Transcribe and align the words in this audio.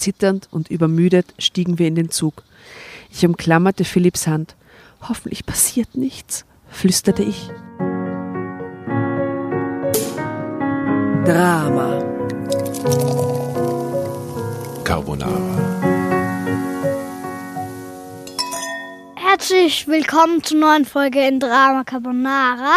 Zitternd 0.00 0.48
und 0.50 0.70
übermüdet 0.70 1.34
stiegen 1.38 1.78
wir 1.78 1.86
in 1.86 1.94
den 1.94 2.10
Zug. 2.10 2.42
Ich 3.12 3.24
umklammerte 3.24 3.84
Philipps 3.84 4.26
Hand. 4.26 4.56
Hoffentlich 5.08 5.46
passiert 5.46 5.96
nichts, 5.96 6.44
flüsterte 6.68 7.22
ich. 7.22 7.50
Drama. 11.24 12.02
Carbonara. 14.84 15.90
Herzlich 19.16 19.86
willkommen 19.86 20.42
zur 20.42 20.58
neuen 20.58 20.84
Folge 20.84 21.26
in 21.26 21.38
Drama 21.38 21.84
Carbonara. 21.84 22.76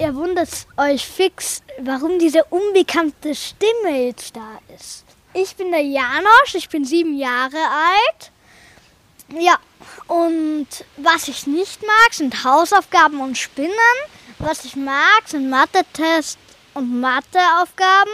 Ihr 0.00 0.14
wundert 0.14 0.66
euch 0.76 1.06
fix, 1.06 1.62
warum 1.80 2.18
diese 2.18 2.44
unbekannte 2.44 3.34
Stimme 3.34 4.06
jetzt 4.06 4.34
da 4.34 4.58
ist. 4.74 5.03
Ich 5.36 5.56
bin 5.56 5.72
der 5.72 5.82
Janosch, 5.82 6.54
ich 6.54 6.68
bin 6.68 6.84
sieben 6.84 7.18
Jahre 7.18 7.56
alt. 7.56 8.30
Ja, 9.36 9.58
und 10.06 10.68
was 10.96 11.26
ich 11.26 11.48
nicht 11.48 11.82
mag, 11.82 12.14
sind 12.14 12.44
Hausaufgaben 12.44 13.20
und 13.20 13.36
Spinnen. 13.36 13.74
Was 14.38 14.64
ich 14.64 14.76
mag, 14.76 15.22
sind 15.26 15.50
Mathe-Tests 15.50 16.38
und 16.74 17.00
Matheaufgaben. 17.00 18.12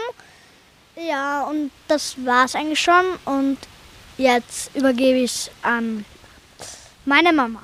Ja, 0.95 1.43
und 1.43 1.69
das 1.87 2.15
war's 2.25 2.55
eigentlich 2.55 2.79
schon. 2.79 3.05
Und 3.25 3.59
jetzt 4.17 4.75
übergebe 4.75 5.19
ich 5.19 5.31
es 5.31 5.51
an 5.61 6.03
meine 7.05 7.33
Mama. 7.33 7.61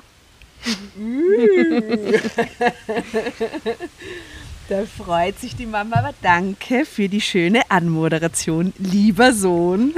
Da 4.68 4.84
freut 4.84 5.38
sich 5.38 5.56
die 5.56 5.64
Mama, 5.64 5.96
aber 5.96 6.14
danke 6.20 6.84
für 6.84 7.08
die 7.08 7.22
schöne 7.22 7.62
Anmoderation, 7.70 8.74
lieber 8.76 9.32
Sohn. 9.32 9.94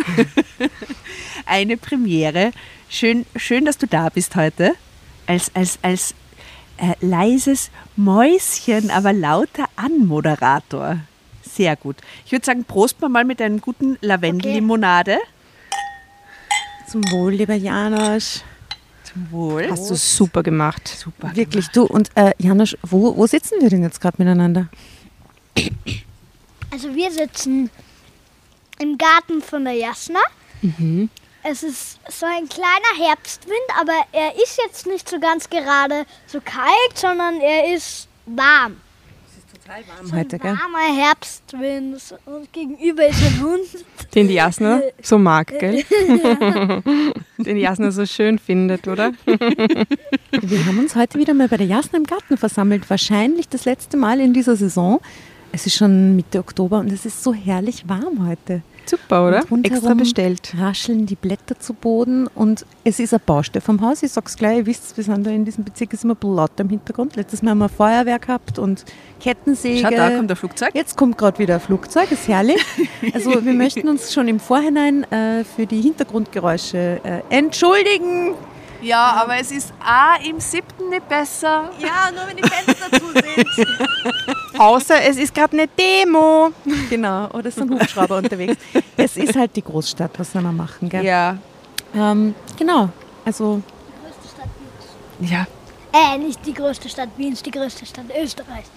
Eine 1.45 1.77
Premiere. 1.77 2.52
Schön, 2.88 3.27
schön, 3.34 3.65
dass 3.65 3.79
du 3.79 3.88
da 3.88 4.10
bist 4.10 4.37
heute. 4.37 4.74
Als, 5.26 5.51
als, 5.57 5.80
als 5.82 6.15
äh, 6.76 6.95
leises 7.01 7.73
Mäuschen, 7.96 8.93
aber 8.93 9.13
lauter 9.13 9.65
Anmoderator. 9.74 11.01
Sehr 11.43 11.74
gut. 11.74 11.96
Ich 12.24 12.30
würde 12.30 12.46
sagen, 12.46 12.63
prost 12.63 13.01
mal 13.01 13.24
mit 13.24 13.43
einer 13.43 13.59
guten 13.59 13.98
Lavendellimonade. 14.01 15.18
Zum 16.87 17.02
Wohl, 17.10 17.32
lieber 17.32 17.54
Janosch. 17.54 18.43
Zum 19.13 19.30
Wohl. 19.30 19.69
Hast 19.71 19.91
du 19.91 19.95
super 19.97 20.43
gemacht. 20.43 20.87
Super 20.87 21.35
Wirklich, 21.35 21.69
du. 21.69 21.85
Und 21.85 22.11
äh, 22.15 22.33
Janosch, 22.39 22.77
wo, 22.83 23.16
wo 23.16 23.27
sitzen 23.27 23.61
wir 23.61 23.69
denn 23.69 23.83
jetzt 23.83 24.01
gerade 24.01 24.16
miteinander? 24.19 24.69
Also 26.71 26.95
wir 26.95 27.11
sitzen 27.11 27.71
im 28.79 28.97
Garten 28.97 29.43
von 29.43 29.65
der 29.65 29.75
Jasna. 29.75 30.21
Es 31.43 31.63
ist 31.63 31.99
so 32.09 32.27
ein 32.27 32.49
kleiner 32.49 33.09
Herbstwind, 33.09 33.57
aber 33.81 34.05
er 34.13 34.35
ist 34.37 34.59
jetzt 34.65 34.87
nicht 34.87 35.09
so 35.09 35.19
ganz 35.19 35.49
gerade 35.49 36.05
so 36.27 36.41
kalt, 36.41 36.97
sondern 36.97 37.41
er 37.41 37.75
ist 37.75 38.09
warm. 38.27 38.77
Warm 39.71 40.13
heute, 40.13 40.37
gell? 40.40 40.59
Warmer 40.59 41.01
Herbstwind 41.01 42.15
und 42.26 42.52
gegenüber 42.52 43.07
ist 43.07 43.23
ein 43.23 43.40
Hund. 43.40 43.85
Den 44.16 44.26
die 44.26 44.35
Jasna 44.35 44.80
so 45.01 45.16
mag, 45.16 45.57
gell? 45.60 45.85
Den 47.38 47.54
die 47.54 47.60
Jasna 47.60 47.93
so 47.93 48.04
schön 48.04 48.41
findet, 48.41 48.88
oder? 48.88 49.13
Wir 49.26 50.66
haben 50.66 50.80
uns 50.80 50.96
heute 50.96 51.21
wieder 51.21 51.35
mal 51.35 51.46
bei 51.46 51.57
der 51.57 51.68
Jasna 51.68 51.98
im 51.98 52.04
Garten 52.04 52.37
versammelt. 52.37 52.91
Wahrscheinlich 52.91 53.48
das 53.48 53.65
letzte 53.65 53.96
Mal 53.96 54.18
in 54.18 54.32
dieser 54.32 54.57
Saison. 54.57 54.98
Es 55.52 55.66
ist 55.66 55.76
schon 55.76 56.16
Mitte 56.16 56.41
Oktober 56.41 56.80
und 56.80 56.91
es 56.91 57.07
ist 57.07 57.23
so 57.23 57.32
herrlich 57.32 57.88
warm 57.88 58.26
heute. 58.26 58.63
Super, 58.86 59.28
oder? 59.28 59.45
Extra 59.62 59.95
bestellt. 59.95 60.54
Rascheln 60.59 61.06
die 61.06 61.14
Blätter 61.14 61.59
zu 61.59 61.74
Boden 61.74 62.26
und 62.28 62.66
es 62.84 62.98
ist 62.98 63.12
eine 63.12 63.20
Baustelle 63.20 63.60
vom 63.60 63.80
Haus. 63.80 64.03
Ich 64.03 64.12
sag's 64.12 64.36
gleich, 64.36 64.59
ihr 64.59 64.66
wisst, 64.66 64.97
wir 64.97 65.04
sind 65.04 65.26
da 65.26 65.31
in 65.31 65.44
diesem 65.44 65.64
Bezirk, 65.64 65.92
ist 65.92 66.04
immer 66.04 66.16
ein 66.20 66.34
lauter 66.34 66.64
im 66.64 66.70
Hintergrund. 66.70 67.16
Letztes 67.16 67.42
Mal 67.42 67.50
haben 67.50 67.58
wir 67.58 67.66
ein 67.66 67.70
Feuerwerk 67.70 68.26
gehabt 68.26 68.58
und 68.58 68.84
Kettensäge. 69.20 69.80
Schau, 69.82 69.90
da 69.90 70.10
kommt 70.10 70.30
ein 70.30 70.36
Flugzeug. 70.36 70.70
Jetzt 70.74 70.96
kommt 70.96 71.19
gerade 71.19 71.38
wieder 71.38 71.54
ein 71.54 71.60
Flugzeug, 71.60 72.10
ist 72.10 72.26
herrlich. 72.28 72.64
Also 73.14 73.44
wir 73.44 73.52
möchten 73.54 73.88
uns 73.88 74.12
schon 74.12 74.28
im 74.28 74.40
Vorhinein 74.40 75.04
äh, 75.12 75.44
für 75.44 75.66
die 75.66 75.80
Hintergrundgeräusche 75.80 77.00
äh, 77.04 77.20
entschuldigen. 77.30 78.34
Ja, 78.82 79.20
aber 79.22 79.36
es 79.36 79.52
ist 79.52 79.72
A 79.80 80.16
im 80.26 80.40
siebten 80.40 80.88
nicht 80.88 81.06
besser. 81.08 81.70
Ja, 81.78 82.10
nur 82.12 82.26
wenn 82.26 82.36
die 82.36 82.48
Fenster 82.48 82.90
zu 82.98 83.12
sind. 83.12 83.69
Außer 84.60 85.00
es 85.09 85.16
ist 85.16 85.34
gerade 85.34 85.54
eine 85.56 85.69
Demo. 85.69 86.50
Genau, 86.91 87.31
oder 87.31 87.47
es 87.47 87.54
sind 87.54 87.71
Hubschrauber 87.71 88.19
unterwegs. 88.19 88.59
Es 88.94 89.16
ist 89.16 89.34
halt 89.34 89.56
die 89.56 89.62
Großstadt, 89.62 90.10
was 90.19 90.32
soll 90.32 90.43
man 90.43 90.54
machen, 90.54 90.91
gell? 90.91 91.03
Ja. 91.03 91.38
Ähm, 91.94 92.34
genau, 92.59 92.91
also 93.25 93.62
Ja. 95.19 95.47
Äh, 95.93 96.19
nicht 96.19 96.44
die 96.44 96.53
größte 96.53 96.91
Stadt 96.91 97.09
Wiens, 97.16 97.43
die 97.43 97.50
größte 97.50 97.87
Stadt 97.87 98.04
Österreichs. 98.22 98.69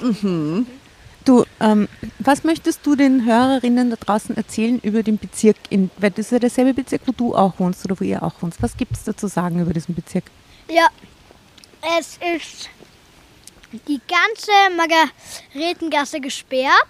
Du, 1.26 1.44
ähm, 1.60 1.90
was 2.20 2.46
möchtest 2.46 2.86
du 2.86 2.96
den 2.96 3.26
Hörerinnen 3.26 3.90
da 3.90 3.98
draußen 3.98 4.38
erzählen 4.38 4.80
über 4.80 5.04
den 5.04 5.18
Bezirk? 5.18 5.58
In, 5.70 5.92
weil 5.98 6.12
das 6.12 6.28
ist 6.28 6.32
ja 6.32 6.40
derselbe 6.40 6.74
Bezirk, 6.74 7.02
wo 7.08 7.12
du 7.12 7.36
auch 7.36 7.60
wohnst 7.60 7.84
oder 7.84 8.00
wo 8.00 8.06
ihr 8.06 8.24
auch 8.24 8.34
wohnst. 8.40 8.64
Was 8.64 8.78
gibt 8.78 8.94
es 8.94 9.04
da 9.04 9.16
zu 9.16 9.28
sagen 9.28 9.60
über 9.60 9.74
diesen 9.74 9.96
Bezirk? 9.96 10.24
Ja, 10.70 10.88
es 12.00 12.18
ist 12.36 12.70
die 13.88 14.02
ganze 14.08 14.52
Margaretengasse 14.76 16.20
gesperrt 16.20 16.88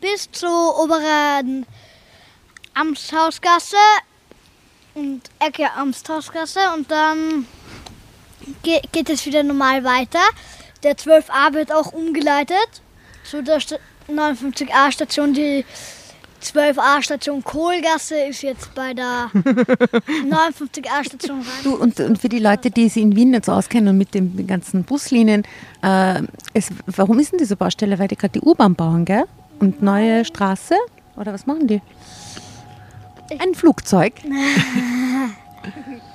bis 0.00 0.30
zur 0.30 0.78
oberen 0.78 1.66
Amtshausgasse 2.74 3.76
und 4.94 5.22
Ecke 5.40 5.70
Amtshausgasse 5.72 6.60
und 6.76 6.90
dann 6.90 7.46
ge 8.62 8.80
geht 8.92 9.10
es 9.10 9.26
wieder 9.26 9.42
normal 9.42 9.82
weiter. 9.82 10.22
Der 10.84 10.96
12a 10.96 11.52
wird 11.54 11.72
auch 11.72 11.92
umgeleitet 11.92 12.82
zu 13.24 13.42
der 13.42 13.58
Sta 13.58 13.76
59a 14.08 14.92
Station. 14.92 15.34
Die 15.34 15.64
12a 16.42 17.02
Station 17.02 17.42
Kohlgasse 17.42 18.16
ist 18.28 18.42
jetzt 18.42 18.74
bei 18.74 18.94
der 18.94 19.30
59a 19.34 21.04
Station 21.04 21.38
rein. 21.38 21.64
Du, 21.64 21.76
und, 21.76 21.98
und 22.00 22.18
für 22.18 22.28
die 22.28 22.38
Leute, 22.38 22.70
die 22.70 22.88
sich 22.88 23.02
in 23.02 23.16
Wien 23.16 23.30
nicht 23.30 23.44
so 23.44 23.52
auskennen 23.52 23.88
und 23.88 23.98
mit 23.98 24.14
den 24.14 24.46
ganzen 24.46 24.84
Buslinien, 24.84 25.42
äh, 25.82 26.22
es, 26.54 26.70
warum 26.86 27.18
ist 27.18 27.32
denn 27.32 27.38
diese 27.38 27.56
Baustelle? 27.56 27.98
Weil 27.98 28.08
die 28.08 28.16
gerade 28.16 28.38
die 28.38 28.46
U-Bahn 28.46 28.74
bauen, 28.74 29.04
gell? 29.04 29.24
Und 29.58 29.82
neue 29.82 30.24
Straße? 30.24 30.74
Oder 31.16 31.32
was 31.32 31.46
machen 31.46 31.66
die? 31.66 31.82
Ein 33.38 33.54
Flugzeug. 33.54 34.14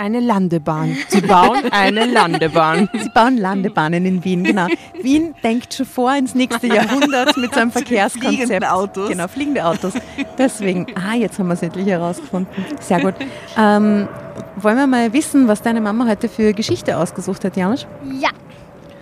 Eine 0.00 0.20
Landebahn. 0.20 0.96
Sie 1.08 1.20
bauen 1.20 1.70
eine 1.72 2.06
Landebahn. 2.06 2.88
Sie 2.98 3.10
bauen 3.10 3.36
Landebahnen 3.36 4.06
in 4.06 4.24
Wien, 4.24 4.44
genau. 4.44 4.66
Wien 5.02 5.34
denkt 5.42 5.74
schon 5.74 5.84
vor 5.84 6.14
ins 6.16 6.34
nächste 6.34 6.68
Jahrhundert 6.68 7.36
mit 7.36 7.52
seinem 7.52 7.70
Verkehrskonzept. 7.70 8.34
fliegenden 8.34 8.64
Autos. 8.64 9.10
Genau, 9.10 9.28
fliegende 9.28 9.62
Autos. 9.62 9.92
Deswegen, 10.38 10.86
ah, 10.94 11.14
jetzt 11.16 11.38
haben 11.38 11.48
wir 11.48 11.52
es 11.52 11.60
endlich 11.60 11.86
herausgefunden. 11.86 12.64
Sehr 12.80 13.02
gut. 13.02 13.12
Ähm, 13.58 14.08
wollen 14.56 14.78
wir 14.78 14.86
mal 14.86 15.12
wissen, 15.12 15.48
was 15.48 15.60
deine 15.60 15.82
Mama 15.82 16.06
heute 16.08 16.30
für 16.30 16.54
Geschichte 16.54 16.96
ausgesucht 16.96 17.44
hat, 17.44 17.58
Janusz? 17.58 17.86
Ja. 18.18 18.30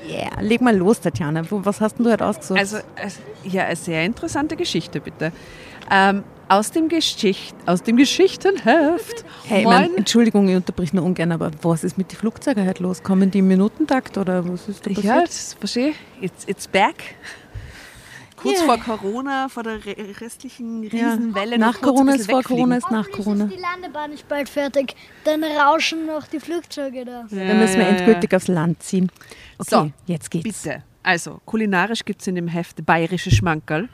Yeah, 0.05 0.41
leg 0.41 0.61
mal 0.61 0.77
los, 0.77 1.01
Tatjana. 1.01 1.43
Was 1.49 1.81
hast 1.81 1.99
denn 1.99 2.07
du 2.07 2.11
heute 2.11 2.27
ausgesucht? 2.27 2.59
Also, 2.59 2.79
ja, 3.45 3.67
eine 3.67 3.77
sehr 3.77 4.05
interessante 4.05 4.57
Geschichte, 4.57 5.01
bitte. 5.01 5.31
Ähm, 5.93 6.25
aus, 6.49 6.71
dem 6.71 6.89
Geschicht, 6.89 7.55
aus 7.67 7.83
dem 7.83 7.97
Geschichtenheft. 7.97 9.25
hey, 9.47 9.65
mein, 9.65 9.97
Entschuldigung, 9.97 10.49
ich 10.49 10.57
unterbrich 10.57 10.93
nur 10.93 11.05
ungern, 11.05 11.33
aber 11.33 11.51
was 11.63 11.85
ist 11.85 11.99
mit 11.99 12.11
den 12.13 12.17
Flugzeugen 12.17 12.67
heute 12.67 12.83
los? 12.83 13.03
Kommen 13.03 13.31
die 13.31 13.39
im 13.41 13.49
Minutentakt 13.49 14.17
oder 14.19 14.47
was 14.49 14.69
ist 14.69 14.85
da 14.87 14.91
passiert? 14.91 15.05
Ja, 15.05 15.21
das 15.23 15.55
verstehe 15.55 15.89
ich. 15.91 15.97
It's, 16.25 16.45
it's 16.47 16.67
back. 16.69 17.17
Kurz 18.37 18.61
Ja. 18.61 18.67
vor 18.67 18.79
Corona, 18.79 19.49
vor 19.49 19.65
der 19.65 19.85
re 19.85 19.97
restlichen 20.21 20.85
Ja. 20.85 21.11
Riesenwelle. 21.11 21.59
Nach 21.59 21.73
kurz 21.75 21.79
ein 21.79 21.83
Corona 21.95 22.15
ist 22.15 22.31
vor. 22.31 22.43
Corona 22.45 22.77
ist 22.77 22.91
nach 22.91 23.11
Corona. 23.11 23.45
ist 23.47 23.55
die 23.57 23.61
Landebahn 23.61 24.11
nicht 24.13 24.29
bald 24.29 24.49
fertig. 24.49 24.95
Dann 25.25 25.43
rauschen 25.43 26.07
noch 26.07 26.25
die 26.29 26.39
Flugzeuge 26.39 27.05
da. 27.05 27.25
Dann 27.29 27.59
müssen 27.59 27.75
wir 27.79 27.83
Ja, 27.83 27.89
ja, 27.89 27.95
ja. 27.95 27.99
endgültig 27.99 28.35
aufs 28.35 28.47
Land 28.47 28.81
ziehen. 28.83 29.11
Okay, 29.59 29.69
So, 29.71 29.91
jetzt 30.07 30.31
geht's. 30.31 30.63
Bitte. 30.63 30.85
Also, 31.03 31.41
kulinarisch 31.47 32.05
gibt 32.05 32.21
es 32.21 32.29
in 32.29 32.37
dem 32.37 32.47
Heft 32.47 32.85
bayerische 32.87 33.33
Schmankerl. 33.33 33.89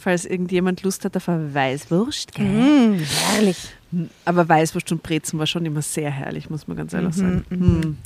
Falls 0.00 0.24
irgendjemand 0.24 0.82
Lust 0.82 1.04
hat 1.04 1.14
auf 1.14 1.28
eine 1.28 1.52
Weißwurst. 1.52 2.34
Gell? 2.34 2.46
Mm, 2.46 3.00
herrlich. 3.32 3.58
Aber 4.24 4.48
Weißwurst 4.48 4.90
und 4.92 5.02
Brezen 5.02 5.38
war 5.38 5.46
schon 5.46 5.66
immer 5.66 5.82
sehr 5.82 6.10
herrlich, 6.10 6.48
muss 6.48 6.66
man 6.66 6.78
ganz 6.78 6.94
ehrlich 6.94 7.14
sagen. 7.14 7.44
Mhm. 7.50 7.98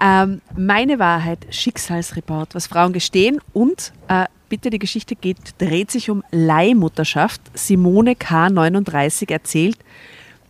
Ähm, 0.00 0.40
meine 0.56 1.00
Wahrheit, 1.00 1.44
Schicksalsreport, 1.50 2.54
was 2.54 2.68
Frauen 2.68 2.92
gestehen 2.92 3.40
und 3.52 3.92
äh, 4.06 4.26
bitte 4.48 4.70
die 4.70 4.78
Geschichte 4.78 5.16
geht, 5.16 5.38
dreht 5.58 5.90
sich 5.90 6.08
um 6.08 6.22
Leihmutterschaft. 6.30 7.40
Simone 7.54 8.12
K39 8.12 9.32
erzählt, 9.32 9.78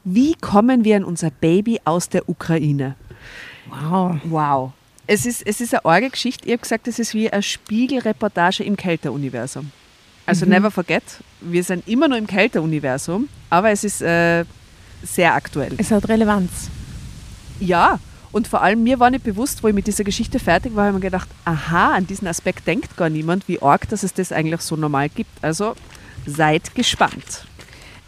wie 0.04 0.34
kommen 0.34 0.84
wir 0.84 0.96
an 0.96 1.04
unser 1.04 1.30
Baby 1.30 1.80
aus 1.86 2.10
der 2.10 2.28
Ukraine? 2.28 2.96
Wow. 3.70 4.16
Wow. 4.24 4.72
Es 5.06 5.24
ist, 5.24 5.46
es 5.46 5.62
ist 5.62 5.72
eine 5.72 5.86
arge 5.86 6.10
Geschichte. 6.10 6.46
Ich 6.46 6.52
habe 6.52 6.60
gesagt, 6.60 6.88
es 6.88 6.98
ist 6.98 7.14
wie 7.14 7.30
eine 7.30 7.42
Spiegelreportage 7.42 8.64
im 8.64 8.76
Kälteruniversum. 8.76 9.70
Also 10.26 10.46
never 10.46 10.70
forget, 10.70 11.02
wir 11.40 11.62
sind 11.62 11.86
immer 11.86 12.08
noch 12.08 12.16
im 12.16 12.26
Kälteuniversum, 12.26 13.28
aber 13.50 13.70
es 13.70 13.84
ist 13.84 14.00
äh, 14.00 14.44
sehr 15.02 15.34
aktuell. 15.34 15.72
Es 15.76 15.90
hat 15.90 16.08
Relevanz. 16.08 16.70
Ja, 17.60 17.98
und 18.32 18.48
vor 18.48 18.62
allem 18.62 18.82
mir 18.82 18.98
war 18.98 19.10
nicht 19.10 19.22
bewusst, 19.22 19.62
wo 19.62 19.68
ich 19.68 19.74
mit 19.74 19.86
dieser 19.86 20.02
Geschichte 20.02 20.38
fertig 20.38 20.74
war, 20.74 20.86
habe 20.86 20.96
ich 20.96 21.02
mir 21.04 21.08
gedacht, 21.08 21.28
aha, 21.44 21.94
an 21.94 22.06
diesen 22.06 22.26
Aspekt 22.26 22.66
denkt 22.66 22.96
gar 22.96 23.08
niemand, 23.08 23.46
wie 23.46 23.62
arg, 23.62 23.88
dass 23.90 24.02
es 24.02 24.12
das 24.12 24.32
eigentlich 24.32 24.60
so 24.62 24.76
normal 24.76 25.08
gibt. 25.08 25.30
Also 25.42 25.74
seid 26.26 26.74
gespannt. 26.74 27.46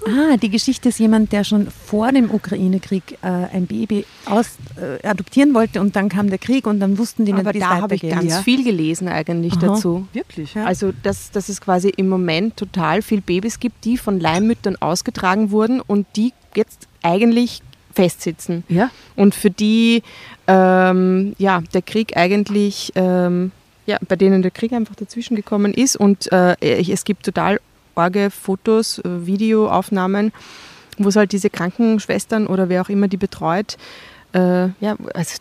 Ah, 0.06 0.37
die 0.37 0.50
Geschichte 0.50 0.88
ist 0.91 0.99
jemand, 1.00 1.32
der 1.32 1.43
schon 1.44 1.69
vor 1.70 2.12
dem 2.12 2.31
Ukraine-Krieg 2.31 3.19
äh, 3.23 3.26
ein 3.26 3.67
Baby 3.67 4.05
aus, 4.26 4.56
äh, 4.81 5.06
adoptieren 5.06 5.53
wollte 5.53 5.81
und 5.81 5.97
dann 5.97 6.08
kam 6.08 6.29
der 6.31 6.38
Krieg 6.38 6.67
und 6.67 6.81
dann 6.81 6.97
wussten 6.99 7.25
die 7.25 7.32
nicht, 7.32 7.41
Aber 7.44 7.55
wie 7.55 7.58
es 7.58 7.64
da 7.64 7.81
habe 7.81 7.94
ich 7.97 8.03
weitergeht. 8.05 8.20
ganz 8.20 8.32
Ja. 8.35 8.43
viel 8.43 8.62
gelesen 8.64 9.08
eigentlich 9.08 9.55
Aha. 9.55 9.67
dazu. 9.67 10.06
Wirklich? 10.12 10.55
Ja. 10.55 10.64
Also, 10.64 10.93
dass, 11.03 11.31
dass 11.32 11.49
es 11.49 11.61
quasi 11.61 11.88
im 11.88 12.08
Moment 12.08 12.56
total 12.56 13.03
viel 13.03 13.20
Babys 13.20 13.58
gibt, 13.61 13.85
die 13.85 13.97
von 13.99 14.20
Leihmüttern 14.20 14.76
ausgetragen 14.76 15.50
wurden 15.50 15.81
und 15.81 16.06
die 16.17 16.32
jetzt 16.55 16.87
eigentlich 17.03 17.62
festsitzen. 17.93 18.62
Ja. 18.69 18.91
Und 19.17 19.35
für 19.35 19.50
die 19.50 20.03
ähm, 20.47 21.35
ja, 21.38 21.62
der 21.75 21.82
Krieg 21.82 22.17
eigentlich, 22.17 22.93
ähm, 22.94 23.50
ja, 23.87 23.99
bei 24.08 24.17
denen 24.17 24.43
der 24.43 24.50
Krieg 24.50 24.73
einfach 24.73 24.94
dazwischen 24.94 25.35
gekommen 25.37 25.73
ist. 25.75 25.97
Und 25.97 26.31
äh, 26.32 26.56
es 26.61 27.05
gibt 27.05 27.25
total 27.25 27.61
arge 27.96 28.31
Fotos, 28.31 28.98
äh, 29.00 29.26
Videoaufnahmen, 29.26 30.32
wo 30.98 31.08
es 31.08 31.16
halt 31.16 31.32
diese 31.32 31.50
Krankenschwestern 31.50 32.46
oder 32.46 32.69
wer 32.69 32.82
auch 32.82 32.88
immer 32.88 33.08
die 33.08 33.16
betreut, 33.16 33.76
äh, 34.32 34.66
ja, 34.81 34.96
also 35.14 35.34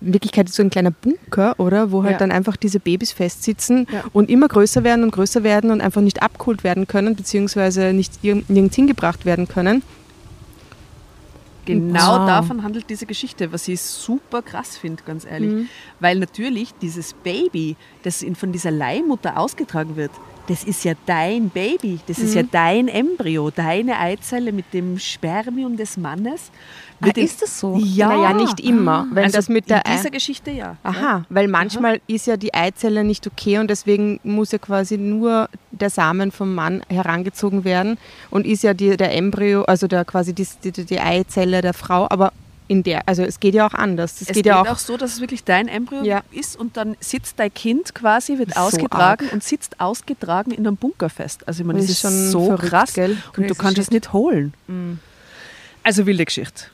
in 0.00 0.12
Wirklichkeit 0.12 0.48
ist 0.48 0.54
so 0.54 0.62
ein 0.62 0.70
kleiner 0.70 0.90
Bunker, 0.90 1.54
oder? 1.58 1.90
Wo 1.90 2.02
halt 2.02 2.12
Ja. 2.12 2.18
dann 2.18 2.30
einfach 2.32 2.56
diese 2.56 2.80
Babys 2.80 3.12
festsitzen 3.12 3.86
Ja. 3.92 4.04
und 4.12 4.30
immer 4.30 4.48
größer 4.48 4.84
werden 4.84 5.04
und 5.04 5.10
größer 5.10 5.42
werden 5.42 5.70
und 5.70 5.80
einfach 5.80 6.00
nicht 6.00 6.22
abgeholt 6.22 6.64
werden 6.64 6.86
können, 6.86 7.14
beziehungsweise 7.16 7.92
nicht 7.92 8.12
irg- 8.22 8.44
nirgends 8.48 8.76
hingebracht 8.76 9.26
werden 9.26 9.48
können. 9.48 9.82
Genau 11.64 12.18
Wow. 12.20 12.26
davon 12.26 12.64
handelt 12.64 12.90
diese 12.90 13.06
Geschichte, 13.06 13.52
was 13.52 13.68
ich 13.68 13.80
super 13.80 14.42
krass 14.42 14.76
finde, 14.76 15.02
ganz 15.04 15.24
ehrlich. 15.24 15.50
Mhm. 15.52 15.68
Weil 16.00 16.18
natürlich 16.18 16.74
dieses 16.82 17.12
Baby, 17.12 17.76
das 18.02 18.24
von 18.34 18.50
dieser 18.50 18.72
Leihmutter 18.72 19.36
ausgetragen 19.38 19.94
wird, 19.94 20.10
das 20.48 20.64
ist 20.64 20.84
ja 20.84 20.94
dein 21.06 21.48
Baby, 21.50 22.00
das 22.06 22.18
ist 22.18 22.30
Mhm. 22.34 22.40
ja 22.40 22.42
dein 22.50 22.88
Embryo, 22.88 23.50
deine 23.50 23.98
Eizelle 23.98 24.52
mit 24.52 24.72
dem 24.74 24.98
Spermium 24.98 25.76
des 25.76 25.96
Mannes. 25.96 26.50
Ah, 27.00 27.08
ist 27.16 27.42
das 27.42 27.58
so? 27.58 27.76
Ja. 27.82 28.08
Naja, 28.08 28.32
nicht 28.32 28.60
immer. 28.60 29.06
Wenn 29.12 29.24
also 29.24 29.36
das 29.38 29.48
mit 29.48 29.68
der 29.68 29.84
in 29.84 29.92
Ei- 29.92 29.96
dieser 29.96 30.10
Geschichte 30.10 30.50
ja. 30.52 30.76
Aha, 30.84 31.24
weil 31.30 31.48
manchmal 31.48 32.00
ist 32.06 32.26
ja 32.28 32.36
die 32.36 32.54
Eizelle 32.54 33.02
nicht 33.02 33.26
okay 33.26 33.58
und 33.58 33.68
deswegen 33.68 34.20
muss 34.22 34.52
ja 34.52 34.58
quasi 34.58 34.98
nur 34.98 35.48
der 35.72 35.90
Samen 35.90 36.30
vom 36.30 36.54
Mann 36.54 36.82
herangezogen 36.88 37.64
werden 37.64 37.98
und 38.30 38.46
ist 38.46 38.62
ja 38.62 38.72
die, 38.74 38.96
der 38.96 39.14
Embryo, 39.16 39.62
also 39.64 39.88
der 39.88 40.04
quasi 40.04 40.32
die, 40.32 40.46
die, 40.64 40.70
die 40.84 41.00
Eizelle 41.00 41.60
der 41.60 41.74
Frau, 41.74 42.06
aber 42.08 42.32
in 42.68 42.82
der, 42.82 43.08
also 43.08 43.22
es 43.22 43.40
geht 43.40 43.54
ja 43.54 43.66
auch 43.66 43.74
anders. 43.74 44.20
Es, 44.20 44.28
Es 44.28 44.34
geht, 44.34 44.46
ja 44.46 44.62
auch, 44.62 44.78
so, 44.78 44.96
dass 44.96 45.12
es 45.14 45.20
wirklich 45.20 45.44
dein 45.44 45.68
Embryo 45.68 46.02
Ja. 46.04 46.22
ist 46.30 46.56
und 46.56 46.76
dann 46.76 46.96
sitzt 47.00 47.38
dein 47.38 47.52
Kind 47.52 47.94
quasi, 47.94 48.38
wird 48.38 48.54
So 48.54 48.60
ausgetragen 48.60 49.28
und 49.32 49.42
sitzt 49.42 49.80
ausgetragen 49.80 50.50
in 50.52 50.66
einem 50.66 50.76
Bunker 50.76 51.10
fest. 51.10 51.46
Also 51.46 51.62
ich 51.62 51.66
meine, 51.66 51.80
das, 51.80 51.88
Das 51.88 51.96
ist, 51.98 52.04
ist 52.04 52.10
schon 52.10 52.30
so 52.30 52.46
verrückt, 52.46 52.68
krass 52.70 52.92
gell? 52.94 53.16
und 53.36 53.48
du 53.50 53.54
kannst 53.54 53.78
es 53.78 53.90
nicht 53.90 54.12
holen. 54.12 54.54
Also 55.82 56.06
wilde 56.06 56.24
Geschichte. 56.24 56.64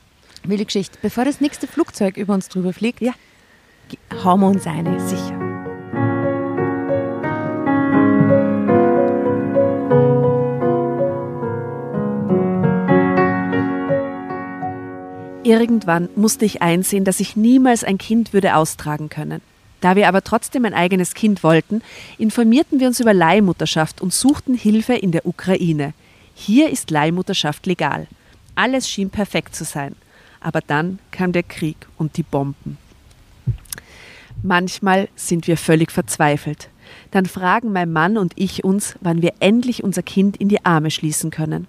Wilde 0.43 0.65
Geschichte. 0.65 0.97
Bevor 1.01 1.25
das 1.25 1.41
nächste 1.41 1.67
Flugzeug 1.67 2.15
über 2.17 2.33
uns 2.33 2.47
drüber 2.47 2.71
fliegt, 2.73 3.01
Ja. 3.01 3.13
hauen 4.23 4.39
wir 4.41 4.47
uns 4.47 4.65
eine. 4.67 4.99
Sicher. 5.07 5.48
Irgendwann 15.49 16.09
musste 16.15 16.45
ich 16.45 16.61
einsehen, 16.61 17.05
dass 17.05 17.19
ich 17.19 17.35
niemals 17.35 17.83
ein 17.83 17.97
Kind 17.97 18.33
würde 18.33 18.55
austragen 18.55 19.09
können. 19.09 19.41
Da 19.81 19.95
wir 19.95 20.07
aber 20.07 20.23
trotzdem 20.23 20.63
ein 20.63 20.75
eigenes 20.75 21.15
Kind 21.15 21.41
wollten, 21.41 21.81
informierten 22.19 22.79
wir 22.79 22.85
uns 22.85 22.99
über 22.99 23.15
Leihmutterschaft 23.15 23.99
und 23.99 24.13
suchten 24.13 24.53
Hilfe 24.53 24.93
in 24.93 25.11
der 25.11 25.25
Ukraine. 25.25 25.95
Hier 26.35 26.69
ist 26.69 26.91
Leihmutterschaft 26.91 27.65
legal. 27.65 28.05
Alles 28.53 28.87
schien 28.87 29.09
perfekt 29.09 29.55
zu 29.55 29.63
sein. 29.63 29.95
Aber 30.39 30.61
dann 30.61 30.99
kam 31.09 31.31
der 31.31 31.41
Krieg 31.41 31.77
und 31.97 32.17
die 32.17 32.23
Bomben. 32.23 32.77
Manchmal 34.43 35.09
sind 35.15 35.47
wir 35.47 35.57
völlig 35.57 35.91
verzweifelt. 35.91 36.69
Dann 37.09 37.25
fragen 37.25 37.71
mein 37.71 37.91
Mann 37.91 38.19
und 38.19 38.33
ich 38.35 38.63
uns, 38.63 38.93
wann 39.01 39.23
wir 39.23 39.33
endlich 39.39 39.83
unser 39.83 40.03
Kind 40.03 40.37
in 40.37 40.47
die 40.47 40.63
Arme 40.63 40.91
schließen 40.91 41.31
können. 41.31 41.65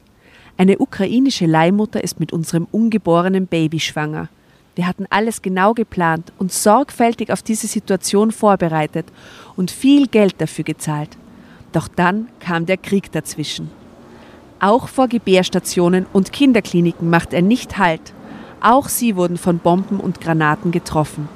Eine 0.61 0.79
ukrainische 0.79 1.47
Leihmutter 1.47 2.05
ist 2.05 2.21
mit 2.21 2.35
unserem 2.35 2.69
ungeborenen 2.71 3.47
Baby 3.47 3.81
schwanger. 3.81 4.29
Wir 4.75 4.87
hatten 4.87 5.07
alles 5.09 5.41
genau 5.41 5.73
geplant 5.73 6.35
und 6.37 6.53
sorgfältig 6.53 7.33
auf 7.33 7.43
diese 7.43 7.67
Situation 7.67 8.31
vorbereitet 8.31 9.07
und 9.57 9.71
viel 9.71 10.07
Geld 10.07 10.35
dafür 10.37 10.65
gezahlt. 10.65 11.17
Doch 11.73 11.89
dann 11.89 12.29
kam 12.41 12.67
der 12.67 12.77
Krieg 12.77 13.11
dazwischen. 13.11 13.71
Auch 14.59 14.89
vor 14.89 15.09
Gebärstationen 15.09 16.05
und 16.13 16.31
Kinderkliniken 16.31 17.09
macht 17.09 17.33
er 17.33 17.41
nicht 17.41 17.79
Halt. 17.79 18.13
Auch 18.61 18.91
sie 18.91 19.17
wurden 19.17 19.39
von 19.39 19.61
Bomben 19.61 19.99
und 19.99 20.21
Granaten 20.21 20.73
getroffen. 20.73 21.31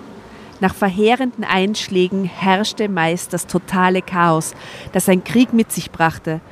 Nach 0.60 0.74
verheerenden 0.74 1.44
Einschlägen 1.44 2.24
herrschte 2.24 2.90
meist 2.90 3.32
das 3.32 3.46
totale 3.46 4.02
Chaos, 4.02 4.52
das 4.92 5.08
ein 5.08 5.24
Krieg 5.24 5.54
mit 5.54 5.72
sich 5.72 5.90
brachte. 5.90 6.42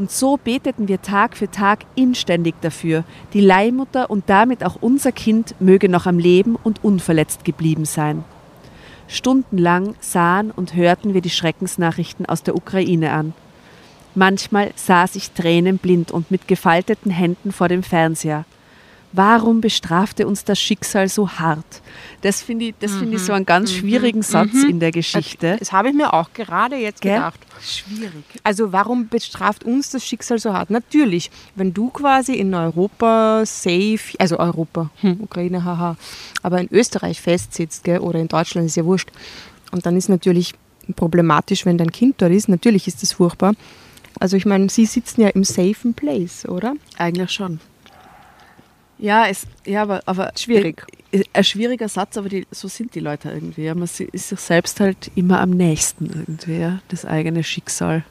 Und 0.00 0.10
so 0.10 0.38
beteten 0.38 0.88
wir 0.88 1.02
Tag 1.02 1.36
für 1.36 1.50
Tag 1.50 1.80
inständig 1.94 2.54
dafür, 2.62 3.04
die 3.34 3.42
Leihmutter 3.42 4.08
und 4.08 4.30
damit 4.30 4.64
auch 4.64 4.76
unser 4.80 5.12
Kind 5.12 5.54
möge 5.60 5.90
noch 5.90 6.06
am 6.06 6.18
Leben 6.18 6.56
und 6.56 6.82
unverletzt 6.82 7.44
geblieben 7.44 7.84
sein. 7.84 8.24
Stundenlang 9.08 9.94
sahen 10.00 10.52
und 10.52 10.74
hörten 10.74 11.12
wir 11.12 11.20
die 11.20 11.28
Schreckensnachrichten 11.28 12.24
aus 12.24 12.42
der 12.42 12.56
Ukraine 12.56 13.12
an. 13.12 13.34
Manchmal 14.14 14.72
saß 14.74 15.16
ich 15.16 15.32
tränenblind 15.32 16.12
und 16.12 16.30
mit 16.30 16.48
gefalteten 16.48 17.10
Händen 17.10 17.52
vor 17.52 17.68
dem 17.68 17.82
Fernseher. 17.82 18.46
Warum 19.12 19.60
bestrafte 19.60 20.26
uns 20.26 20.44
das 20.44 20.60
Schicksal 20.60 21.08
so 21.08 21.28
hart? 21.28 21.82
Das 22.20 22.42
finde 22.42 22.66
ich, 22.66 22.74
das 22.78 22.92
finde 22.94 23.16
ich 23.16 23.22
so 23.22 23.32
einen 23.32 23.46
ganz 23.46 23.72
schwierigen 23.72 24.22
Satz 24.22 24.54
in 24.68 24.78
der 24.78 24.92
Geschichte. 24.92 25.56
das 25.58 25.72
habe 25.72 25.88
ich 25.88 25.94
mir 25.94 26.12
auch 26.14 26.32
gerade 26.32 26.76
jetzt 26.76 27.00
Gell? 27.00 27.14
gedacht. 27.14 27.40
Schwierig. 27.60 28.24
Also 28.44 28.72
warum 28.72 29.08
bestraft 29.08 29.64
uns 29.64 29.90
das 29.90 30.06
Schicksal 30.06 30.38
so 30.38 30.52
hart? 30.52 30.70
Natürlich, 30.70 31.30
wenn 31.56 31.74
du 31.74 31.90
quasi 31.90 32.34
in 32.34 32.54
Europa 32.54 33.44
safe, 33.44 34.14
also 34.18 34.38
Europa, 34.38 34.90
hm, 35.00 35.18
Ukraine, 35.20 35.64
haha, 35.64 35.96
aber 36.42 36.60
in 36.60 36.68
Österreich 36.70 37.20
festsitzt, 37.20 37.84
gell, 37.84 37.98
oder 37.98 38.20
in 38.20 38.28
Deutschland 38.28 38.66
ist 38.66 38.76
ja 38.76 38.84
wurscht. 38.84 39.10
Und 39.72 39.86
dann 39.86 39.96
ist 39.96 40.08
natürlich 40.08 40.54
problematisch, 40.94 41.66
wenn 41.66 41.78
dein 41.78 41.92
Kind 41.92 42.16
dort 42.18 42.32
ist. 42.32 42.48
Natürlich 42.48 42.86
ist 42.86 43.02
das 43.02 43.12
furchtbar. 43.12 43.54
Also 44.18 44.36
ich 44.36 44.46
meine, 44.46 44.68
sie 44.68 44.86
sitzen 44.86 45.22
ja 45.22 45.28
im 45.28 45.44
safen 45.44 45.94
Place, 45.94 46.46
oder? 46.46 46.74
Eigentlich 46.96 47.30
schon. 47.30 47.60
Ja, 49.00 49.26
es, 49.26 49.46
ja 49.66 49.82
aber, 49.82 50.02
aber 50.06 50.32
Schwierig. 50.38 50.86
Äh, 51.10 51.24
Ein 51.32 51.44
schwieriger 51.44 51.88
Satz, 51.88 52.16
aber 52.16 52.28
die, 52.28 52.46
so 52.50 52.68
sind 52.68 52.94
die 52.94 53.00
Leute 53.00 53.30
irgendwie. 53.30 53.62
Ja. 53.62 53.74
Man 53.74 53.84
ist 53.84 53.96
sich 53.96 54.40
selbst 54.40 54.78
halt 54.80 55.10
immer 55.14 55.40
am 55.40 55.50
nächsten 55.50 56.06
irgendwie, 56.06 56.58
ja. 56.58 56.80
das 56.88 57.04
eigene 57.04 57.42
Schicksal. 57.42 58.04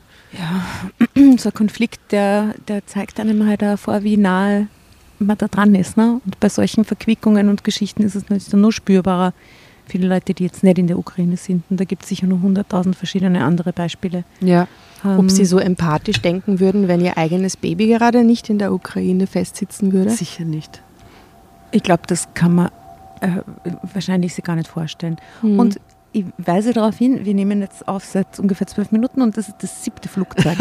so 1.38 1.50
ein 1.50 1.54
Konflikt, 1.54 2.12
der, 2.12 2.56
der 2.68 2.86
zeigt 2.86 3.20
einem 3.20 3.48
halt 3.48 3.64
auch 3.64 3.78
vor, 3.78 4.04
wie 4.04 4.18
nahe 4.18 4.68
man 5.20 5.38
da 5.38 5.48
dran 5.48 5.76
ist. 5.76 5.98
Ne? 5.98 6.22
Und 6.26 6.40
bei 6.40 6.50
solchen 6.50 6.86
Verquickungen 6.86 7.50
und 7.50 7.64
Geschichten 7.64 8.04
ist 8.04 8.16
es 8.16 8.24
natürlich 8.24 8.50
dann 8.50 8.62
nur 8.62 8.72
spürbarer. 8.72 9.34
Viele 9.90 10.08
Leute, 10.08 10.34
die 10.34 10.44
jetzt 10.44 10.64
nicht 10.64 10.78
in 10.78 10.88
der 10.88 10.98
Ukraine 10.98 11.36
sind. 11.36 11.64
Und 11.70 11.80
da 11.80 11.84
gibt 11.84 12.04
es 12.04 12.10
sicher 12.10 12.28
noch 12.28 12.42
hunderttausend 12.42 12.96
verschiedene 12.96 13.44
andere 13.44 13.74
Beispiele. 13.74 14.24
Ja. 14.40 14.68
Ob 15.04 15.20
Ähm, 15.20 15.30
sie 15.30 15.46
so 15.46 15.58
empathisch 15.60 16.22
denken 16.22 16.60
würden, 16.60 16.88
wenn 16.88 17.02
ihr 17.02 17.18
eigenes 17.18 17.58
Baby 17.58 17.88
gerade 17.88 18.24
nicht 18.24 18.50
in 18.50 18.60
der 18.60 18.72
Ukraine 18.74 19.28
festsitzen 19.28 19.92
würde? 19.94 20.10
Sicher 20.12 20.46
nicht. 20.46 20.82
Ich 21.72 21.84
glaube, 21.84 22.04
das 22.08 22.28
kann 22.34 22.56
man 22.56 22.70
äh, 23.22 23.42
wahrscheinlich 23.94 24.34
sich 24.36 24.44
gar 24.44 24.56
nicht 24.56 24.68
vorstellen. 24.70 25.18
Hm. 25.42 25.60
Und 25.60 25.80
ich 26.12 26.26
weise 26.40 26.74
darauf 26.74 26.98
hin, 26.98 27.24
wir 27.24 27.34
nehmen 27.36 27.62
jetzt 27.62 27.88
auf 27.88 28.04
seit 28.04 28.40
ungefähr 28.40 28.66
zwölf 28.66 28.92
Minuten 28.92 29.22
und 29.22 29.38
das 29.38 29.48
ist 29.50 29.58
das 29.62 29.84
siebte 29.84 30.10
Flugzeug. 30.10 30.58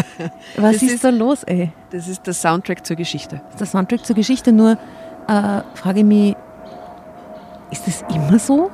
Was 0.56 0.76
ist, 0.76 0.82
ist- 0.94 1.04
da 1.04 1.10
los, 1.10 1.42
ey? 1.44 1.70
Das 1.90 2.08
ist 2.08 2.26
der 2.26 2.32
Soundtrack 2.34 2.84
zur 2.86 2.96
Geschichte. 2.96 3.36
Das 3.44 3.52
ist 3.52 3.60
der 3.60 3.66
Soundtrack 3.66 4.06
zur 4.06 4.16
Geschichte, 4.16 4.52
nur 4.52 4.72
äh, 5.28 5.60
frage 5.74 5.98
ich 6.00 6.04
mich, 6.04 6.36
ist 7.70 7.86
das 7.86 8.04
immer 8.14 8.38
so? 8.38 8.70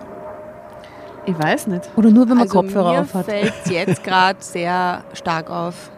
Ich 1.25 1.39
weiß 1.39 1.69
nicht. 1.69 1.89
Oder 1.97 2.11
nur, 2.11 2.29
wenn 2.29 2.37
man 2.37 2.49
also 2.49 2.61
Kopfhörer 2.61 2.93
mir 2.95 3.01
aufhat? 3.03 3.27
fällt 3.27 3.53
jetzt 3.67 4.03
gerade 4.05 4.39
sehr 4.43 5.05
stark 5.13 5.51
auf. 5.51 5.91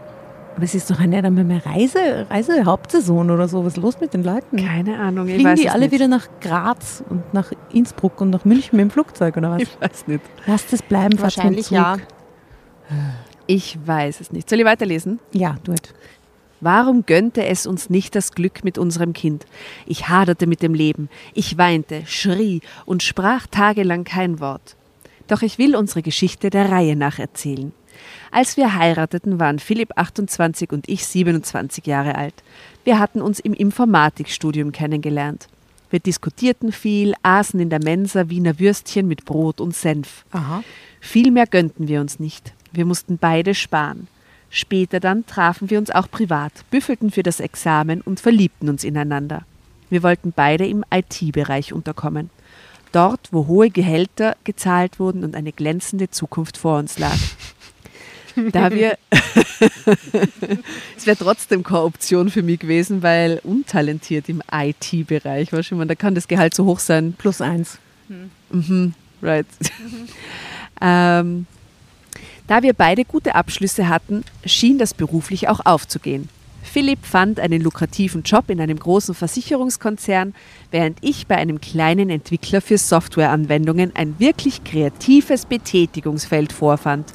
Aber 0.54 0.64
es 0.64 0.74
ist 0.74 0.88
doch 0.90 1.00
eine 1.00 1.20
dann 1.20 1.34
mehr 1.34 1.66
Reise, 1.66 2.26
Reisehauptsaison 2.30 3.30
oder 3.30 3.48
so. 3.48 3.64
Was 3.64 3.76
ist 3.76 3.82
los 3.82 4.00
mit 4.00 4.14
den 4.14 4.22
Leuten? 4.22 4.56
Keine 4.56 4.98
Ahnung. 4.98 5.26
ich 5.26 5.34
Fliegen 5.34 5.48
weiß 5.50 5.60
die 5.60 5.70
alle 5.70 5.80
nicht. 5.86 5.92
wieder 5.92 6.06
nach 6.06 6.28
Graz 6.40 7.02
und 7.08 7.34
nach 7.34 7.50
Innsbruck 7.72 8.20
und 8.20 8.30
nach 8.30 8.44
München 8.44 8.76
mit 8.76 8.84
dem 8.84 8.90
Flugzeug 8.90 9.36
oder 9.36 9.50
was? 9.50 9.62
Ich 9.62 9.80
weiß 9.80 10.06
nicht. 10.06 10.22
Lasst 10.46 10.72
es 10.72 10.82
bleiben, 10.82 11.20
Wahrscheinlich 11.20 11.70
ja. 11.70 11.96
Ich 13.46 13.78
weiß 13.84 14.20
es 14.20 14.30
nicht. 14.30 14.48
Soll 14.48 14.60
ich 14.60 14.64
weiterlesen? 14.64 15.18
Ja, 15.32 15.56
du 15.64 15.72
it. 15.72 15.92
Warum 16.64 17.04
gönnte 17.04 17.44
es 17.44 17.66
uns 17.66 17.90
nicht 17.90 18.14
das 18.14 18.32
Glück 18.32 18.64
mit 18.64 18.78
unserem 18.78 19.12
Kind? 19.12 19.44
Ich 19.84 20.08
haderte 20.08 20.46
mit 20.46 20.62
dem 20.62 20.72
Leben, 20.72 21.10
ich 21.34 21.58
weinte, 21.58 22.04
schrie 22.06 22.62
und 22.86 23.02
sprach 23.02 23.46
tagelang 23.46 24.04
kein 24.04 24.40
Wort. 24.40 24.74
Doch 25.28 25.42
ich 25.42 25.58
will 25.58 25.76
unsere 25.76 26.00
Geschichte 26.00 26.48
der 26.48 26.70
Reihe 26.70 26.96
nach 26.96 27.18
erzählen. 27.18 27.72
Als 28.30 28.56
wir 28.56 28.74
heirateten, 28.74 29.38
waren 29.38 29.58
Philipp 29.58 29.98
28 29.98 30.72
und 30.72 30.88
ich 30.88 31.04
27 31.04 31.86
Jahre 31.86 32.14
alt. 32.14 32.42
Wir 32.82 32.98
hatten 32.98 33.20
uns 33.20 33.40
im 33.40 33.52
Informatikstudium 33.52 34.72
kennengelernt. 34.72 35.48
Wir 35.90 36.00
diskutierten 36.00 36.72
viel, 36.72 37.12
aßen 37.22 37.60
in 37.60 37.68
der 37.68 37.84
Mensa 37.84 38.30
Wiener 38.30 38.58
Würstchen 38.58 39.06
mit 39.06 39.26
Brot 39.26 39.60
und 39.60 39.76
Senf. 39.76 40.24
Aha. 40.30 40.64
Viel 40.98 41.30
mehr 41.30 41.46
gönnten 41.46 41.88
wir 41.88 42.00
uns 42.00 42.18
nicht. 42.18 42.54
Wir 42.72 42.86
mussten 42.86 43.18
beide 43.18 43.54
sparen. 43.54 44.08
Später 44.54 45.00
dann 45.00 45.26
trafen 45.26 45.68
wir 45.68 45.80
uns 45.80 45.90
auch 45.90 46.08
privat, 46.08 46.52
büffelten 46.70 47.10
für 47.10 47.24
das 47.24 47.40
Examen 47.40 48.00
und 48.00 48.20
verliebten 48.20 48.68
uns 48.68 48.84
ineinander. 48.84 49.42
Wir 49.90 50.04
wollten 50.04 50.32
beide 50.34 50.64
im 50.64 50.84
IT-Bereich 50.94 51.72
unterkommen. 51.72 52.30
Dort, 52.92 53.32
wo 53.32 53.48
hohe 53.48 53.70
Gehälter 53.70 54.36
gezahlt 54.44 55.00
wurden 55.00 55.24
und 55.24 55.34
eine 55.34 55.50
glänzende 55.50 56.08
Zukunft 56.08 56.56
vor 56.56 56.78
uns 56.78 57.00
lag. 57.00 57.16
Da 58.52 58.70
wir. 58.70 58.96
es 60.96 61.04
wäre 61.04 61.16
trotzdem 61.16 61.64
keine 61.64 61.82
Option 61.82 62.30
für 62.30 62.42
mich 62.42 62.60
gewesen, 62.60 63.02
weil 63.02 63.40
untalentiert 63.42 64.28
im 64.28 64.40
IT-Bereich, 64.52 65.52
weißt 65.52 65.72
du, 65.72 65.84
da 65.84 65.96
kann 65.96 66.14
das 66.14 66.28
Gehalt 66.28 66.54
so 66.54 66.64
hoch 66.64 66.78
sein. 66.78 67.14
Plus 67.18 67.40
eins. 67.40 67.78
Mhm, 68.50 68.94
right. 69.20 69.46
ähm, 70.80 71.46
da 72.46 72.62
wir 72.62 72.74
beide 72.74 73.04
gute 73.04 73.34
Abschlüsse 73.34 73.88
hatten, 73.88 74.24
schien 74.44 74.78
das 74.78 74.94
beruflich 74.94 75.48
auch 75.48 75.60
aufzugehen. 75.64 76.28
Philipp 76.62 77.04
fand 77.04 77.40
einen 77.40 77.60
lukrativen 77.60 78.22
Job 78.22 78.48
in 78.48 78.60
einem 78.60 78.78
großen 78.78 79.14
Versicherungskonzern, 79.14 80.34
während 80.70 80.98
ich 81.02 81.26
bei 81.26 81.36
einem 81.36 81.60
kleinen 81.60 82.10
Entwickler 82.10 82.60
für 82.60 82.78
Softwareanwendungen 82.78 83.92
ein 83.94 84.18
wirklich 84.18 84.64
kreatives 84.64 85.44
Betätigungsfeld 85.46 86.52
vorfand. 86.52 87.12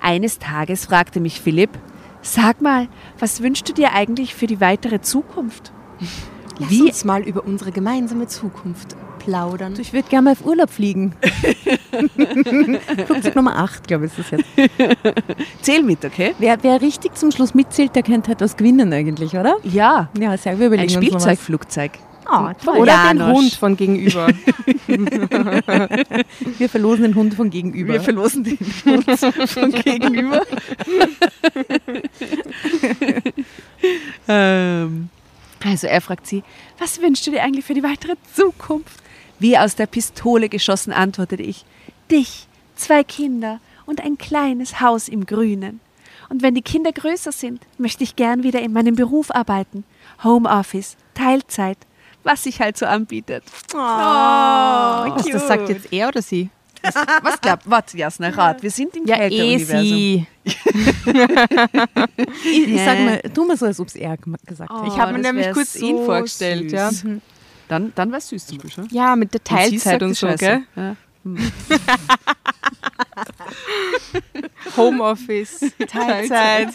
Eines 0.00 0.38
Tages 0.38 0.86
fragte 0.86 1.20
mich 1.20 1.40
Philipp, 1.40 1.70
sag 2.22 2.60
mal, 2.60 2.88
was 3.18 3.42
wünschst 3.42 3.68
du 3.68 3.72
dir 3.74 3.92
eigentlich 3.92 4.34
für 4.34 4.46
die 4.46 4.60
weitere 4.60 5.00
Zukunft? 5.02 5.72
Lass 6.58 6.70
Wie- 6.70 6.82
uns 6.82 7.04
mal 7.04 7.22
über 7.22 7.44
unsere 7.44 7.72
gemeinsame 7.72 8.28
Zukunft 8.28 8.96
plaudern. 9.20 9.74
Du, 9.74 9.80
ich 9.80 9.92
würde 9.92 10.08
gerne 10.08 10.24
mal 10.24 10.32
auf 10.32 10.44
Urlaub 10.44 10.70
fliegen. 10.70 11.14
Flugzeug 13.06 13.36
Nummer 13.36 13.56
8, 13.56 13.86
glaube 13.86 14.06
ich, 14.06 14.18
ist 14.18 14.32
das 14.32 14.40
jetzt. 14.40 14.48
Zähl 15.62 15.82
mit, 15.84 16.04
okay? 16.04 16.34
Wer, 16.38 16.58
wer 16.62 16.80
richtig 16.80 17.14
zum 17.16 17.30
Schluss 17.30 17.54
mitzählt, 17.54 17.94
der 17.94 18.02
könnte 18.02 18.32
etwas 18.32 18.56
gewinnen 18.56 18.92
eigentlich, 18.92 19.34
oder? 19.34 19.56
Ja, 19.62 20.08
Ja, 20.18 20.36
sehr, 20.36 20.58
wir 20.58 20.66
überlegen 20.66 20.92
ein 20.92 20.96
was. 21.00 21.06
Spielzeugflugzeug. 21.06 21.92
Ah, 22.26 22.54
toll. 22.54 22.78
Oder 22.78 22.92
den 23.10 23.18
Janosch. 23.18 23.36
Hund 23.36 23.54
von 23.54 23.76
gegenüber. 23.76 24.28
Wir 26.58 26.68
verlosen 26.68 27.02
den 27.02 27.14
Hund 27.16 27.34
von 27.34 27.50
gegenüber. 27.50 27.94
Wir 27.94 28.00
verlosen 28.00 28.44
den 28.44 28.58
Hund 28.84 29.50
von 29.50 29.72
gegenüber. 29.72 30.42
ähm, 34.28 35.08
also 35.64 35.86
er 35.88 36.00
fragt 36.00 36.26
sie, 36.26 36.42
was 36.78 37.00
wünschst 37.02 37.26
du 37.26 37.32
dir 37.32 37.42
eigentlich 37.42 37.64
für 37.64 37.74
die 37.74 37.82
weitere 37.82 38.14
Zukunft? 38.34 38.99
Wie 39.40 39.58
aus 39.58 39.74
der 39.74 39.86
Pistole 39.86 40.48
geschossen 40.48 40.92
antwortete 40.92 41.42
ich, 41.42 41.64
dich, 42.10 42.46
zwei 42.76 43.02
Kinder 43.02 43.58
und 43.86 44.00
ein 44.04 44.16
kleines 44.18 44.80
Haus 44.80 45.08
im 45.08 45.26
Grünen. 45.26 45.80
Und 46.28 46.42
wenn 46.42 46.54
die 46.54 46.62
Kinder 46.62 46.92
größer 46.92 47.32
sind, 47.32 47.62
möchte 47.78 48.04
ich 48.04 48.14
gern 48.14 48.44
wieder 48.44 48.60
in 48.62 48.72
meinem 48.72 48.94
Beruf 48.94 49.30
arbeiten. 49.34 49.82
Homeoffice, 50.22 50.96
Teilzeit, 51.14 51.78
was 52.22 52.44
sich 52.44 52.60
halt 52.60 52.76
so 52.76 52.86
anbietet. 52.86 53.42
Oh, 53.74 53.78
Was, 53.78 55.26
das 55.26 55.48
sagt 55.48 55.68
jetzt 55.70 55.92
er 55.92 56.08
oder 56.08 56.22
sie? 56.22 56.50
Was 57.22 57.40
glaubt, 57.40 57.64
warte, 57.68 57.98
Jasna, 57.98 58.28
rat, 58.30 58.62
wir 58.62 58.70
sind 58.70 58.94
im 58.96 59.06
Ja, 59.06 59.16
eh 59.16 59.28
Kälteuniversum. 59.28 59.84
sie. 59.84 60.26
Ich, 62.44 62.68
ich 62.68 62.84
sag 62.84 62.98
mal, 63.00 63.20
tu 63.34 63.44
mal 63.46 63.56
so, 63.56 63.66
als 63.66 63.80
ob 63.80 63.88
es 63.88 63.96
er 63.96 64.16
gesagt 64.46 64.70
hat. 64.70 64.86
Ich 64.86 64.98
habe 64.98 65.12
mir 65.12 65.18
Oh, 65.18 65.22
nämlich 65.22 65.50
kurz 65.52 65.74
so 65.74 65.84
ihn 65.86 66.04
vorgestellt, 66.04 66.70
süß. 66.70 66.72
ja. 66.72 66.90
Dann, 67.70 67.92
dann 67.94 68.10
war 68.10 68.20
süß 68.20 68.48
zum 68.48 68.58
Beispiel. 68.58 68.88
Ja, 68.90 69.14
mit 69.14 69.32
der 69.32 69.40
Und 69.40 69.46
Teilzeit 69.46 70.02
und 70.02 70.08
die 70.08 70.14
so, 70.14 70.26
Scheiße. 70.26 70.38
gell? 70.44 70.62
Ja. 70.74 70.96
Homeoffice, 74.76 75.60
Teilzeit. 75.86 76.74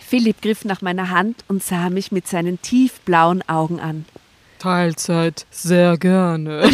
Philipp 0.00 0.42
griff 0.42 0.64
nach 0.64 0.82
meiner 0.82 1.10
Hand 1.10 1.44
und 1.46 1.62
sah 1.62 1.90
mich 1.90 2.10
mit 2.10 2.26
seinen 2.26 2.60
tiefblauen 2.60 3.48
Augen 3.48 3.78
an. 3.78 4.04
Teilzeit, 4.64 5.46
sehr 5.50 5.98
gerne. 5.98 6.62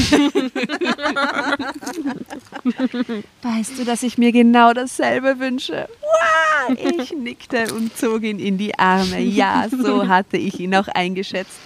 Weißt 3.42 3.76
du, 3.76 3.84
dass 3.84 4.04
ich 4.04 4.16
mir 4.16 4.30
genau 4.30 4.72
dasselbe 4.72 5.40
wünsche? 5.40 5.88
Wow! 6.00 6.78
Ich 6.78 7.10
nickte 7.10 7.74
und 7.74 7.96
zog 7.96 8.22
ihn 8.22 8.38
in 8.38 8.58
die 8.58 8.78
Arme. 8.78 9.18
Ja, 9.18 9.66
so 9.68 10.06
hatte 10.06 10.36
ich 10.36 10.60
ihn 10.60 10.72
auch 10.76 10.86
eingeschätzt. 10.86 11.58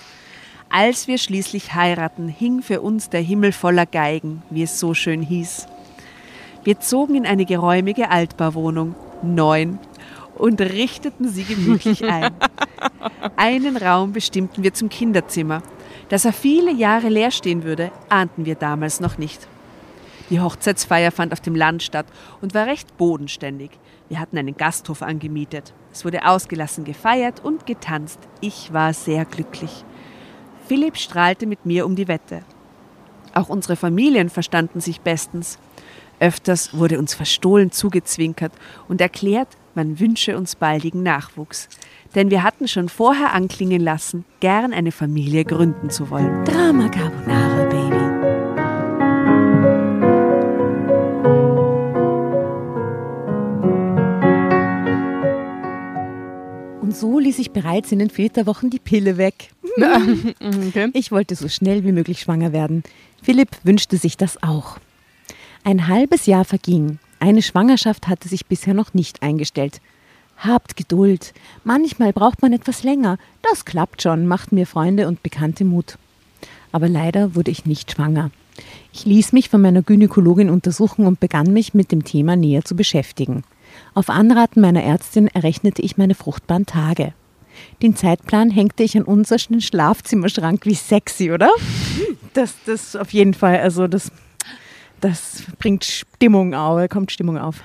Als 0.70 1.08
wir 1.08 1.18
schließlich 1.18 1.74
heiraten, 1.74 2.28
hing 2.28 2.62
für 2.62 2.80
uns 2.80 3.10
der 3.10 3.20
Himmel 3.20 3.52
voller 3.52 3.84
Geigen, 3.84 4.42
wie 4.48 4.62
es 4.62 4.80
so 4.80 4.94
schön 4.94 5.20
hieß. 5.20 5.66
Wir 6.64 6.80
zogen 6.80 7.16
in 7.16 7.26
eine 7.26 7.44
geräumige 7.44 8.10
Altbauwohnung, 8.10 8.94
neun, 9.22 9.78
und 10.36 10.62
richteten 10.62 11.28
sie 11.28 11.44
gemütlich 11.44 12.02
ein. 12.02 12.32
Einen 13.36 13.76
Raum 13.76 14.12
bestimmten 14.12 14.62
wir 14.62 14.72
zum 14.72 14.88
Kinderzimmer. 14.88 15.62
Dass 16.08 16.24
er 16.24 16.32
viele 16.32 16.72
Jahre 16.72 17.08
leer 17.08 17.30
stehen 17.30 17.64
würde, 17.64 17.90
ahnten 18.08 18.44
wir 18.44 18.54
damals 18.54 19.00
noch 19.00 19.18
nicht. 19.18 19.48
Die 20.30 20.40
Hochzeitsfeier 20.40 21.10
fand 21.10 21.32
auf 21.32 21.40
dem 21.40 21.54
Land 21.54 21.82
statt 21.82 22.06
und 22.40 22.54
war 22.54 22.66
recht 22.66 22.96
bodenständig. 22.96 23.70
Wir 24.08 24.20
hatten 24.20 24.38
einen 24.38 24.56
Gasthof 24.56 25.02
angemietet. 25.02 25.72
Es 25.92 26.04
wurde 26.04 26.26
ausgelassen 26.26 26.84
gefeiert 26.84 27.44
und 27.44 27.66
getanzt. 27.66 28.18
Ich 28.40 28.72
war 28.72 28.92
sehr 28.94 29.24
glücklich. 29.24 29.84
Philipp 30.66 30.96
strahlte 30.96 31.46
mit 31.46 31.66
mir 31.66 31.84
um 31.84 31.94
die 31.94 32.08
Wette. 32.08 32.42
Auch 33.34 33.48
unsere 33.48 33.76
Familien 33.76 34.30
verstanden 34.30 34.80
sich 34.80 35.00
bestens. 35.00 35.58
Öfters 36.20 36.72
wurde 36.76 36.98
uns 36.98 37.14
verstohlen 37.14 37.70
zugezwinkert 37.70 38.52
und 38.88 39.00
erklärt, 39.00 39.48
man 39.74 39.98
wünsche 39.98 40.36
uns 40.36 40.54
baldigen 40.54 41.02
Nachwuchs. 41.02 41.68
Denn 42.14 42.30
wir 42.30 42.44
hatten 42.44 42.68
schon 42.68 42.88
vorher 42.88 43.32
anklingen 43.32 43.80
lassen, 43.80 44.24
gern 44.40 44.72
eine 44.72 44.92
Familie 44.92 45.44
gründen 45.44 45.90
zu 45.90 46.10
wollen. 46.10 46.44
Drama 46.44 46.88
Carbonara, 46.88 47.64
Baby. 47.64 48.04
Und 56.80 56.96
so 56.96 57.18
ließ 57.18 57.40
ich 57.40 57.50
bereits 57.50 57.90
in 57.90 57.98
den 57.98 58.10
Väterwochen 58.10 58.70
die 58.70 58.78
Pille 58.78 59.16
weg. 59.16 59.50
Okay. 59.76 60.90
Ich 60.92 61.10
wollte 61.10 61.34
so 61.34 61.48
schnell 61.48 61.82
wie 61.82 61.90
möglich 61.90 62.20
schwanger 62.20 62.52
werden. 62.52 62.84
Philipp 63.20 63.48
wünschte 63.64 63.96
sich 63.96 64.16
das 64.16 64.40
auch. 64.40 64.78
Ein 65.64 65.88
halbes 65.88 66.26
Jahr 66.26 66.44
verging. 66.44 67.00
Eine 67.18 67.42
Schwangerschaft 67.42 68.06
hatte 68.06 68.28
sich 68.28 68.46
bisher 68.46 68.74
noch 68.74 68.94
nicht 68.94 69.22
eingestellt. 69.22 69.80
Habt 70.36 70.76
Geduld. 70.76 71.32
Manchmal 71.64 72.12
braucht 72.12 72.42
man 72.42 72.52
etwas 72.52 72.82
länger. 72.82 73.18
Das 73.42 73.64
klappt 73.64 74.02
schon, 74.02 74.26
machten 74.26 74.56
mir 74.56 74.66
Freunde 74.66 75.08
und 75.08 75.22
Bekannte 75.22 75.64
Mut. 75.64 75.96
Aber 76.72 76.88
leider 76.88 77.34
wurde 77.34 77.50
ich 77.50 77.66
nicht 77.66 77.92
schwanger. 77.92 78.30
Ich 78.92 79.04
ließ 79.04 79.32
mich 79.32 79.48
von 79.48 79.60
meiner 79.60 79.82
Gynäkologin 79.82 80.50
untersuchen 80.50 81.06
und 81.06 81.20
begann 81.20 81.52
mich 81.52 81.74
mit 81.74 81.92
dem 81.92 82.04
Thema 82.04 82.36
näher 82.36 82.64
zu 82.64 82.76
beschäftigen. 82.76 83.42
Auf 83.94 84.10
Anraten 84.10 84.60
meiner 84.60 84.82
Ärztin 84.82 85.28
errechnete 85.28 85.82
ich 85.82 85.96
meine 85.96 86.14
fruchtbaren 86.14 86.66
Tage. 86.66 87.12
Den 87.82 87.96
Zeitplan 87.96 88.50
hängte 88.50 88.82
ich 88.82 88.96
an 88.96 89.04
unseren 89.04 89.60
Schlafzimmerschrank. 89.60 90.66
Wie 90.66 90.74
sexy, 90.74 91.32
oder? 91.32 91.50
Das, 92.32 92.54
das 92.66 92.96
auf 92.96 93.12
jeden 93.12 93.34
Fall, 93.34 93.60
also 93.60 93.86
das, 93.86 94.10
das 95.00 95.44
bringt 95.58 95.84
Stimmung 95.84 96.54
auf, 96.54 96.88
kommt 96.88 97.12
Stimmung 97.12 97.38
auf. 97.38 97.62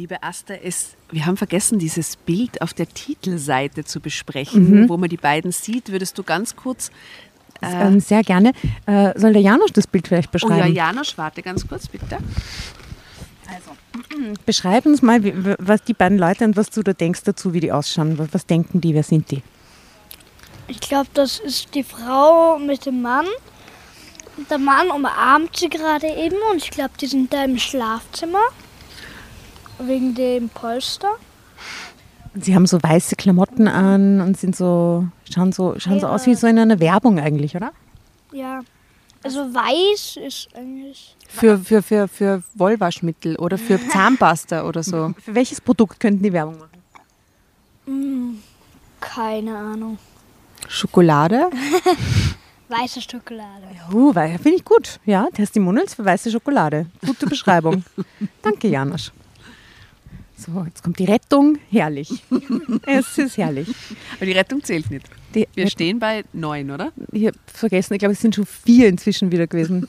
Liebe 0.00 0.22
Asta, 0.22 0.54
es, 0.54 0.96
wir 1.10 1.26
haben 1.26 1.36
vergessen, 1.36 1.78
dieses 1.78 2.16
Bild 2.16 2.62
auf 2.62 2.72
der 2.72 2.88
Titelseite 2.88 3.84
zu 3.84 4.00
besprechen, 4.00 4.88
wo 4.88 4.96
man 4.96 5.10
die 5.10 5.18
beiden 5.18 5.52
sieht. 5.52 5.92
Würdest 5.92 6.16
du 6.16 6.22
ganz 6.22 6.56
kurz. 6.56 6.90
Äh, 7.60 7.66
Ähm, 7.66 8.00
sehr 8.00 8.22
gerne. 8.22 8.52
Äh, 8.86 9.12
soll 9.20 9.34
der 9.34 9.42
Janusz 9.42 9.72
das 9.74 9.86
Bild 9.86 10.08
vielleicht 10.08 10.30
oh 10.34 10.38
ja, 10.38 10.46
beschreiben? 10.46 10.74
Janosch, 10.74 11.18
warte 11.18 11.42
ganz 11.42 11.68
kurz, 11.68 11.86
bitte. 11.86 12.16
Beschreib 14.46 14.86
uns 14.86 15.02
mal, 15.02 15.22
wie, 15.22 15.34
was 15.58 15.84
die 15.84 15.92
beiden 15.92 16.16
Leute 16.16 16.46
und 16.46 16.56
was 16.56 16.70
du 16.70 16.82
da 16.82 16.94
denkst 16.94 17.24
dazu, 17.24 17.52
wie 17.52 17.60
die 17.60 17.70
ausschauen. 17.70 18.16
Was, 18.16 18.28
was 18.32 18.46
denken 18.46 18.80
die, 18.80 18.94
wer 18.94 19.02
sind 19.02 19.30
die? 19.30 19.42
Ich 20.66 20.80
glaube, 20.80 21.10
das 21.12 21.40
ist 21.40 21.74
die 21.74 21.84
Frau 21.84 22.58
mit 22.58 22.86
dem 22.86 23.02
Mann. 23.02 23.26
Und 24.38 24.50
der 24.50 24.56
Mann 24.56 24.90
umarmt 24.90 25.58
sie 25.58 25.68
gerade 25.68 26.06
eben 26.06 26.36
und 26.50 26.56
ich 26.56 26.70
glaube, 26.70 26.92
die 26.98 27.06
sind 27.06 27.30
da 27.34 27.44
im 27.44 27.58
Schlafzimmer. 27.58 28.40
Wegen 29.86 30.14
dem 30.14 30.48
Polster. 30.48 31.08
Und 32.34 32.44
sie 32.44 32.54
haben 32.54 32.66
so 32.66 32.80
weiße 32.82 33.16
Klamotten 33.16 33.66
an 33.66 34.20
und 34.20 34.38
sind 34.38 34.54
so, 34.54 35.06
schauen 35.32 35.52
so, 35.52 35.74
schauen 35.78 35.98
so 36.00 36.06
Ja. 36.06 36.12
aus 36.14 36.26
wie 36.26 36.34
so 36.34 36.46
in 36.46 36.58
einer 36.58 36.78
Werbung 36.78 37.18
eigentlich, 37.18 37.56
oder? 37.56 37.72
Ja. 38.32 38.60
Also 39.22 39.40
weiß 39.52 40.16
ist 40.24 40.48
eigentlich. 40.54 41.16
Für, 41.28 41.58
für, 41.58 41.82
für, 41.82 42.08
für 42.08 42.42
Wollwaschmittel 42.54 43.36
oder 43.36 43.58
für 43.58 43.78
Zahnpasta 43.88 44.64
oder 44.66 44.82
so. 44.82 45.12
Für 45.18 45.34
welches 45.34 45.60
Produkt 45.60 45.98
könnten 46.00 46.22
die 46.22 46.32
Werbung 46.32 46.58
machen? 46.58 46.70
Hm, 47.86 48.38
keine 49.00 49.56
Ahnung. 49.56 49.98
Schokolade? 50.68 51.50
Weiße 52.68 53.00
Schokolade. 53.00 53.66
Uh, 53.92 54.14
weil- 54.14 54.38
finde 54.38 54.58
ich 54.58 54.64
gut. 54.64 55.00
Ja, 55.04 55.26
Testimonials 55.34 55.94
für 55.94 56.04
weiße 56.04 56.30
Schokolade. 56.30 56.86
Gute 57.04 57.26
Beschreibung. 57.26 57.82
Danke, 58.42 58.68
Janosch. 58.68 59.10
So, 60.40 60.64
jetzt 60.64 60.82
kommt 60.82 60.98
die 60.98 61.04
Rettung. 61.04 61.58
Herrlich. 61.70 62.22
es 62.86 63.18
ist 63.18 63.36
herrlich. 63.36 63.68
Aber 64.16 64.24
die 64.24 64.32
Rettung 64.32 64.64
zählt 64.64 64.90
nicht. 64.90 65.06
Die, 65.34 65.46
Wir 65.54 65.68
stehen 65.68 65.98
bei 65.98 66.24
neun, 66.32 66.70
oder? 66.70 66.92
ich 67.12 67.26
habe 67.26 67.36
vergessen, 67.46 67.92
ich 67.94 67.98
glaube, 67.98 68.14
es 68.14 68.20
sind 68.20 68.34
schon 68.34 68.46
vier 68.46 68.88
inzwischen 68.88 69.30
wieder 69.32 69.46
gewesen. 69.46 69.86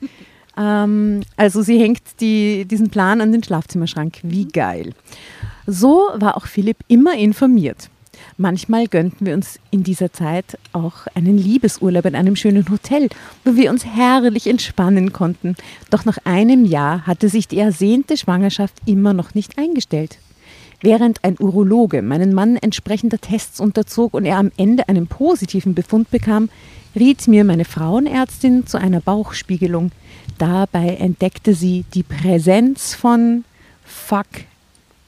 ähm, 0.58 1.22
also 1.36 1.62
sie 1.62 1.78
hängt 1.78 2.02
die, 2.20 2.64
diesen 2.64 2.90
Plan 2.90 3.20
an 3.20 3.30
den 3.30 3.44
Schlafzimmerschrank. 3.44 4.18
Wie 4.24 4.48
geil. 4.48 4.94
So 5.66 6.08
war 6.16 6.36
auch 6.36 6.46
Philipp 6.46 6.78
immer 6.88 7.16
informiert. 7.16 7.88
Manchmal 8.36 8.88
gönnten 8.88 9.26
wir 9.26 9.34
uns 9.34 9.60
in 9.70 9.84
dieser 9.84 10.12
Zeit 10.12 10.58
auch 10.72 11.06
einen 11.14 11.38
Liebesurlaub 11.38 12.04
in 12.06 12.16
einem 12.16 12.34
schönen 12.34 12.68
Hotel, 12.68 13.08
wo 13.44 13.54
wir 13.54 13.70
uns 13.70 13.84
herrlich 13.84 14.48
entspannen 14.48 15.12
konnten. 15.12 15.54
Doch 15.90 16.04
nach 16.04 16.18
einem 16.24 16.64
Jahr 16.64 17.06
hatte 17.06 17.28
sich 17.28 17.46
die 17.46 17.58
ersehnte 17.58 18.16
Schwangerschaft 18.16 18.74
immer 18.86 19.12
noch 19.12 19.34
nicht 19.34 19.56
eingestellt. 19.56 20.18
Während 20.80 21.22
ein 21.22 21.36
Urologe 21.38 22.02
meinen 22.02 22.34
Mann 22.34 22.56
entsprechender 22.56 23.18
Tests 23.18 23.60
unterzog 23.60 24.14
und 24.14 24.24
er 24.24 24.38
am 24.38 24.50
Ende 24.56 24.88
einen 24.88 25.06
positiven 25.06 25.74
Befund 25.74 26.10
bekam, 26.10 26.50
riet 26.96 27.28
mir 27.28 27.44
meine 27.44 27.64
Frauenärztin 27.64 28.66
zu 28.66 28.78
einer 28.78 29.00
Bauchspiegelung. 29.00 29.92
Dabei 30.38 30.96
entdeckte 30.96 31.54
sie 31.54 31.84
die 31.94 32.02
Präsenz 32.02 32.94
von 32.94 33.44
Fuck 33.84 34.26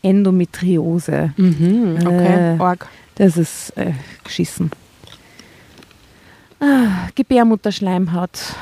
Endometriose. 0.02 1.32
Mhm, 1.36 1.98
okay. 2.06 2.56
Äh. 2.56 2.60
Org. 2.60 2.88
Das 3.16 3.36
ist 3.36 3.76
äh, 3.76 3.92
geschissen. 4.24 4.70
Ah, 6.60 7.08
Gebärmutterschleimhaut 7.14 8.54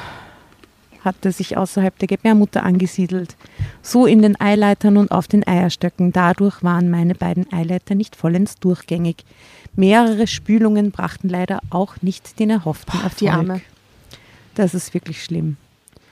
hatte 1.05 1.33
sich 1.33 1.57
außerhalb 1.57 1.97
der 1.99 2.09
Gebärmutter 2.09 2.63
angesiedelt. 2.63 3.37
So 3.83 4.07
in 4.07 4.23
den 4.23 4.41
Eileitern 4.41 4.97
und 4.97 5.11
auf 5.11 5.29
den 5.29 5.47
Eierstöcken. 5.47 6.13
Dadurch 6.13 6.63
waren 6.63 6.91
meine 6.91 7.15
beiden 7.15 7.53
Eileiter 7.53 7.95
nicht 7.95 8.17
vollends 8.17 8.57
durchgängig. 8.59 9.25
Mehrere 9.77 10.27
Spülungen 10.27 10.91
brachten 10.93 11.29
leider 11.29 11.61
auch 11.71 12.01
nicht 12.01 12.39
den 12.39 12.51
erhofften 12.51 12.95
Erfolg. 12.95 13.17
die 13.19 13.29
Arme. 13.31 13.61
Das 14.55 14.73
ist 14.73 14.95
wirklich 14.95 15.23
schlimm. 15.23 15.57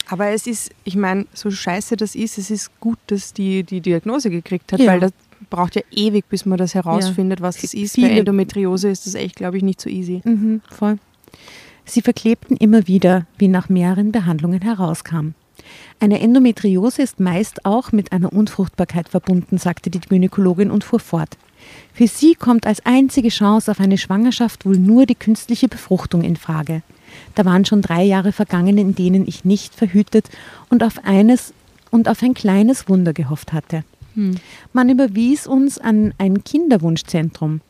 Aber 0.08 0.28
es 0.28 0.46
ist, 0.46 0.72
ich 0.84 0.96
meine, 0.96 1.26
so 1.32 1.50
scheiße 1.50 1.96
das 1.96 2.14
ist, 2.14 2.36
es 2.36 2.50
ist 2.50 2.78
gut, 2.80 2.98
dass 3.06 3.32
die 3.32 3.62
die 3.62 3.80
Diagnose 3.80 4.28
gekriegt 4.30 4.72
hat, 4.72 4.80
Ja. 4.80 4.92
weil 4.92 5.00
das 5.00 5.12
braucht 5.52 5.76
ja 5.76 5.82
ewig, 5.92 6.24
bis 6.28 6.46
man 6.46 6.58
das 6.58 6.74
herausfindet, 6.74 7.40
was 7.40 7.60
das 7.60 7.74
ist. 7.74 7.96
Bei 7.96 8.02
Viele- 8.08 8.18
Endometriose 8.18 8.88
ist 8.88 9.06
das 9.06 9.14
echt, 9.14 9.36
glaube 9.36 9.58
ich, 9.58 9.62
nicht 9.62 9.80
so 9.80 9.88
easy. 9.88 10.22
Mhm, 10.24 10.62
voll. 10.70 10.96
Sie 11.84 12.00
verklebten 12.02 12.56
immer 12.56 12.86
wieder, 12.88 13.26
wie 13.38 13.48
nach 13.48 13.68
mehreren 13.68 14.12
Behandlungen 14.12 14.62
herauskam. 14.62 15.30
Eine 16.00 16.20
Endometriose 16.20 17.02
ist 17.02 17.20
meist 17.20 17.64
auch 17.64 17.92
mit 17.92 18.12
einer 18.12 18.32
Unfruchtbarkeit 18.32 19.08
verbunden, 19.08 19.58
sagte 19.58 19.90
die 19.90 20.00
Gynäkologin 20.00 20.70
und 20.70 20.84
fuhr 20.84 21.00
fort. 21.00 21.36
Für 21.92 22.08
sie 22.08 22.34
kommt 22.34 22.66
als 22.66 22.84
einzige 22.84 23.28
Chance 23.28 23.70
auf 23.70 23.78
eine 23.78 23.98
Schwangerschaft 23.98 24.66
wohl 24.66 24.76
nur 24.78 25.06
die 25.06 25.14
künstliche 25.14 25.68
Befruchtung 25.68 26.22
in 26.22 26.36
Frage. 26.36 26.82
Da 27.34 27.44
waren 27.44 27.64
schon 27.64 27.82
drei 27.82 28.02
Jahre 28.02 28.32
vergangen, 28.32 28.78
in 28.78 28.94
denen 28.94 29.28
ich 29.28 29.44
nicht 29.44 29.74
verhütet 29.74 30.28
und 30.70 30.82
auf 30.82 31.04
eines 31.04 31.52
und 31.90 32.08
auf 32.08 32.22
ein 32.22 32.34
kleines 32.34 32.88
Wunder 32.88 33.12
gehofft 33.12 33.52
hatte. 33.52 33.84
Man 34.72 34.88
überwies 34.88 35.46
uns 35.46 35.78
an 35.78 36.14
ein 36.18 36.44
Kinderwunschzentrum. 36.44 37.60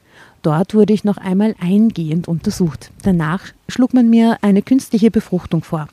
Dort 0.43 0.75
wurde 0.75 0.93
ich 0.93 1.05
noch 1.05 1.19
einmal 1.19 1.55
eingehend 1.61 2.27
untersucht. 2.27 2.91
Danach 3.03 3.45
schlug 3.69 3.95
man 3.95 4.11
mir 4.11 4.39
eine 4.43 4.63
künstliche 4.63 5.11
Befruchtung 5.11 5.63
vor. 5.63 5.89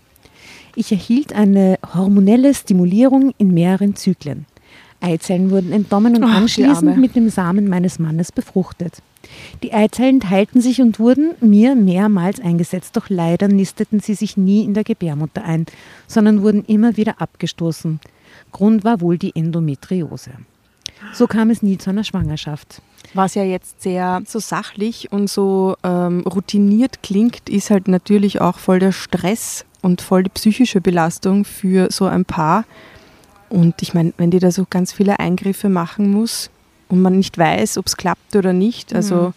Ich 0.76 0.92
erhielt 0.92 1.34
eine 1.34 1.78
hormonelle 1.94 2.54
Stimulierung 2.54 3.34
in 3.38 3.54
mehreren 3.54 3.96
Zyklen. 3.96 4.46
Eizellen 5.02 5.50
wurden 5.50 5.72
entnommen 5.72 6.16
und 6.18 6.24
Ach, 6.24 6.38
anschließend 6.38 6.98
mit 6.98 7.16
dem 7.16 7.30
Samen 7.30 7.70
meines 7.70 8.00
Mannes 8.00 8.32
befruchtet. 8.32 9.02
Die 9.64 9.74
Eizellen 9.74 10.20
teilten 10.20 10.62
sich 10.62 10.82
und 10.82 11.00
wurden 11.00 11.32
mir 11.42 11.76
mehrmals 11.76 12.40
eingesetzt, 12.40 12.98
doch 12.98 13.10
leider 13.10 13.48
nisteten 13.48 14.00
sie 14.00 14.14
sich 14.14 14.36
nie 14.36 14.64
in 14.66 14.74
der 14.74 14.84
Gebärmutter 14.84 15.44
ein, 15.44 15.66
sondern 16.08 16.42
wurden 16.42 16.66
immer 16.66 16.98
wieder 16.98 17.22
abgestoßen. 17.22 18.00
Grund 18.52 18.84
war 18.84 19.02
wohl 19.02 19.18
die 19.18 19.36
Endometriose. 19.36 20.32
So 21.14 21.28
kam 21.28 21.50
es 21.50 21.62
nie 21.62 21.78
zu 21.78 21.90
einer 21.90 22.04
Schwangerschaft. 22.04 22.82
Was 23.14 23.36
ja 23.36 23.44
jetzt 23.44 23.82
sehr 23.82 24.22
so 24.26 24.40
sachlich 24.40 25.12
und 25.12 25.30
so 25.30 25.76
ähm, 25.84 26.22
routiniert 26.22 27.02
klingt, 27.02 27.50
ist 27.50 27.70
halt 27.70 27.88
natürlich 27.88 28.42
auch 28.42 28.60
voll 28.60 28.80
der 28.80 28.92
Stress 28.92 29.66
und 29.82 30.02
voll 30.02 30.24
die 30.24 30.30
psychische 30.30 30.82
Belastung 30.82 31.46
für 31.46 31.92
so 31.92 32.06
ein 32.06 32.26
Paar. 32.26 32.66
Und 33.50 33.82
ich 33.82 33.94
meine, 33.94 34.14
wenn 34.18 34.30
die 34.30 34.40
da 34.40 34.52
so 34.52 34.68
ganz 34.70 34.92
viele 34.92 35.20
Eingriffe 35.20 35.70
machen 35.70 36.12
muss 36.12 36.52
und 36.90 37.02
man 37.02 37.18
nicht 37.18 37.38
weiß, 37.38 37.78
ob 37.78 37.88
es 37.88 37.98
klappt 37.98 38.36
oder 38.36 38.54
nicht, 38.54 38.94
also 38.94 39.34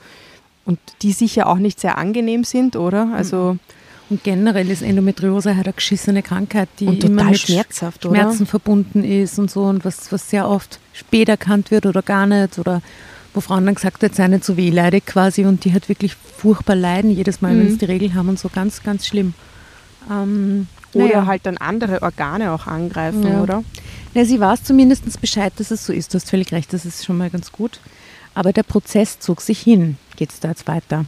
und 0.65 0.79
die 1.03 1.13
sicher 1.13 1.49
auch 1.49 1.57
nicht 1.57 1.81
sehr 1.81 1.99
angenehm 1.99 2.45
sind, 2.45 2.77
oder? 2.77 3.13
Also 3.15 3.57
Und 4.13 4.23
generell 4.25 4.69
ist 4.71 4.83
Endometriose 4.83 5.57
halt 5.57 5.67
eine 5.67 5.73
geschissene 5.73 6.23
Krankheit, 6.23 6.69
die 6.79 6.87
Und 6.87 7.03
immer 7.03 7.25
mit 7.25 7.39
schmerzhaft, 7.39 8.05
oder? 8.05 8.15
Schmerzen 8.15 8.45
verbunden 8.45 9.05
ist 9.05 9.39
und 9.39 9.51
so 9.51 9.63
und 9.65 9.87
was, 9.87 10.13
was 10.13 10.29
sehr 10.29 10.47
oft 10.47 10.81
spät 10.93 11.31
erkannt 11.31 11.71
wird 11.71 11.87
oder 11.87 12.03
gar 12.03 12.27
nicht 12.27 12.59
oder 12.59 12.83
wo 13.33 13.41
Frauen 13.41 13.65
dann 13.65 13.75
gesagt 13.75 14.03
wird, 14.03 14.15
sei 14.15 14.29
nicht 14.29 14.45
so 14.45 14.59
wehleidig 14.59 15.07
quasi 15.07 15.47
und 15.47 15.65
die 15.65 15.73
halt 15.73 15.89
wirklich 15.89 16.15
furchtbar 16.15 16.77
leiden 16.77 17.11
jedes 17.11 17.41
Mal, 17.41 17.57
wenn 17.57 17.65
Mhm. 17.65 17.71
sie 17.71 17.79
die 17.79 17.85
Regel 17.87 18.13
haben 18.13 18.29
und 18.29 18.39
so 18.39 18.51
ganz, 18.51 18.83
ganz 18.83 19.07
schlimm. 19.07 19.33
Ähm, 20.11 20.67
oder 20.93 21.05
naja. 21.07 21.27
halt 21.27 21.47
dann 21.47 21.57
andere 21.57 22.03
Organe 22.03 22.53
auch 22.53 22.67
angreifen, 22.67 23.27
Ja. 23.27 23.41
oder? 23.41 23.65
Na, 24.13 24.27
sie 24.27 24.39
weiß 24.39 24.63
zumindest 24.65 25.19
Bescheid, 25.23 25.55
dass 25.57 25.71
es 25.71 25.87
so 25.87 25.93
ist. 25.95 26.13
Du 26.13 26.17
hast 26.19 26.29
völlig 26.29 26.53
recht, 26.53 26.71
das 26.75 26.85
ist 26.85 27.07
schon 27.07 27.17
mal 27.17 27.31
ganz 27.31 27.51
gut. 27.51 27.81
Aber 28.35 28.53
der 28.53 28.63
Prozess 28.63 29.19
zog 29.21 29.41
sich 29.41 29.59
hin. 29.61 29.97
Geht 30.17 30.33
es 30.33 30.41
da 30.41 30.49
jetzt 30.49 30.69
weiter? 30.69 31.07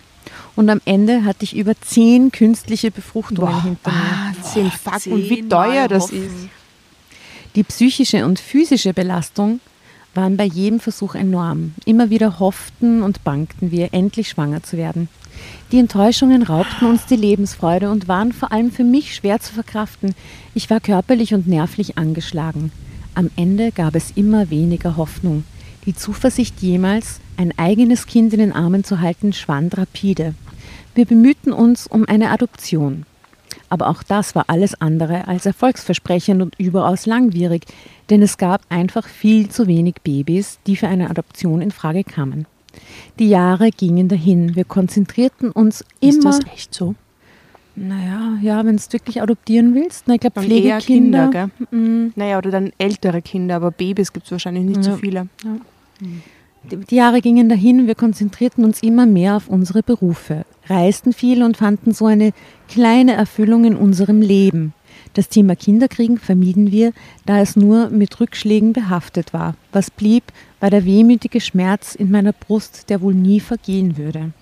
Und 0.56 0.70
am 0.70 0.80
Ende 0.84 1.24
hatte 1.24 1.44
ich 1.44 1.56
über 1.56 1.74
zehn 1.80 2.30
künstliche 2.30 2.90
Befruchtungen 2.90 3.62
hinter 3.62 3.90
mir. 3.90 4.34
Wahnsinn, 4.36 4.70
fuck, 4.70 5.06
und 5.12 5.28
wie 5.28 5.48
teuer 5.48 5.88
das 5.88 6.04
hoffen. 6.04 6.26
ist. 6.26 6.34
Die 7.56 7.64
psychische 7.64 8.24
und 8.24 8.38
physische 8.38 8.94
Belastung 8.94 9.60
waren 10.14 10.36
bei 10.36 10.44
jedem 10.44 10.80
Versuch 10.80 11.14
enorm. 11.14 11.74
Immer 11.84 12.10
wieder 12.10 12.38
hofften 12.38 13.02
und 13.02 13.24
bangten 13.24 13.70
wir, 13.70 13.92
endlich 13.92 14.28
schwanger 14.28 14.62
zu 14.62 14.76
werden. 14.76 15.08
Die 15.72 15.78
Enttäuschungen 15.78 16.42
raubten 16.42 16.88
uns 16.88 17.06
die 17.06 17.16
Lebensfreude 17.16 17.90
und 17.90 18.06
waren 18.06 18.32
vor 18.32 18.52
allem 18.52 18.70
für 18.70 18.84
mich 18.84 19.14
schwer 19.14 19.40
zu 19.40 19.52
verkraften. 19.52 20.14
Ich 20.54 20.70
war 20.70 20.78
körperlich 20.78 21.34
und 21.34 21.48
nervlich 21.48 21.98
angeschlagen. 21.98 22.70
Am 23.14 23.30
Ende 23.36 23.72
gab 23.72 23.94
es 23.96 24.12
immer 24.14 24.50
weniger 24.50 24.96
Hoffnung. 24.96 25.44
Die 25.86 25.94
Zuversicht, 25.94 26.62
jemals 26.62 27.20
ein 27.36 27.52
eigenes 27.58 28.06
Kind 28.06 28.32
in 28.32 28.38
den 28.40 28.52
Armen 28.52 28.84
zu 28.84 29.00
halten, 29.00 29.32
schwand 29.32 29.76
rapide. 29.78 30.34
Wir 30.94 31.04
bemühten 31.06 31.52
uns 31.52 31.86
um 31.86 32.06
eine 32.06 32.30
Adoption. 32.30 33.04
Aber 33.68 33.88
auch 33.88 34.02
das 34.02 34.34
war 34.34 34.44
alles 34.48 34.80
andere 34.80 35.26
als 35.26 35.46
erfolgsversprechend 35.46 36.42
und 36.42 36.54
überaus 36.58 37.06
langwierig, 37.06 37.64
denn 38.10 38.22
es 38.22 38.36
gab 38.38 38.62
einfach 38.68 39.08
viel 39.08 39.48
zu 39.48 39.66
wenig 39.66 39.96
Babys, 40.04 40.58
die 40.66 40.76
für 40.76 40.88
eine 40.88 41.10
Adoption 41.10 41.60
in 41.60 41.70
Frage 41.70 42.04
kamen. 42.04 42.46
Die 43.18 43.28
Jahre 43.28 43.70
gingen 43.70 44.08
dahin. 44.08 44.54
Wir 44.56 44.64
konzentrierten 44.64 45.50
uns 45.50 45.84
Ist 46.00 46.18
immer. 46.18 46.24
das 46.30 46.40
echt 46.52 46.74
so? 46.74 46.94
Naja, 47.76 48.38
ja, 48.42 48.64
wenn 48.64 48.76
du 48.76 48.82
wirklich 48.92 49.20
adoptieren 49.22 49.74
willst. 49.74 50.04
Na, 50.06 50.14
ich 50.14 50.20
glaube, 50.20 50.40
Pflegekinder. 50.42 51.28
Kinder, 51.28 51.50
gell? 51.70 51.78
mm, 51.80 52.12
Naja, 52.14 52.38
oder 52.38 52.50
dann 52.52 52.72
ältere 52.78 53.20
Kinder, 53.22 53.56
aber 53.56 53.70
Babys 53.72 54.12
gibt 54.12 54.26
es 54.26 54.32
wahrscheinlich 54.32 54.64
nicht 54.64 54.84
so 54.84 54.90
Ja. 54.92 54.96
viele. 54.96 55.28
Die 56.70 56.94
Jahre 56.94 57.20
gingen 57.20 57.48
dahin, 57.48 57.86
wir 57.86 57.94
konzentrierten 57.94 58.64
uns 58.64 58.82
immer 58.82 59.04
mehr 59.04 59.36
auf 59.36 59.48
unsere 59.48 59.82
Berufe, 59.82 60.46
reisten 60.66 61.12
viel 61.12 61.42
und 61.42 61.58
fanden 61.58 61.92
so 61.92 62.06
eine 62.06 62.32
kleine 62.68 63.12
Erfüllung 63.12 63.64
in 63.64 63.76
unserem 63.76 64.22
Leben. 64.22 64.72
Das 65.12 65.28
Thema 65.28 65.56
Kinderkriegen 65.56 66.18
vermieden 66.18 66.72
wir, 66.72 66.92
da 67.26 67.40
es 67.40 67.54
nur 67.54 67.90
mit 67.90 68.18
Rückschlägen 68.18 68.72
behaftet 68.72 69.32
war. 69.32 69.56
Was 69.72 69.90
blieb, 69.90 70.24
war 70.60 70.70
der 70.70 70.84
wehmütige 70.84 71.40
Schmerz 71.40 71.94
in 71.94 72.10
meiner 72.10 72.32
Brust, 72.32 72.88
der 72.88 73.02
wohl 73.02 73.14
nie 73.14 73.40
vergehen 73.40 73.96
würde. 73.98 74.32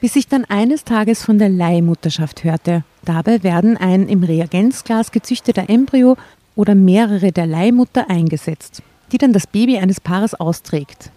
Bis 0.00 0.16
ich 0.16 0.26
dann 0.26 0.44
eines 0.44 0.84
Tages 0.84 1.22
von 1.22 1.38
der 1.38 1.48
Leihmutterschaft 1.48 2.44
hörte. 2.44 2.84
Dabei 3.04 3.42
werden 3.44 3.76
ein 3.76 4.08
im 4.08 4.24
Reagenzglas 4.24 5.12
gezüchteter 5.12 5.70
Embryo 5.70 6.16
oder 6.56 6.74
mehrere 6.74 7.30
der 7.30 7.46
Leihmutter 7.46 8.10
eingesetzt. 8.10 8.82
Die 9.12 9.18
dann 9.18 9.32
das 9.32 9.46
Baby 9.46 9.78
eines 9.78 10.00
Paares 10.00 10.34
austrägt. 10.34 11.10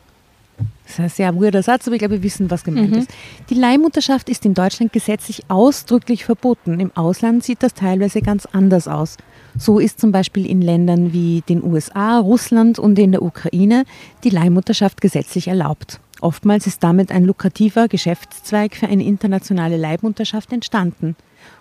Das 0.83 0.93
ist 0.93 0.99
ein 0.99 1.09
sehr 1.09 1.35
weirder 1.39 1.61
Satz, 1.61 1.87
aber 1.87 1.95
ich 1.95 1.99
glaube, 1.99 2.15
wir 2.15 2.23
wissen, 2.23 2.49
was 2.49 2.63
gemeint 2.63 2.95
ist. 2.95 3.11
Die 3.49 3.53
Leihmutterschaft 3.53 4.27
ist 4.27 4.43
in 4.45 4.55
Deutschland 4.55 4.91
gesetzlich 4.91 5.43
ausdrücklich 5.47 6.25
verboten. 6.25 6.79
Im 6.79 6.91
Ausland 6.95 7.43
sieht 7.43 7.61
das 7.61 7.75
teilweise 7.75 8.21
ganz 8.21 8.47
anders 8.47 8.87
aus. 8.87 9.17
So 9.55 9.77
ist 9.77 9.99
zum 9.99 10.11
Beispiel 10.11 10.47
in 10.47 10.61
Ländern 10.61 11.13
wie 11.13 11.43
den 11.47 11.63
USA, 11.63 12.17
Russland 12.17 12.79
und 12.79 12.97
in 12.97 13.11
der 13.11 13.21
Ukraine 13.21 13.85
die 14.23 14.31
Leihmutterschaft 14.31 14.99
gesetzlich 14.99 15.47
erlaubt. 15.47 15.99
Oftmals 16.21 16.67
ist 16.67 16.83
damit 16.83 17.11
ein 17.11 17.23
lukrativer 17.23 17.87
Geschäftszweig 17.87 18.75
für 18.75 18.87
eine 18.87 19.05
internationale 19.05 19.77
Leihmutterschaft 19.77 20.51
entstanden. 20.51 21.15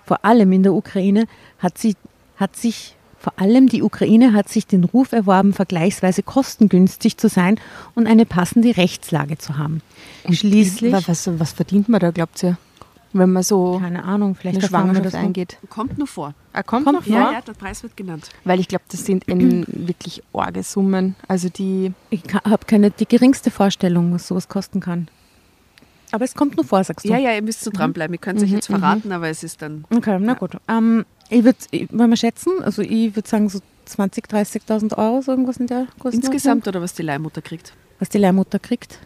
Vor 0.05 0.25
allem 0.25 0.53
in 0.53 0.63
der 0.63 0.73
Ukraine 0.73 1.27
hat, 1.59 1.79
sie, 1.79 1.95
hat 2.37 2.57
sich 2.57 2.97
vor 3.19 3.33
allem 3.37 3.69
die 3.69 3.83
Ukraine 3.83 4.33
hat 4.33 4.49
sich 4.49 4.67
den 4.67 4.85
Ruf 4.85 5.13
erworben, 5.13 5.53
vergleichsweise 5.53 6.23
kostengünstig 6.23 7.17
zu 7.17 7.29
sein 7.29 7.59
und 7.95 8.07
eine 8.07 8.27
passende 8.27 8.77
Rechtslage 8.77 9.39
zu 9.39 9.59
haben. 9.59 9.83
Schließlich, 10.31 10.93
Was, 10.93 11.29
was, 11.39 11.53
verdient 11.53 11.89
man 11.89 12.01
da, 12.01 12.11
glaubt 12.11 12.43
ihr? 12.43 12.57
Wenn 13.13 13.33
man 13.33 13.43
so 13.43 13.79
keine 13.81 14.05
Ahnung, 14.05 14.35
vielleicht 14.35 14.59
eine 14.59 14.69
Schwangerschaft 14.69 15.07
das 15.07 15.15
eingeht. 15.15 15.57
Kommt 15.71 15.97
nur 15.97 16.07
vor. 16.07 16.35
Ah, 16.53 16.63
kommt, 16.63 16.85
Kommt 16.85 16.99
noch 16.99 17.05
vor? 17.05 17.15
Ja, 17.15 17.33
ja, 17.33 17.41
der 17.41 17.55
Preis 17.55 17.83
wird 17.83 17.97
genannt. 17.97 18.29
Weil 18.45 18.61
ich 18.61 18.69
glaube, 18.69 18.85
das 18.91 19.05
sind 19.05 19.25
in 19.25 19.65
wirklich 19.69 20.23
arge 20.35 20.63
Summen. 20.63 21.17
Also 21.27 21.49
die, 21.49 21.93
Ich 22.11 22.23
habe 22.33 22.67
keine 22.67 22.91
die 22.91 23.09
geringste 23.09 23.51
Vorstellung, 23.51 24.13
was 24.13 24.29
sowas 24.29 24.49
kosten 24.49 24.81
kann. 24.81 25.09
Aber 26.13 26.25
es 26.25 26.35
kommt 26.35 26.57
nur 26.57 26.65
vor, 26.65 26.83
sagst 26.85 27.07
du. 27.07 27.11
Ja, 27.11 27.19
ja, 27.19 27.33
ihr 27.33 27.43
müsst 27.43 27.63
so 27.63 27.71
dranbleiben. 27.71 28.15
Ihr 28.15 28.19
könnt 28.19 28.39
es 28.39 28.45
euch 28.45 28.51
jetzt 28.51 28.67
verraten, 28.67 29.13
aber 29.13 29.29
es 29.29 29.43
ist 29.43 29.61
dann. 29.61 29.85
Okay, 29.95 30.19
na 30.21 30.35
gut. 30.35 30.53
Ähm, 30.69 31.05
ich 31.31 31.45
würde, 31.45 31.59
wollen 31.91 32.11
wir 32.11 32.17
schätzen, 32.17 32.53
also 32.63 32.83
ich 32.83 33.15
würde 33.17 33.29
sagen 33.29 33.49
so 33.49 33.61
20.000, 33.89 34.31
30.000 34.69 34.99
Euro, 34.99 35.23
so 35.23 35.33
irgendwas 35.33 35.57
in 35.59 35.67
der 35.67 35.87
Größenordnung. 35.99 36.23
Insgesamt 36.23 36.69
oder 36.69 36.81
was 36.83 36.95
die 36.95 37.03
Leihmutter 37.03 37.41
kriegt? 37.43 37.73
Was 37.99 38.09
die 38.11 38.19
Leihmutter 38.19 38.59
kriegt. 38.59 38.99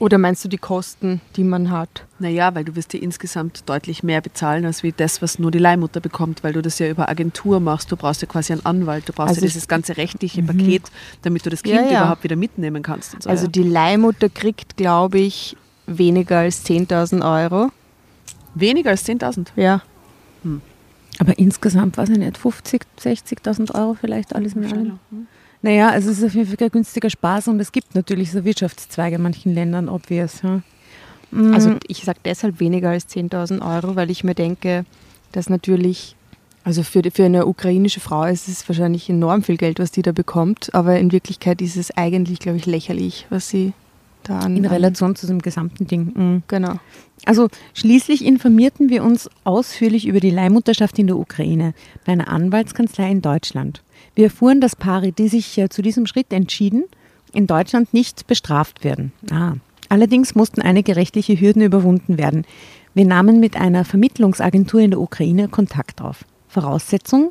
oder 0.00 0.18
meinst 0.18 0.44
du 0.44 0.48
die 0.48 0.58
Kosten, 0.58 1.20
die 1.36 1.44
man 1.44 1.70
hat? 1.70 2.04
Naja, 2.18 2.54
weil 2.54 2.64
du 2.64 2.74
wirst 2.76 2.92
dir 2.92 3.00
insgesamt 3.00 3.62
deutlich 3.68 4.02
mehr 4.02 4.20
bezahlen, 4.20 4.66
als 4.66 4.82
wie 4.82 4.92
das, 4.92 5.22
was 5.22 5.38
nur 5.38 5.50
die 5.52 5.58
Leihmutter 5.60 6.00
bekommt, 6.00 6.42
weil 6.44 6.52
du 6.52 6.60
das 6.62 6.78
ja 6.80 6.88
über 6.90 7.08
Agentur 7.08 7.60
machst. 7.60 7.90
Du 7.92 7.96
brauchst 7.96 8.20
ja 8.22 8.26
quasi 8.28 8.52
einen 8.52 8.66
Anwalt, 8.66 9.08
du 9.08 9.12
brauchst 9.12 9.28
Also 9.30 9.40
ja 9.42 9.46
es- 9.46 9.52
dieses 9.54 9.68
ganze 9.68 9.96
rechtliche 9.96 10.42
Paket, 10.42 10.82
damit 11.22 11.46
du 11.46 11.50
das 11.50 11.62
Kind 11.62 11.76
Ja, 11.76 11.82
ja. 11.82 12.00
überhaupt 12.02 12.24
wieder 12.24 12.36
mitnehmen 12.36 12.82
kannst. 12.82 13.14
Und 13.14 13.22
so, 13.22 13.30
Also 13.30 13.44
ja. 13.44 13.50
die 13.52 13.62
Leihmutter 13.62 14.28
kriegt, 14.28 14.76
glaube 14.76 15.18
ich, 15.20 15.56
weniger 15.86 16.38
als 16.40 16.64
10.000 16.64 17.22
Euro. 17.24 17.70
Weniger 18.56 18.90
als 18.90 19.04
10.000. 19.04 19.52
Ja. 19.56 19.80
Aber 21.20 21.38
insgesamt, 21.38 21.96
weiß 21.96 22.08
ich 22.10 22.18
nicht, 22.18 22.36
50.000, 22.38 22.82
60.000 23.00 23.74
Euro 23.74 23.94
vielleicht 23.94 24.34
alles 24.34 24.54
in 24.54 24.64
allem. 24.66 24.98
Hm. 25.10 25.26
Naja, 25.62 25.88
also 25.90 26.10
es 26.10 26.18
ist 26.18 26.24
auf 26.24 26.34
jeden 26.34 26.46
Fall 26.48 26.66
ein 26.66 26.70
günstiger 26.72 27.08
Spaß 27.08 27.48
und 27.48 27.60
es 27.60 27.72
gibt 27.72 27.94
natürlich 27.94 28.32
so 28.32 28.44
Wirtschaftszweige 28.44 29.16
in 29.16 29.22
manchen 29.22 29.54
Ländern, 29.54 29.88
obvious. 29.88 30.42
Ja. 30.42 30.60
Mm, 31.30 31.54
Also 31.54 31.76
ich 31.86 32.04
sage 32.04 32.18
deshalb 32.24 32.60
weniger 32.60 32.90
als 32.90 33.08
10.000 33.08 33.62
Euro, 33.62 33.96
weil 33.96 34.10
ich 34.10 34.24
mir 34.24 34.34
denke, 34.34 34.84
dass 35.32 35.48
natürlich, 35.48 36.16
also 36.64 36.82
für, 36.82 37.00
die- 37.00 37.10
für 37.10 37.24
eine 37.24 37.46
ukrainische 37.46 38.00
Frau 38.00 38.24
ist 38.24 38.48
es 38.48 38.68
wahrscheinlich 38.68 39.08
enorm 39.08 39.42
viel 39.42 39.56
Geld, 39.56 39.78
was 39.78 39.90
die 39.90 40.02
da 40.02 40.12
bekommt, 40.12 40.74
aber 40.74 40.98
in 40.98 41.12
Wirklichkeit 41.12 41.62
ist 41.62 41.76
es 41.76 41.90
eigentlich, 41.96 42.40
glaube 42.40 42.58
ich, 42.58 42.66
lächerlich, 42.66 43.26
was 43.30 43.48
sie 43.48 43.72
da 44.24 44.40
an... 44.40 44.56
in 44.56 44.66
Relation 44.66 45.16
zu 45.16 45.26
dem 45.26 45.40
gesamten 45.40 45.86
Ding. 45.86 46.06
Mm. 46.14 46.42
Genau. 46.48 46.74
Also 47.24 47.48
schließlich 47.72 48.24
informierten 48.24 48.90
wir 48.90 49.04
uns 49.04 49.30
ausführlich 49.44 50.06
über 50.06 50.20
die 50.20 50.30
Leihmutterschaft 50.30 50.98
in 50.98 51.06
der 51.06 51.16
Ukraine 51.16 51.74
bei 52.04 52.12
einer 52.12 52.28
Anwaltskanzlei 52.28 53.10
in 53.10 53.22
Deutschland. 53.22 53.82
Wir 54.14 54.24
erfuhren, 54.24 54.60
dass 54.60 54.76
Paare, 54.76 55.12
die 55.12 55.28
sich 55.28 55.56
äh, 55.58 55.68
zu 55.68 55.82
diesem 55.82 56.06
Schritt 56.06 56.32
entschieden, 56.32 56.84
in 57.32 57.46
Deutschland 57.46 57.92
nicht 57.94 58.26
bestraft 58.26 58.84
werden. 58.84 59.12
Ah. 59.30 59.54
Allerdings 59.88 60.34
mussten 60.34 60.62
einige 60.62 60.96
rechtliche 60.96 61.38
Hürden 61.38 61.62
überwunden 61.62 62.18
werden. 62.18 62.44
Wir 62.94 63.04
nahmen 63.04 63.40
mit 63.40 63.56
einer 63.56 63.84
Vermittlungsagentur 63.84 64.80
in 64.80 64.90
der 64.92 65.00
Ukraine 65.00 65.48
Kontakt 65.48 66.00
auf. 66.00 66.24
Voraussetzung 66.48 67.30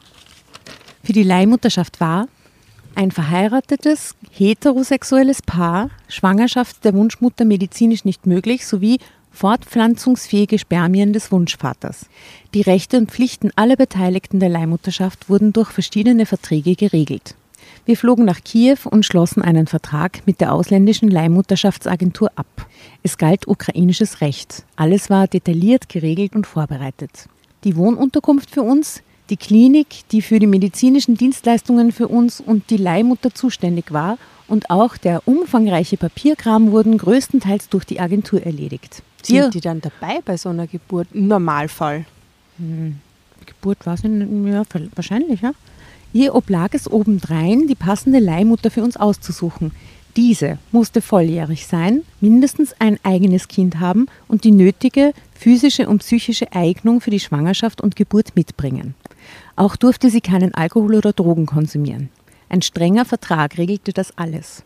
für 1.04 1.14
die 1.14 1.24
Leihmutterschaft 1.24 2.00
war, 2.00 2.28
ein 2.96 3.12
verheiratetes, 3.12 4.16
heterosexuelles 4.36 5.43
Paar, 5.43 5.91
Schwangerschaft 6.08 6.84
der 6.84 6.96
Wunschmutter 6.96 7.46
medizinisch 7.46 8.04
nicht 8.04 8.26
möglich, 8.26 8.65
sowie 8.65 8.98
fortpflanzungsfähige 9.32 10.58
Spermien 10.58 11.13
des 11.13 11.32
Wunschvaters. 11.32 12.08
Die 12.56 12.62
Rechte 12.62 12.98
und 12.98 13.12
Pflichten 13.12 13.52
aller 13.56 13.76
Beteiligten 13.76 14.39
der 14.39 14.50
Leihmutterschaft 14.50 15.30
wurden 15.30 15.54
durch 15.54 15.69
verschiedene 15.69 16.26
Verträge 16.26 16.76
geregelt. 16.76 17.36
Wir 17.86 17.96
flogen 17.96 18.26
nach 18.26 18.43
Kiew 18.43 18.78
und 18.86 19.06
schlossen 19.06 19.43
einen 19.43 19.67
Vertrag 19.67 20.26
mit 20.26 20.41
der 20.41 20.54
ausländischen 20.54 21.10
Leihmutterschaftsagentur 21.10 22.32
ab. 22.36 22.67
Es 23.04 23.17
galt 23.17 23.48
ukrainisches 23.48 24.22
Recht. 24.22 24.63
Alles 24.76 25.12
war 25.12 25.28
detailliert 25.28 25.89
geregelt 25.89 26.36
und 26.36 26.48
vorbereitet. 26.48 27.28
Die 27.65 27.76
Wohnunterkunft 27.76 28.50
für 28.50 28.63
uns, 28.63 29.03
die 29.30 29.38
Klinik, 29.38 30.08
die 30.12 30.22
für 30.22 30.40
die 30.40 30.48
medizinischen 30.48 31.16
Dienstleistungen 31.16 31.92
für 31.92 32.08
uns 32.08 32.42
und 32.42 32.70
die 32.70 32.78
Leihmutter 32.78 33.34
zuständig 33.34 33.92
war 33.92 34.18
und 34.48 34.70
auch 34.70 34.98
der 34.98 35.28
umfangreiche 35.28 35.98
Papierkram 35.98 36.72
wurden 36.72 36.98
größtenteils 36.98 37.70
durch 37.70 37.86
die 37.86 38.00
Agentur 38.00 38.44
erledigt. 38.44 39.02
Wir, 39.26 39.44
Sind 39.44 39.54
die 39.54 39.62
dann 39.62 39.82
dabei 39.82 40.20
bei 40.26 40.36
so 40.38 40.50
einer 40.50 40.68
Geburt? 40.68 41.08
Im 41.14 41.28
Normalfall. 41.28 42.06
Geburt 43.46 43.86
war 43.86 43.94
es 43.94 44.04
ja, 44.04 44.64
wahrscheinlich, 44.96 45.42
ja. 45.42 45.54
Ihr 46.12 46.36
oblag 46.36 46.70
es 46.74 46.92
obendrein, 46.92 47.68
die 47.68 47.76
passende 47.76 48.20
Leihmutter 48.20 48.70
für 48.70 48.84
uns 48.84 48.98
auszusuchen. 48.98 49.72
Diese 50.16 50.60
musste 50.72 51.02
volljährig 51.02 51.66
sein, 51.66 52.04
mindestens 52.22 52.76
ein 52.78 53.00
eigenes 53.02 53.48
Kind 53.48 53.80
haben 53.80 54.06
und 54.28 54.44
die 54.44 54.52
nötige 54.52 55.14
physische 55.34 55.90
und 55.90 56.00
psychische 56.00 56.54
Eignung 56.54 57.02
für 57.02 57.10
die 57.10 57.20
Schwangerschaft 57.20 57.82
und 57.82 57.96
Geburt 57.96 58.36
mitbringen. 58.36 58.94
Auch 59.56 59.76
durfte 59.76 60.10
sie 60.10 60.22
keinen 60.22 60.54
Alkohol 60.54 60.96
oder 60.96 61.13
Drogen 61.13 61.46
konsumieren. 61.46 62.10
Ein 62.50 62.62
strenger 62.62 63.06
Vertrag 63.06 63.58
regelte 63.58 63.94
das 63.94 64.18
alles. 64.18 64.63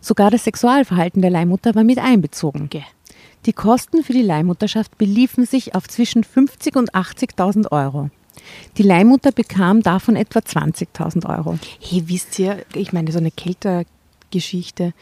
Sogar 0.00 0.30
das 0.30 0.44
Sexualverhalten 0.44 1.22
der 1.22 1.30
Leihmutter 1.30 1.74
war 1.74 1.84
mit 1.84 1.98
einbezogen. 1.98 2.68
Die 3.46 3.52
Kosten 3.52 4.04
für 4.04 4.12
die 4.12 4.22
Leihmutterschaft 4.22 4.98
beliefen 4.98 5.46
sich 5.46 5.74
auf 5.74 5.88
zwischen 5.88 6.24
50 6.24 6.76
und 6.76 6.94
80.000 6.94 7.72
Euro. 7.72 8.10
Die 8.76 8.82
Leihmutter 8.82 9.32
bekam 9.32 9.82
davon 9.82 10.16
etwa 10.16 10.40
20.000 10.40 11.28
Euro. 11.28 11.58
Hey, 11.80 12.04
wisst 12.06 12.38
ihr, 12.38 12.64
ich 12.74 12.92
meine, 12.92 13.12
so 13.12 13.18
eine 13.18 13.30
Kältergeschichte. 13.30 14.92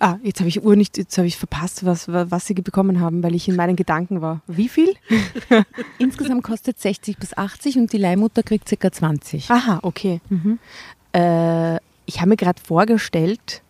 Ah, 0.00 0.16
jetzt 0.22 0.38
habe 0.38 0.48
ich 0.48 0.62
Uhr 0.62 0.76
nicht, 0.76 0.96
jetzt 0.96 1.18
habe 1.18 1.26
ich 1.26 1.36
verpasst, 1.36 1.84
was, 1.84 2.06
was 2.08 2.46
sie 2.46 2.54
bekommen 2.54 3.00
haben, 3.00 3.22
weil 3.22 3.34
ich 3.34 3.48
in 3.48 3.56
meinen 3.56 3.74
Gedanken 3.74 4.20
war. 4.20 4.42
Wie 4.46 4.68
viel? 4.68 4.94
Insgesamt 5.98 6.44
kostet 6.44 6.80
60 6.80 7.18
bis 7.18 7.36
80 7.36 7.78
und 7.78 7.92
die 7.92 7.98
Leihmutter 7.98 8.44
kriegt 8.44 8.68
ca. 8.68 8.92
20. 8.92 9.50
Aha, 9.50 9.80
okay. 9.82 10.20
Äh, 11.12 11.76
ich 12.06 12.20
habe 12.20 12.28
mir 12.28 12.36
gerade 12.36 12.60
vorgestellt, 12.62 13.62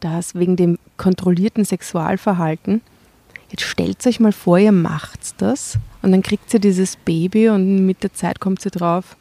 dass 0.00 0.34
wegen 0.34 0.56
dem 0.56 0.78
kontrollierten 0.96 1.66
Sexualverhalten, 1.66 2.80
jetzt 3.50 3.62
stellt 3.62 4.06
euch 4.06 4.18
mal 4.18 4.32
vor, 4.32 4.58
ihr 4.58 4.72
macht 4.72 5.42
das 5.42 5.78
und 6.00 6.12
dann 6.12 6.22
kriegt 6.22 6.50
sie 6.50 6.58
dieses 6.58 6.96
Baby 6.96 7.50
und 7.50 7.84
mit 7.84 8.02
der 8.02 8.14
Zeit 8.14 8.40
kommt 8.40 8.62
sie 8.62 8.70
drauf, 8.70 9.16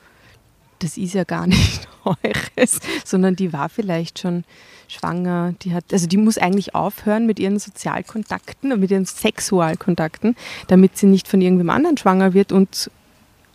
das 0.80 0.98
ist 0.98 1.14
ja 1.14 1.24
gar 1.24 1.48
nicht 1.48 1.88
eures, 2.04 2.80
sondern 3.06 3.36
die 3.36 3.54
war 3.54 3.70
vielleicht 3.70 4.20
schon 4.20 4.44
schwanger, 4.88 5.54
die 5.62 5.74
hat, 5.74 5.86
also 5.92 6.08
die 6.08 6.18
muss 6.18 6.38
eigentlich 6.38 6.74
aufhören 6.74 7.26
mit 7.28 7.40
ihren 7.40 7.60
Sozialkontakten 7.60 8.72
und 8.72 8.80
mit 8.80 8.92
ihren 8.92 9.06
Sexualkontakten, 9.06 10.36
damit 10.68 10.98
sie 10.98 11.06
nicht 11.06 11.28
von 11.28 11.42
irgendwem 11.42 11.70
anderen 11.70 11.98
schwanger 11.98 12.34
wird 12.34 12.52
und 12.52 12.90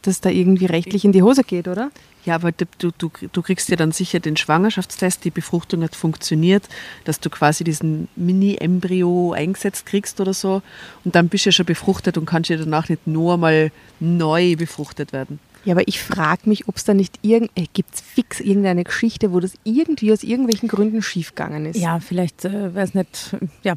das 0.03 0.21
da 0.21 0.31
irgendwie 0.31 0.67
rechtlich 0.67 1.05
in 1.05 1.13
die 1.13 1.23
Hose 1.23 1.43
geht, 1.45 1.67
oder? 1.67 1.91
Ja, 2.25 2.37
aber 2.37 2.53
du, 2.53 2.67
du, 2.79 3.11
du 3.33 3.43
kriegst 3.43 3.69
ja 3.69 3.77
dann 3.77 3.93
sicher 3.93 4.19
den 4.19 4.37
Schwangerschaftstest, 4.37 5.25
die 5.25 5.31
Befruchtung 5.31 5.83
hat 5.83 5.95
funktioniert, 5.95 6.65
dass 7.05 7.21
du 7.21 7.29
quasi 7.29 7.65
diesen 7.65 8.09
Mini-Embryo 8.17 9.33
eingesetzt 9.33 9.85
kriegst 9.85 10.21
oder 10.21 10.33
so. 10.33 10.63
Und 11.05 11.15
dann 11.15 11.29
bist 11.29 11.45
du 11.45 11.49
ja 11.49 11.53
schon 11.53 11.67
befruchtet 11.67 12.17
und 12.17 12.25
kannst 12.25 12.49
ja 12.49 12.57
danach 12.57 12.89
nicht 12.89 13.07
nur 13.07 13.37
mal 13.37 13.71
neu 14.01 14.57
befruchtet 14.57 15.13
werden. 15.13 15.39
Ja, 15.65 15.73
aber 15.75 15.87
ich 15.89 16.01
frage 16.01 16.43
mich, 16.49 16.69
ob 16.69 16.77
es 16.77 16.85
da 16.85 16.93
nicht 16.95 17.19
irgend, 17.23 17.51
äh, 17.55 17.65
gibt 17.73 17.95
es 17.95 18.01
fix 18.01 18.41
irgendeine 18.41 18.85
Geschichte, 18.85 19.33
wo 19.33 19.41
das 19.41 19.55
irgendwie 19.65 20.13
aus 20.13 20.23
irgendwelchen 20.23 20.69
Gründen 20.69 21.01
schiefgegangen 21.03 21.67
ist. 21.67 21.79
Ja, 21.79 22.01
vielleicht 22.01 22.45
äh, 22.45 22.75
wäre 22.75 22.85
es 22.87 22.95
nicht, 22.95 23.37
ja, 23.63 23.75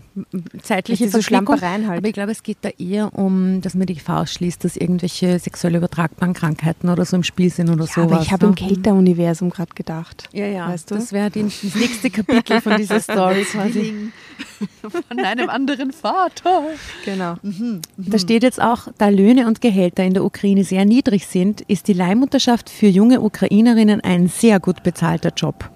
zeitliche 0.61 1.05
Diese. 1.05 1.23
Schlampereien 1.23 1.87
halt. 1.87 1.99
Aber 1.99 2.07
ich 2.07 2.13
glaube, 2.13 2.31
es 2.31 2.43
geht 2.43 2.57
da 2.61 2.69
eher 2.77 3.13
um, 3.17 3.61
dass 3.61 3.73
man 3.75 3.87
die 3.87 3.93
Gefahr 3.95 4.21
ausschließt, 4.23 4.63
dass 4.63 4.75
irgendwelche 4.75 5.39
sexuell 5.39 5.75
übertragbaren 5.75 6.33
Krankheiten 6.33 6.89
oder 6.89 7.05
so 7.05 7.15
im 7.15 7.23
Spiel 7.23 7.49
sind 7.49 7.69
oder 7.69 7.85
Ja, 7.85 7.91
sowas. 7.93 8.11
aber 8.11 8.21
ich 8.21 8.31
habe 8.31 8.45
ne? 8.45 8.49
im 8.49 8.55
Kälter-Universum 8.55 9.49
gerade 9.49 9.73
gedacht. 9.75 10.27
Ja, 10.33 10.45
ja, 10.47 10.67
Weißt 10.69 10.91
du? 10.91 10.95
das 10.95 11.13
wäre 11.13 11.29
die- 11.29 11.43
das 11.43 11.75
nächste 11.75 12.09
Kapitel 12.09 12.59
von 12.61 12.77
dieser 12.77 12.99
Story 12.99 13.43
quasi. 13.43 14.11
Von 14.81 15.19
einem 15.23 15.49
anderen 15.49 15.91
Vater. 15.91 16.63
Genau. 17.05 17.35
Da 17.97 18.17
steht 18.19 18.41
jetzt 18.43 18.61
auch, 18.61 18.87
da 18.97 19.09
Löhne 19.09 19.45
und 19.47 19.61
Gehälter 19.61 20.03
in 20.03 20.13
der 20.15 20.23
Ukraine 20.25 20.63
sehr 20.63 20.85
niedrig 20.85 21.27
sind, 21.27 21.61
ist 21.61 21.76
die 21.83 21.93
Leihmutterschaft 21.93 22.69
für 22.69 22.87
junge 22.87 23.21
Ukrainerinnen 23.21 24.01
ein 24.01 24.27
sehr 24.27 24.59
gut 24.59 24.83
bezahlter 24.83 25.31
Job. 25.35 25.69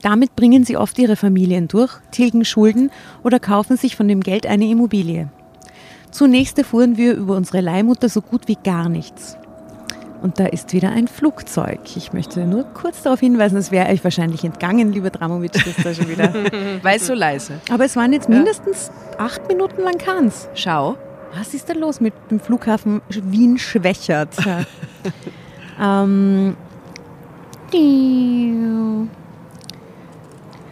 Damit 0.00 0.34
bringen 0.36 0.64
sie 0.64 0.76
oft 0.76 0.98
ihre 0.98 1.16
Familien 1.16 1.68
durch, 1.68 1.92
tilgen 2.10 2.44
Schulden 2.44 2.90
oder 3.22 3.38
kaufen 3.38 3.76
sich 3.76 3.96
von 3.96 4.08
dem 4.08 4.20
Geld 4.20 4.46
eine 4.46 4.68
Immobilie. 4.68 5.28
Zunächst 6.10 6.58
erfuhren 6.58 6.96
wir 6.96 7.14
über 7.14 7.36
unsere 7.36 7.60
Leihmutter 7.60 8.08
so 8.08 8.20
gut 8.20 8.48
wie 8.48 8.58
gar 8.62 8.88
nichts. 8.88 9.36
Und 10.22 10.38
da 10.38 10.46
ist 10.46 10.72
wieder 10.72 10.90
ein 10.90 11.08
Flugzeug. 11.08 11.80
Ich 11.96 12.12
möchte 12.12 12.46
nur 12.46 12.62
kurz 12.62 13.02
darauf 13.02 13.18
hinweisen, 13.18 13.56
es 13.56 13.72
wäre 13.72 13.90
euch 13.90 14.04
wahrscheinlich 14.04 14.44
entgangen, 14.44 14.92
lieber 14.92 15.10
Dramovic, 15.10 15.52
das 15.52 15.64
da 15.82 15.92
schon 15.92 16.08
wieder. 16.08 16.32
Weil 16.82 16.98
es 16.98 17.06
so 17.06 17.14
leise. 17.14 17.54
Aber 17.70 17.84
es 17.84 17.96
waren 17.96 18.12
jetzt 18.12 18.28
mindestens 18.28 18.92
acht 19.18 19.48
Minuten 19.48 19.82
lang 19.82 19.98
Kanns. 19.98 20.48
Schau. 20.54 20.96
Was 21.34 21.54
ist 21.54 21.68
da 21.68 21.72
los 21.72 22.00
mit 22.00 22.12
dem 22.30 22.40
Flughafen 22.40 23.00
Wien-Schwächert? 23.08 24.36
ähm, 25.80 26.56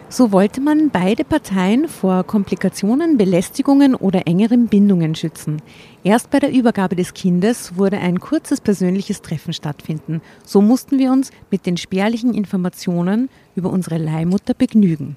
so 0.09 0.31
wollte 0.31 0.61
man 0.61 0.91
beide 0.91 1.23
Parteien 1.23 1.87
vor 1.87 2.23
Komplikationen, 2.23 3.17
Belästigungen 3.17 3.95
oder 3.95 4.27
engeren 4.27 4.67
Bindungen 4.67 5.15
schützen. 5.15 5.63
Erst 6.03 6.29
bei 6.29 6.37
der 6.37 6.51
Übergabe 6.51 6.95
des 6.95 7.15
Kindes 7.15 7.75
wurde 7.75 7.97
ein 7.97 8.19
kurzes 8.19 8.61
persönliches 8.61 9.23
Treffen 9.23 9.53
stattfinden. 9.53 10.21
So 10.45 10.61
mussten 10.61 10.99
wir 10.99 11.11
uns 11.11 11.31
mit 11.49 11.65
den 11.65 11.77
spärlichen 11.77 12.35
Informationen 12.35 13.29
über 13.55 13.71
unsere 13.71 13.97
Leihmutter 13.97 14.53
begnügen. 14.53 15.15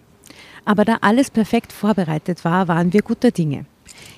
Aber 0.64 0.86
da 0.86 0.98
alles 1.02 1.30
perfekt 1.30 1.72
vorbereitet 1.72 2.46
war, 2.46 2.66
waren 2.68 2.94
wir 2.94 3.02
guter 3.02 3.30
Dinge. 3.30 3.66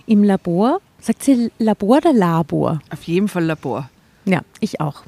Im 0.06 0.22
Labor, 0.22 0.80
sagt 1.06 1.22
sie 1.22 1.50
Labor 1.58 1.98
oder 1.98 2.12
Labor? 2.12 2.80
Auf 2.90 3.04
jeden 3.04 3.28
Fall 3.28 3.44
Labor. 3.44 3.88
Ja, 4.24 4.40
ich 4.60 4.80
auch. 4.80 5.04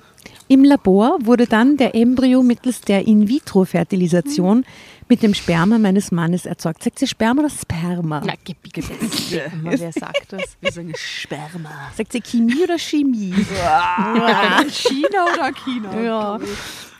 Im 0.46 0.64
Labor 0.64 1.18
wurde 1.20 1.46
dann 1.46 1.76
der 1.76 1.94
Embryo 1.94 2.42
mittels 2.42 2.80
der 2.80 3.06
In-vitro-Fertilisation 3.06 4.64
mit 5.08 5.22
dem 5.22 5.34
Sperma 5.34 5.78
meines 5.78 6.10
Mannes 6.10 6.46
erzeugt. 6.46 6.82
Sagt 6.82 6.98
sie 6.98 7.06
Sperma 7.06 7.42
oder 7.42 7.50
Sperma? 7.50 8.22
Na, 8.24 8.32
gib, 8.44 8.56
gib, 8.72 8.84
Wer 9.62 9.92
sagt 9.92 10.32
das? 10.32 10.56
Wir 10.60 10.72
sagen 10.72 10.92
Sperma. 10.96 11.90
Sagt 11.94 12.12
sie 12.12 12.20
Chemie 12.22 12.62
oder 12.64 12.78
Chemie? 12.78 13.34
China 14.70 15.26
oder 15.34 15.52
China? 15.52 16.00
Ja. 16.00 16.38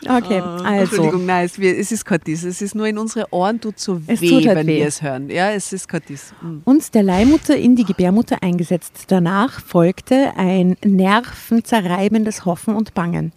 Okay, 0.07 0.39
Ah, 0.39 0.55
also. 0.63 0.81
Entschuldigung, 0.95 1.25
nein, 1.25 1.45
es, 1.45 1.91
ist 1.91 2.05
kein 2.05 2.21
dies. 2.25 2.43
Es 2.45 2.61
ist 2.61 2.73
nur 2.73 2.87
in 2.87 2.97
unsere 2.97 3.33
Ohren 3.33 3.59
tut 3.59 3.79
so 3.79 3.99
Es 4.07 4.21
weh, 4.21 4.29
tut 4.29 4.45
halt 4.47 4.57
wenn 4.59 4.67
weh. 4.67 4.77
wir 4.77 4.87
es 4.87 5.01
hören. 5.01 5.29
Ja, 5.29 5.51
es 5.51 5.73
ist 5.73 5.89
kein 5.89 6.01
dies. 6.07 6.33
Mhm. 6.41 6.61
Uns 6.63 6.89
der 6.91 7.03
Leihmutter 7.03 7.57
in 7.57 7.75
die 7.75 7.83
Gebärmutter 7.83 8.41
eingesetzt. 8.41 9.05
Danach 9.07 9.59
folgte 9.59 10.31
ein 10.37 10.77
nervenzerreibendes 10.85 12.45
Hoffen 12.45 12.75
und 12.75 12.93
Bangen. 12.93 13.33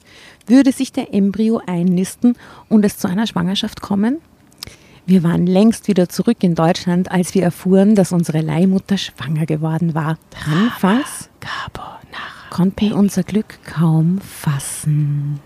Würde 0.47 0.71
sich 0.73 0.93
der 0.93 1.13
Embryo 1.13 1.61
einnisten 1.67 2.37
und 2.69 2.85
es 2.85 2.97
zu 2.99 3.09
einer 3.09 3.27
Schwangerschaft 3.27 3.81
kommen? 3.81 4.19
Wir 5.05 5.25
waren 5.25 5.49
längst 5.49 5.89
wieder 5.89 6.09
zurück 6.09 6.39
in 6.45 6.55
Deutschland, 6.55 7.11
als 7.11 7.35
wir 7.35 7.43
erfuhren, 7.43 7.97
dass 7.97 8.13
unsere 8.13 8.41
Leihmutter 8.41 8.99
schwanger 8.99 9.47
geworden 9.47 9.95
war. 9.95 10.17
Anfangs 10.47 11.29
konnten 12.51 12.93
unser 12.93 13.25
Glück 13.25 13.59
kaum 13.65 14.19
fassen. 14.21 15.41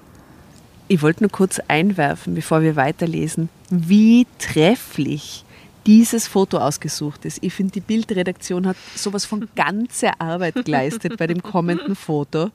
Ich 0.88 1.03
wollte 1.03 1.22
nur 1.25 1.31
kurz 1.31 1.61
einwerfen, 1.68 2.35
bevor 2.35 2.62
wir 2.62 2.77
weiterlesen, 2.77 3.49
wie 3.70 4.27
trefflich 4.38 5.44
dieses 5.87 6.27
Foto 6.27 6.59
ausgesucht 6.59 7.25
ist. 7.25 7.38
Ich 7.42 7.55
finde, 7.55 7.72
die 7.72 7.81
Bildredaktion 7.81 8.66
hat 8.66 8.77
sowas 8.94 9.25
von 9.25 9.49
ganzer 9.57 10.20
Arbeit 10.20 10.64
geleistet 10.64 11.16
bei 11.16 11.27
dem 11.27 11.42
kommenden 11.42 11.94
Foto. 11.96 12.51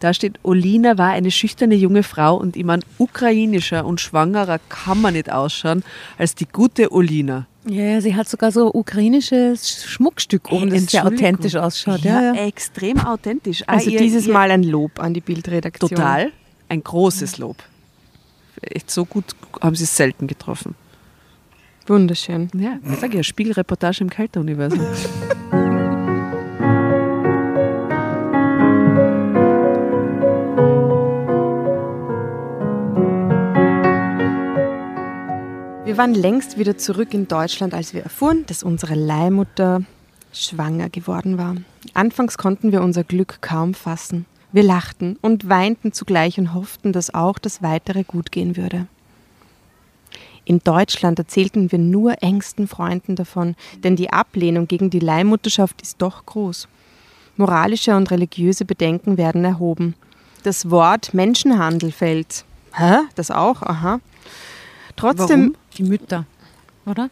Da 0.00 0.14
steht, 0.14 0.38
Olina 0.44 0.96
war 0.98 1.10
eine 1.10 1.32
schüchterne 1.32 1.74
junge 1.74 2.04
Frau 2.04 2.36
und 2.36 2.56
ich 2.56 2.64
meine, 2.64 2.82
ukrainischer 2.98 3.84
und 3.84 4.00
schwangerer 4.00 4.60
kann 4.68 5.00
man 5.00 5.14
nicht 5.14 5.30
ausschauen 5.32 5.82
als 6.18 6.36
die 6.36 6.46
gute 6.46 6.92
Olina. 6.92 7.46
Ja, 7.68 7.82
ja, 7.84 8.00
sie 8.00 8.14
hat 8.14 8.28
sogar 8.28 8.52
so 8.52 8.72
ukrainisches 8.72 9.84
Schmuckstück 9.84 10.50
oben, 10.52 10.70
das 10.70 10.86
sehr 10.86 11.04
authentisch 11.04 11.56
ausschaut. 11.56 12.00
Ja, 12.02 12.22
Ja, 12.22 12.34
ja. 12.34 12.46
extrem 12.46 12.98
authentisch. 13.00 13.62
Ah, 13.66 13.74
Also 13.74 13.90
ihr- 13.90 13.98
dieses 13.98 14.26
ihr- 14.28 14.32
Mal 14.32 14.52
ein 14.52 14.62
Lob 14.62 15.00
an 15.00 15.14
die 15.14 15.20
Bildredaktion. 15.20 15.90
Total. 15.90 16.30
Ein 16.68 16.84
großes 16.84 17.38
Lob. 17.38 17.56
Echt 18.60 18.90
so 18.90 19.04
gut 19.04 19.24
haben 19.60 19.76
sie 19.76 19.84
es 19.84 19.96
selten 19.96 20.26
getroffen. 20.26 20.74
Wunderschön. 21.86 22.50
Ja, 22.54 22.78
ich 22.84 22.98
sag 22.98 23.14
ja, 23.14 23.22
Spiegelreportage 23.22 24.02
im 24.02 24.10
Kälteuniversum. 24.10 24.80
Wir 35.84 35.96
waren 35.96 36.12
längst 36.12 36.58
wieder 36.58 36.76
zurück 36.76 37.14
in 37.14 37.28
Deutschland, 37.28 37.72
als 37.72 37.94
wir 37.94 38.02
erfuhren, 38.02 38.44
dass 38.46 38.62
unsere 38.62 38.94
Leihmutter 38.94 39.82
schwanger 40.34 40.90
geworden 40.90 41.38
war. 41.38 41.56
Anfangs 41.94 42.36
konnten 42.36 42.72
wir 42.72 42.82
unser 42.82 43.04
Glück 43.04 43.38
kaum 43.40 43.72
fassen. 43.72 44.26
Wir 44.52 44.62
lachten 44.62 45.18
und 45.20 45.48
weinten 45.48 45.92
zugleich 45.92 46.38
und 46.38 46.54
hofften, 46.54 46.92
dass 46.92 47.12
auch 47.12 47.38
das 47.38 47.62
Weitere 47.62 48.04
gut 48.04 48.32
gehen 48.32 48.56
würde. 48.56 48.86
In 50.44 50.60
Deutschland 50.60 51.18
erzählten 51.18 51.70
wir 51.70 51.78
nur 51.78 52.22
engsten 52.22 52.68
Freunden 52.68 53.16
davon, 53.16 53.54
denn 53.84 53.96
die 53.96 54.10
Ablehnung 54.10 54.66
gegen 54.66 54.88
die 54.88 55.00
Leihmutterschaft 55.00 55.82
ist 55.82 56.00
doch 56.00 56.24
groß. 56.24 56.68
Moralische 57.36 57.94
und 57.94 58.10
religiöse 58.10 58.64
Bedenken 58.64 59.18
werden 59.18 59.44
erhoben. 59.44 59.94
Das 60.44 60.70
Wort 60.70 61.12
Menschenhandel 61.12 61.92
fällt. 61.92 62.44
Hä? 62.72 63.00
Das 63.14 63.30
auch? 63.30 63.62
Aha. 63.62 64.00
Trotzdem, 64.96 65.40
Warum? 65.40 65.56
Die 65.76 65.82
Mütter, 65.82 66.24
oder? 66.86 67.10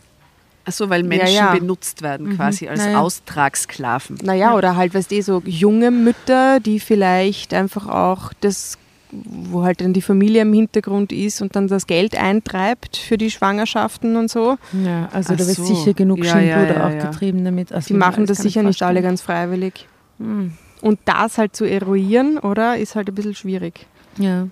Achso, 0.66 0.90
weil 0.90 1.05
Menschen 1.05 1.35
ja. 1.37 1.55
benutzt 1.55 2.02
werden 2.02 2.37
quasi 2.37 2.66
als 2.68 2.81
Naja. 2.81 3.00
Austragssklaven. 3.00 4.18
Naja, 4.24 4.55
oder 4.57 4.74
halt, 4.74 4.94
weißt 4.94 5.12
du, 5.12 5.22
so 5.22 5.42
junge 5.46 5.92
Mütter, 5.92 6.59
die 6.59 6.81
vielleicht 6.81 7.55
einfach 7.55 7.87
auch 7.87 8.33
das, 8.40 8.76
wo 9.12 9.62
halt 9.62 9.81
dann 9.81 9.92
die 9.92 10.02
Familie 10.02 10.42
im 10.42 10.52
Hintergrund 10.52 11.12
ist 11.12 11.40
und 11.40 11.55
dann 11.55 11.68
das 11.68 11.87
Geld 11.87 12.16
eintreibt 12.16 12.96
für 12.96 13.16
die 13.16 13.31
Schwangerschaften 13.31 14.16
und 14.16 14.29
so. 14.29 14.59
Ja, 14.85 15.09
also 15.12 15.35
Ach 15.35 15.38
da 15.38 15.46
wird 15.46 15.57
so. 15.57 15.64
sicher 15.64 15.94
genug 15.94 16.24
Ja, 16.24 16.33
Schindluder 16.33 16.66
ja, 16.66 16.74
ja, 16.74 16.87
auch 16.88 16.90
ja. 17.05 17.11
getrieben 17.11 17.44
damit. 17.44 17.72
Also 17.72 17.87
Die 17.87 17.94
machen 17.94 18.26
das 18.26 18.38
sicher 18.38 18.64
nicht 18.64 18.83
alle 18.83 19.02
ganz 19.02 19.22
freiwillig. 19.22 19.87
Und 20.18 20.98
das 21.05 21.38
halt 21.38 21.55
zu 21.55 21.64
eruieren, 21.64 22.38
oder, 22.38 22.76
ist 22.76 22.96
halt 22.96 23.09
ein 23.09 23.14
bisschen 23.14 23.35
schwierig. 23.35 23.87
Ja. 24.18 24.48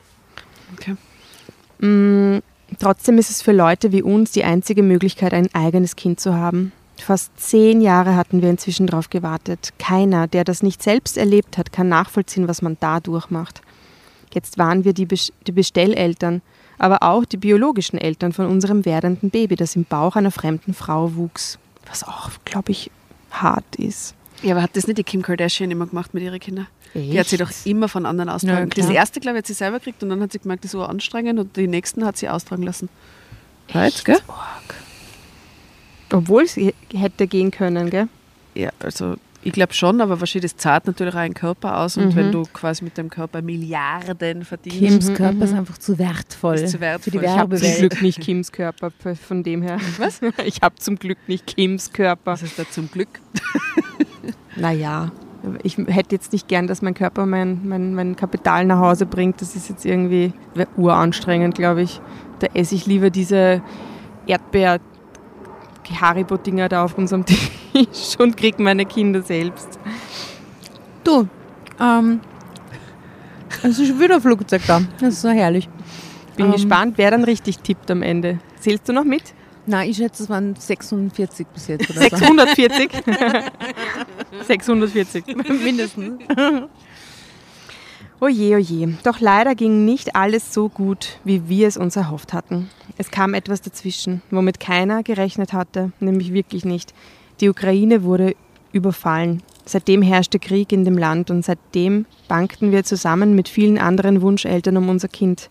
Mm, 1.79 2.39
trotzdem 2.81 3.19
ist 3.19 3.31
es 3.31 3.43
für 3.43 3.53
Leute 3.53 3.93
wie 3.93 4.03
uns 4.03 4.33
die 4.33 4.45
einzige 4.45 4.83
Möglichkeit, 4.83 5.35
ein 5.35 5.55
eigenes 5.55 5.97
Kind 5.97 6.21
zu 6.21 6.35
haben. 6.35 6.73
Fast 6.99 7.33
zehn 7.39 7.81
Jahre 7.81 8.17
hatten 8.17 8.41
wir 8.41 8.49
inzwischen 8.51 8.87
darauf 8.87 9.11
gewartet. 9.11 9.73
Keiner, 9.79 10.27
der 10.27 10.45
das 10.45 10.63
nicht 10.63 10.83
selbst 10.83 11.19
erlebt 11.19 11.59
hat, 11.59 11.73
kann 11.73 11.89
nachvollziehen, 11.89 12.49
was 12.49 12.63
man 12.63 12.77
da 12.81 13.01
durchmacht. 13.01 13.61
Jetzt 14.33 14.59
waren 14.59 14.85
wir 14.85 14.95
die, 14.95 15.07
Bes- 15.07 15.33
die 15.47 15.53
Bestelleltern, 15.53 16.41
aber 16.79 17.03
auch 17.03 17.25
die 17.25 17.37
biologischen 17.37 17.99
Eltern 17.99 18.33
von 18.33 18.47
unserem 18.47 18.85
werdenden 18.85 19.31
Baby, 19.31 19.57
das 19.57 19.77
im 19.77 19.85
Bauch 19.85 20.17
einer 20.17 20.31
fremden 20.31 20.75
Frau 20.75 21.15
wuchs. 21.15 21.59
Was 21.87 22.05
auch, 22.05 22.31
glaube 22.45 22.73
ich, 22.73 22.91
hart 23.31 23.77
ist. 23.77 24.15
Ja, 24.45 24.53
aber 24.55 24.63
hat 24.63 24.77
das 24.77 24.87
nicht 24.87 24.99
die 24.99 25.05
Kim 25.05 25.23
Kardashian 25.23 25.71
immer 25.71 25.87
gemacht 25.87 26.13
mit 26.15 26.23
ihren 26.23 26.39
Kindern? 26.39 26.67
Die 26.95 27.19
hat 27.19 27.27
sie 27.27 27.37
doch 27.39 27.51
immer 27.65 27.89
von 27.89 28.07
anderen 28.07 28.29
Ja, 28.29 28.35
austragen. 28.37 28.69
klar. 28.71 28.87
das 28.87 28.95
erste, 28.95 29.19
glaube 29.21 29.37
ich, 29.39 29.41
hat 29.41 29.47
sie 29.47 29.55
selber 29.55 29.79
gekriegt 29.79 30.03
und 30.03 30.11
dann 30.11 30.21
hat 30.21 30.31
sie 30.33 30.39
gemerkt, 30.39 30.63
das 30.65 30.69
ist 30.69 30.73
so 30.73 30.85
anstrengend 30.85 31.41
und 31.41 31.57
die 31.57 31.67
nächsten 31.67 32.05
hat 32.05 32.17
sie 32.17 32.29
austragen 32.29 32.63
lassen. 32.63 32.89
Right, 33.73 34.05
gell? 34.05 34.19
Obwohl 36.13 36.47
sie 36.47 36.75
hätte 36.93 37.27
gehen 37.27 37.51
können, 37.51 37.91
gell? 37.91 38.09
Ja, 38.55 38.71
also 38.79 39.17
ich 39.43 39.53
glaube 39.53 39.75
schon, 39.75 40.01
aber 40.01 40.21
wahrscheinlich 40.21 40.53
das 40.53 40.61
zahlt 40.63 40.87
natürlich 40.87 41.15
auch 41.15 41.19
einen 41.19 41.35
Körper 41.35 41.79
aus 41.81 41.97
und 41.97 42.15
wenn 42.17 42.31
du 42.33 42.45
quasi 42.45 42.85
mit 42.85 42.97
dem 42.97 43.11
Körper 43.11 43.43
Milliarden 43.43 44.45
verdienst. 44.45 44.79
Kims 44.79 45.15
Körper 45.15 45.45
ist 45.45 45.53
einfach 45.53 45.77
zu 45.79 45.99
wertvoll, 45.99 46.55
Ist 46.57 46.71
zu 46.73 46.81
wertvoll. 46.81 47.03
für 47.03 47.11
die 47.11 47.17
Ich 47.19 47.25
Ich 47.25 47.31
habe 47.31 47.57
zum. 47.57 47.75
Glück 47.77 48.03
nicht 48.03 48.21
Kims 48.21 48.53
Körper, 48.53 48.91
von 49.27 49.43
dem 49.43 49.63
her. 49.63 49.79
Was? 49.99 50.21
Ich 50.47 50.61
habe 50.63 50.77
zum 50.77 50.97
Glück 50.99 51.19
nicht 51.27 51.47
Kims 51.47 51.93
Körper. 51.93 52.33
Was 52.33 52.43
ist 52.43 52.59
da 52.59 52.65
zum 52.71 52.91
Glück? 52.91 53.09
Naja, 54.57 55.11
ich 55.63 55.77
hätte 55.77 56.15
jetzt 56.15 56.33
nicht 56.33 56.49
gern, 56.49 56.67
dass 56.67 56.83
mein 56.83 56.95
Körper 56.95 57.27
mein, 57.27 57.61
mein, 57.69 57.95
mein 57.95 58.17
Kapital 58.17 58.65
nach 58.65 58.79
Hause 58.79 59.07
bringt. 59.07 59.41
Das 59.41 59.57
ist 59.57 59.69
jetzt 59.69 59.85
irgendwie 59.85 60.33
uranstrengend, 60.77 61.55
glaube 61.55 61.83
ich. 61.83 62.01
Da 62.39 62.49
esse 62.55 62.75
ich 62.75 62.87
lieber 62.87 63.11
diese 63.11 63.63
Erdbeer 64.27 64.81
Haribo-Dinger 66.01 66.69
da 66.69 66.85
auf 66.85 66.97
unserem 66.97 67.25
Tisch 67.27 68.17
und 68.19 68.37
krieg 68.37 68.59
meine 68.59 68.87
Kinder 68.87 69.23
selbst. 69.23 69.79
Du, 71.03 71.29
ähm, 71.81 72.21
es 73.63 73.79
ist 73.79 73.89
schon 73.89 74.01
wieder 74.01 74.17
ein 74.17 74.21
Flugzeug 74.21 74.63
da. 74.67 74.81
Das 75.01 75.15
ist 75.15 75.23
so 75.23 75.29
herrlich. 75.29 75.69
Bin 76.37 76.47
Ähm. 76.47 76.53
gespannt, 76.53 76.95
wer 76.97 77.11
dann 77.11 77.25
richtig 77.25 77.59
tippt 77.59 77.91
am 77.91 78.03
Ende. 78.03 78.39
Zählst 78.59 78.89
du 78.89 78.93
noch 78.93 79.05
mit? 79.05 79.35
Nein, 79.67 79.91
ich 79.91 79.97
schätze, 79.97 80.25
es 80.25 80.29
waren 80.29 80.55
46 80.55 81.47
bis 81.49 81.69
jetzt 81.69 81.91
oder 81.91 82.01
so. 82.01 82.09
640? 82.09 82.91
640. 84.47 85.25
Mindestens. 85.65 86.23
Oje, 88.21 88.57
oje. 88.57 88.97
Doch 89.03 89.21
leider 89.21 89.55
ging 89.55 89.85
nicht 89.85 90.17
alles 90.17 90.55
so 90.55 90.69
gut, 90.69 91.19
wie 91.25 91.49
wir 91.49 91.69
es 91.69 91.77
uns 91.77 91.97
erhofft 91.97 92.33
hatten. 92.33 92.71
Es 92.97 93.11
kam 93.11 93.35
etwas 93.35 93.61
dazwischen, 93.61 94.23
womit 94.31 94.61
keiner 94.61 95.03
gerechnet 95.03 95.53
hatte, 95.53 95.93
nämlich 96.01 96.33
wirklich 96.33 96.65
nicht. 96.65 96.95
Die 97.41 97.51
Ukraine 97.51 98.03
wurde 98.03 98.35
überfallen. 98.73 99.43
Seitdem 99.67 100.01
herrschte 100.01 100.39
Krieg 100.39 100.73
in 100.73 100.85
dem 100.85 100.97
Land 100.97 101.31
und 101.31 101.45
seitdem 101.45 102.07
bankten 102.29 102.71
wir 102.71 102.85
zusammen 102.85 103.35
mit 103.35 103.49
vielen 103.49 103.79
anderen 103.79 104.23
Wunscheltern 104.23 104.77
um 104.77 104.89
unser 104.89 105.09
Kind. 105.09 105.51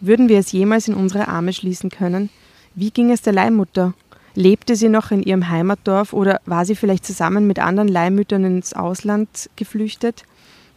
Würden 0.00 0.28
wir 0.28 0.38
es 0.38 0.52
jemals 0.52 0.88
in 0.88 0.94
unsere 0.94 1.28
Arme 1.28 1.52
schließen 1.52 1.90
können? 1.90 2.28
Wie 2.74 2.90
ging 2.90 3.10
es 3.10 3.22
der 3.22 3.32
Leihmutter? 3.32 3.94
Lebte 4.34 4.76
sie 4.76 4.88
noch 4.88 5.10
in 5.10 5.22
ihrem 5.22 5.50
Heimatdorf 5.50 6.12
oder 6.12 6.40
war 6.46 6.64
sie 6.64 6.74
vielleicht 6.74 7.04
zusammen 7.04 7.46
mit 7.46 7.58
anderen 7.58 7.88
Leihmüttern 7.88 8.44
ins 8.44 8.72
Ausland 8.72 9.50
geflüchtet? 9.56 10.22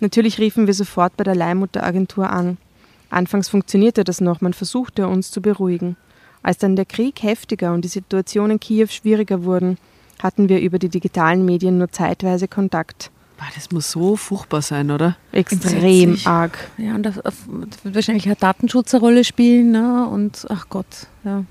Natürlich 0.01 0.39
riefen 0.39 0.67
wir 0.67 0.73
sofort 0.73 1.15
bei 1.15 1.23
der 1.23 1.35
Leihmutteragentur 1.35 2.29
an. 2.29 2.57
Anfangs 3.09 3.47
funktionierte 3.47 4.03
das 4.03 4.19
noch, 4.19 4.41
man 4.41 4.53
versuchte 4.53 5.07
uns 5.07 5.31
zu 5.31 5.41
beruhigen. 5.41 5.95
Als 6.43 6.57
dann 6.57 6.75
der 6.75 6.85
Krieg 6.85 7.23
heftiger 7.23 7.73
und 7.73 7.85
die 7.85 7.89
Situation 7.89 8.51
in 8.51 8.59
Kiew 8.59 8.87
schwieriger 8.87 9.45
wurden, 9.45 9.77
hatten 10.21 10.49
wir 10.49 10.59
über 10.59 10.77
die 10.77 10.89
digitalen 10.89 11.45
Medien 11.45 11.77
nur 11.77 11.91
zeitweise 11.91 12.47
Kontakt. 12.47 13.09
Das 13.55 13.71
muss 13.71 13.91
so 13.91 14.15
furchtbar 14.15 14.61
sein, 14.61 14.91
oder? 14.91 15.17
Extrem 15.31 16.17
arg. 16.25 16.57
Ja, 16.77 16.95
und 16.95 17.03
das, 17.03 17.15
wird 17.15 17.95
wahrscheinlich 17.95 18.29
auch 18.29 18.35
Datenschutz 18.35 18.93
eine 18.93 19.01
Rolle 19.01 19.23
spielen. 19.23 19.71
Ne? 19.71 20.07
Und 20.07 20.45
ach 20.49 20.67
Gott, 20.69 21.07
ja. 21.23 21.43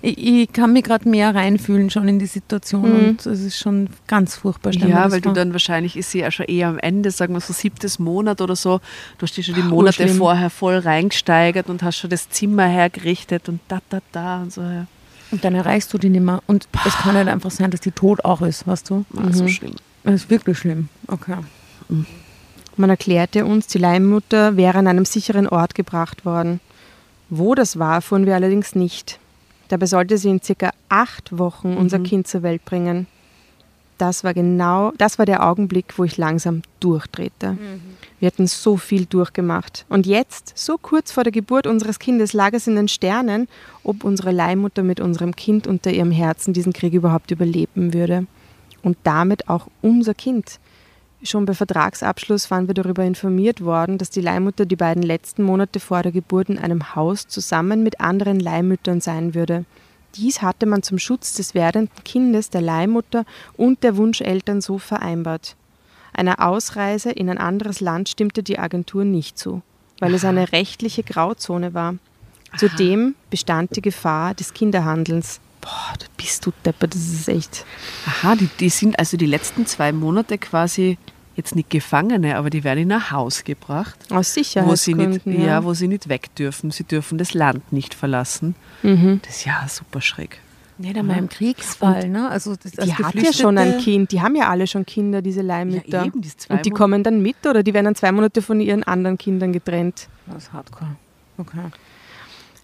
Ich, 0.00 0.18
ich 0.18 0.52
kann 0.52 0.72
mich 0.72 0.84
gerade 0.84 1.08
mehr 1.08 1.34
reinfühlen 1.34 1.90
schon 1.90 2.06
in 2.08 2.18
die 2.18 2.26
Situation 2.26 2.88
mhm. 2.88 3.08
und 3.08 3.26
es 3.26 3.40
ist 3.40 3.58
schon 3.58 3.88
ganz 4.06 4.36
furchtbar. 4.36 4.72
Ja, 4.72 5.10
weil 5.10 5.20
du 5.20 5.32
dann 5.32 5.52
wahrscheinlich 5.52 5.96
ist 5.96 6.12
sie 6.12 6.20
ja 6.20 6.30
schon 6.30 6.46
eher 6.46 6.68
am 6.68 6.78
Ende, 6.78 7.10
sagen 7.10 7.34
wir 7.34 7.40
so 7.40 7.52
siebtes 7.52 7.98
Monat 7.98 8.40
oder 8.40 8.54
so. 8.54 8.80
Du 9.18 9.22
hast 9.22 9.36
dich 9.36 9.46
schon 9.46 9.56
die 9.56 9.62
Monate 9.62 10.02
Urschlimm. 10.02 10.18
vorher 10.18 10.50
voll 10.50 10.78
reingesteigert 10.78 11.68
und 11.68 11.82
hast 11.82 11.96
schon 11.96 12.10
das 12.10 12.30
Zimmer 12.30 12.66
hergerichtet 12.66 13.48
und 13.48 13.60
da, 13.68 13.80
da, 13.88 13.98
da 14.12 14.42
und 14.42 14.52
so. 14.52 14.62
Ja. 14.62 14.86
Und 15.30 15.44
dann 15.44 15.54
erreichst 15.54 15.92
du 15.92 15.98
die 15.98 16.08
nicht 16.08 16.22
mehr. 16.22 16.42
Und 16.46 16.68
es 16.86 16.94
kann 16.96 17.14
halt 17.14 17.28
einfach 17.28 17.50
sein, 17.50 17.70
dass 17.70 17.80
die 17.80 17.90
tot 17.90 18.24
auch 18.24 18.42
ist, 18.42 18.66
weißt 18.66 18.88
du? 18.90 19.04
Ah, 19.16 19.20
mhm. 19.20 19.32
so 19.32 19.48
schlimm. 19.48 19.74
Das 20.04 20.14
ist 20.14 20.30
wirklich 20.30 20.58
schlimm. 20.58 20.88
Okay. 21.06 21.36
Mhm. 21.88 22.06
Man 22.76 22.90
erklärte 22.90 23.44
uns, 23.44 23.66
die 23.66 23.78
Leihmutter 23.78 24.56
wäre 24.56 24.78
an 24.78 24.86
einem 24.86 25.04
sicheren 25.04 25.48
Ort 25.48 25.74
gebracht 25.74 26.24
worden. 26.24 26.60
Wo 27.28 27.54
das 27.54 27.78
war, 27.78 27.96
erfuhren 27.96 28.24
wir 28.24 28.36
allerdings 28.36 28.74
nicht. 28.74 29.18
Dabei 29.68 29.86
sollte 29.86 30.18
sie 30.18 30.30
in 30.30 30.42
circa 30.42 30.70
acht 30.88 31.36
Wochen 31.38 31.76
unser 31.76 31.98
mhm. 31.98 32.04
Kind 32.04 32.28
zur 32.28 32.42
Welt 32.42 32.64
bringen. 32.64 33.06
Das 33.98 34.22
war 34.22 34.32
genau, 34.32 34.92
das 34.96 35.18
war 35.18 35.26
der 35.26 35.44
Augenblick, 35.44 35.98
wo 35.98 36.04
ich 36.04 36.16
langsam 36.16 36.62
durchdrehte. 36.78 37.52
Mhm. 37.52 37.80
Wir 38.20 38.28
hatten 38.28 38.46
so 38.46 38.76
viel 38.76 39.06
durchgemacht. 39.06 39.86
Und 39.88 40.06
jetzt, 40.06 40.52
so 40.56 40.78
kurz 40.78 41.10
vor 41.10 41.24
der 41.24 41.32
Geburt 41.32 41.66
unseres 41.66 41.98
Kindes, 41.98 42.32
lag 42.32 42.52
es 42.52 42.68
in 42.68 42.76
den 42.76 42.86
Sternen, 42.86 43.48
ob 43.82 44.04
unsere 44.04 44.30
Leihmutter 44.30 44.84
mit 44.84 45.00
unserem 45.00 45.34
Kind 45.34 45.66
unter 45.66 45.90
ihrem 45.90 46.12
Herzen 46.12 46.54
diesen 46.54 46.72
Krieg 46.72 46.94
überhaupt 46.94 47.32
überleben 47.32 47.92
würde. 47.92 48.26
Und 48.82 48.96
damit 49.02 49.48
auch 49.48 49.66
unser 49.82 50.14
Kind. 50.14 50.60
Schon 51.22 51.46
bei 51.46 51.54
Vertragsabschluss 51.54 52.50
waren 52.50 52.68
wir 52.68 52.74
darüber 52.74 53.04
informiert 53.04 53.64
worden, 53.64 53.98
dass 53.98 54.10
die 54.10 54.20
Leihmutter 54.20 54.66
die 54.66 54.76
beiden 54.76 55.02
letzten 55.02 55.42
Monate 55.42 55.80
vor 55.80 56.02
der 56.02 56.12
Geburt 56.12 56.48
in 56.48 56.58
einem 56.58 56.94
Haus 56.94 57.26
zusammen 57.26 57.82
mit 57.82 58.00
anderen 58.00 58.38
Leihmüttern 58.38 59.00
sein 59.00 59.34
würde. 59.34 59.64
Dies 60.14 60.42
hatte 60.42 60.64
man 60.66 60.82
zum 60.82 60.98
Schutz 60.98 61.34
des 61.34 61.54
werdenden 61.54 62.04
Kindes, 62.04 62.50
der 62.50 62.60
Leihmutter 62.60 63.24
und 63.56 63.82
der 63.82 63.96
Wunscheltern 63.96 64.60
so 64.60 64.78
vereinbart. 64.78 65.56
Einer 66.12 66.46
Ausreise 66.46 67.10
in 67.10 67.28
ein 67.28 67.38
anderes 67.38 67.80
Land 67.80 68.08
stimmte 68.08 68.42
die 68.42 68.58
Agentur 68.58 69.04
nicht 69.04 69.38
zu, 69.38 69.62
weil 69.98 70.10
Aha. 70.10 70.16
es 70.16 70.24
eine 70.24 70.52
rechtliche 70.52 71.02
Grauzone 71.02 71.74
war. 71.74 71.96
Zudem 72.56 73.14
bestand 73.28 73.76
die 73.76 73.82
Gefahr 73.82 74.34
des 74.34 74.54
Kinderhandelns. 74.54 75.40
Boah, 75.60 75.94
da 75.98 76.06
bist 76.16 76.46
du 76.46 76.52
deppert, 76.64 76.94
das 76.94 77.02
ist 77.02 77.28
echt. 77.28 77.64
Aha, 78.06 78.36
die, 78.36 78.48
die 78.60 78.68
sind 78.68 78.98
also 78.98 79.16
die 79.16 79.26
letzten 79.26 79.66
zwei 79.66 79.92
Monate 79.92 80.38
quasi 80.38 80.98
jetzt 81.38 81.54
nicht 81.54 81.70
Gefangene, 81.70 82.36
aber 82.36 82.50
die 82.50 82.64
werden 82.64 82.80
in 82.80 82.92
ein 82.92 83.10
Haus 83.10 83.44
gebracht. 83.44 83.96
Aus 84.10 84.34
Sicherheitsgründen. 84.34 85.08
Wo 85.08 85.18
sie 85.18 85.30
nicht, 85.30 85.40
ja. 85.40 85.46
ja. 85.46 85.64
wo 85.64 85.72
sie 85.72 85.88
nicht 85.88 86.08
weg 86.08 86.34
dürfen. 86.34 86.70
Sie 86.70 86.84
dürfen 86.84 87.16
das 87.16 87.32
Land 87.32 87.72
nicht 87.72 87.94
verlassen. 87.94 88.54
Mhm. 88.82 89.20
Das 89.24 89.36
ist 89.36 89.44
ja 89.46 89.66
super 89.68 90.00
schräg. 90.00 90.40
Ja, 90.80 90.92
dann 90.92 91.06
mal 91.06 91.18
im 91.18 91.28
Kriegsfall, 91.28 92.08
ne? 92.08 92.28
Also 92.28 92.54
das, 92.54 92.72
die 92.72 92.94
hat 92.94 93.14
ja 93.16 93.32
schon 93.32 93.58
ein 93.58 93.78
Kind, 93.78 94.12
die 94.12 94.20
haben 94.20 94.36
ja 94.36 94.48
alle 94.48 94.68
schon 94.68 94.86
Kinder, 94.86 95.22
diese 95.22 95.42
Leihmütter. 95.42 95.88
Ja, 95.88 96.04
eben, 96.04 96.20
die 96.20 96.30
Und 96.48 96.64
die 96.64 96.70
kommen 96.70 97.02
dann 97.02 97.20
mit 97.20 97.44
oder 97.48 97.64
die 97.64 97.74
werden 97.74 97.86
dann 97.86 97.94
zwei 97.96 98.12
Monate 98.12 98.42
von 98.42 98.60
ihren 98.60 98.84
anderen 98.84 99.18
Kindern 99.18 99.52
getrennt. 99.52 100.08
Das 100.26 100.44
ist 100.44 100.52
hardcore. 100.52 100.96
Okay. 101.36 101.58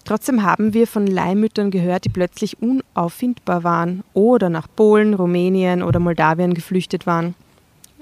Trotzdem 0.04 0.42
haben 0.42 0.74
wir 0.74 0.86
von 0.86 1.06
Leihmüttern 1.06 1.70
gehört, 1.70 2.04
die 2.04 2.10
plötzlich 2.10 2.60
unauffindbar 2.60 3.64
waren 3.64 4.04
oder 4.12 4.50
nach 4.50 4.68
Polen, 4.74 5.14
Rumänien 5.14 5.82
oder 5.82 5.98
Moldawien 5.98 6.52
geflüchtet 6.52 7.06
waren. 7.06 7.34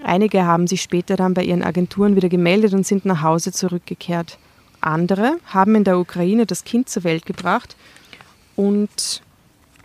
Einige 0.04 0.44
haben 0.44 0.66
sich 0.66 0.82
später 0.82 1.16
dann 1.16 1.34
bei 1.34 1.44
ihren 1.44 1.62
Agenturen 1.62 2.16
wieder 2.16 2.28
gemeldet 2.28 2.74
und 2.74 2.84
sind 2.84 3.04
nach 3.04 3.22
Hause 3.22 3.52
zurückgekehrt. 3.52 4.38
Andere 4.80 5.36
haben 5.46 5.76
in 5.76 5.84
der 5.84 5.98
Ukraine 5.98 6.44
das 6.44 6.64
Kind 6.64 6.88
zur 6.88 7.04
Welt 7.04 7.24
gebracht 7.24 7.76
und 8.56 9.22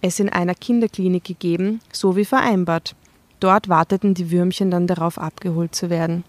es 0.01 0.19
in 0.19 0.29
einer 0.29 0.55
Kinderklinik 0.55 1.23
gegeben, 1.23 1.81
so 1.91 2.15
wie 2.15 2.25
vereinbart. 2.25 2.95
Dort 3.39 3.69
warteten 3.69 4.15
die 4.15 4.31
Würmchen 4.31 4.71
dann 4.71 4.87
darauf, 4.87 5.19
abgeholt 5.19 5.75
zu 5.75 5.91
werden. 5.91 6.23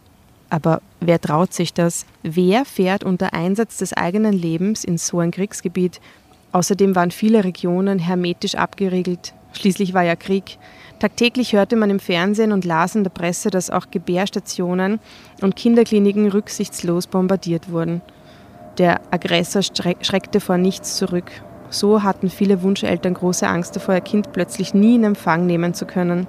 Aber 0.50 0.80
wer 1.00 1.20
traut 1.20 1.52
sich 1.52 1.74
das? 1.74 2.06
Wer 2.22 2.64
fährt 2.64 3.04
unter 3.04 3.34
Einsatz 3.34 3.78
des 3.78 3.92
eigenen 3.92 4.32
Lebens 4.32 4.84
in 4.84 4.98
so 4.98 5.18
ein 5.18 5.30
Kriegsgebiet? 5.30 6.00
Außerdem 6.52 6.94
waren 6.94 7.10
viele 7.10 7.44
Regionen 7.44 7.98
hermetisch 7.98 8.54
abgeriegelt. 8.54 9.34
Schließlich 9.52 9.92
war 9.92 10.02
ja 10.02 10.16
Krieg. 10.16 10.58
Tagtäglich 10.98 11.52
hörte 11.52 11.76
man 11.76 11.90
im 11.90 12.00
Fernsehen 12.00 12.52
und 12.52 12.64
las 12.64 12.94
in 12.94 13.04
der 13.04 13.10
Presse, 13.10 13.50
dass 13.50 13.70
auch 13.70 13.90
Gebärstationen 13.90 14.98
und 15.42 15.56
Kinderkliniken 15.56 16.28
rücksichtslos 16.30 17.06
bombardiert 17.06 17.70
wurden. 17.70 18.00
Der 18.78 19.00
Aggressor 19.10 19.62
schreckte 19.62 20.40
vor 20.40 20.56
nichts 20.56 20.96
zurück. 20.96 21.30
So 21.70 22.02
hatten 22.02 22.30
viele 22.30 22.62
Wunscheltern 22.62 23.14
große 23.14 23.46
Angst 23.46 23.76
davor, 23.76 23.94
ihr 23.94 24.00
Kind 24.00 24.32
plötzlich 24.32 24.72
nie 24.72 24.94
in 24.94 25.04
Empfang 25.04 25.46
nehmen 25.46 25.74
zu 25.74 25.84
können. 25.84 26.26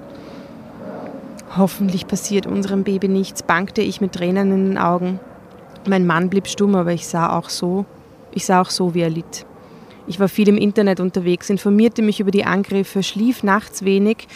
Hoffentlich 1.56 2.06
passiert 2.06 2.46
unserem 2.46 2.84
Baby 2.84 3.08
nichts, 3.08 3.42
bangte 3.42 3.82
ich 3.82 4.00
mit 4.00 4.12
Tränen 4.12 4.52
in 4.52 4.68
den 4.68 4.78
Augen. 4.78 5.18
Mein 5.88 6.06
Mann 6.06 6.30
blieb 6.30 6.46
stumm, 6.46 6.76
aber 6.76 6.92
ich 6.92 7.08
sah 7.08 7.36
auch 7.36 7.48
so, 7.48 7.86
ich 8.32 8.46
sah 8.46 8.60
auch 8.60 8.70
so, 8.70 8.94
wie 8.94 9.00
er 9.00 9.10
litt. 9.10 9.46
Ich 10.06 10.20
war 10.20 10.28
viel 10.28 10.48
im 10.48 10.56
Internet 10.56 11.00
unterwegs, 11.00 11.50
informierte 11.50 12.02
mich 12.02 12.20
über 12.20 12.30
die 12.30 12.44
Angriffe, 12.44 13.02
schlief 13.02 13.42
nachts 13.42 13.84
wenig, 13.84 14.28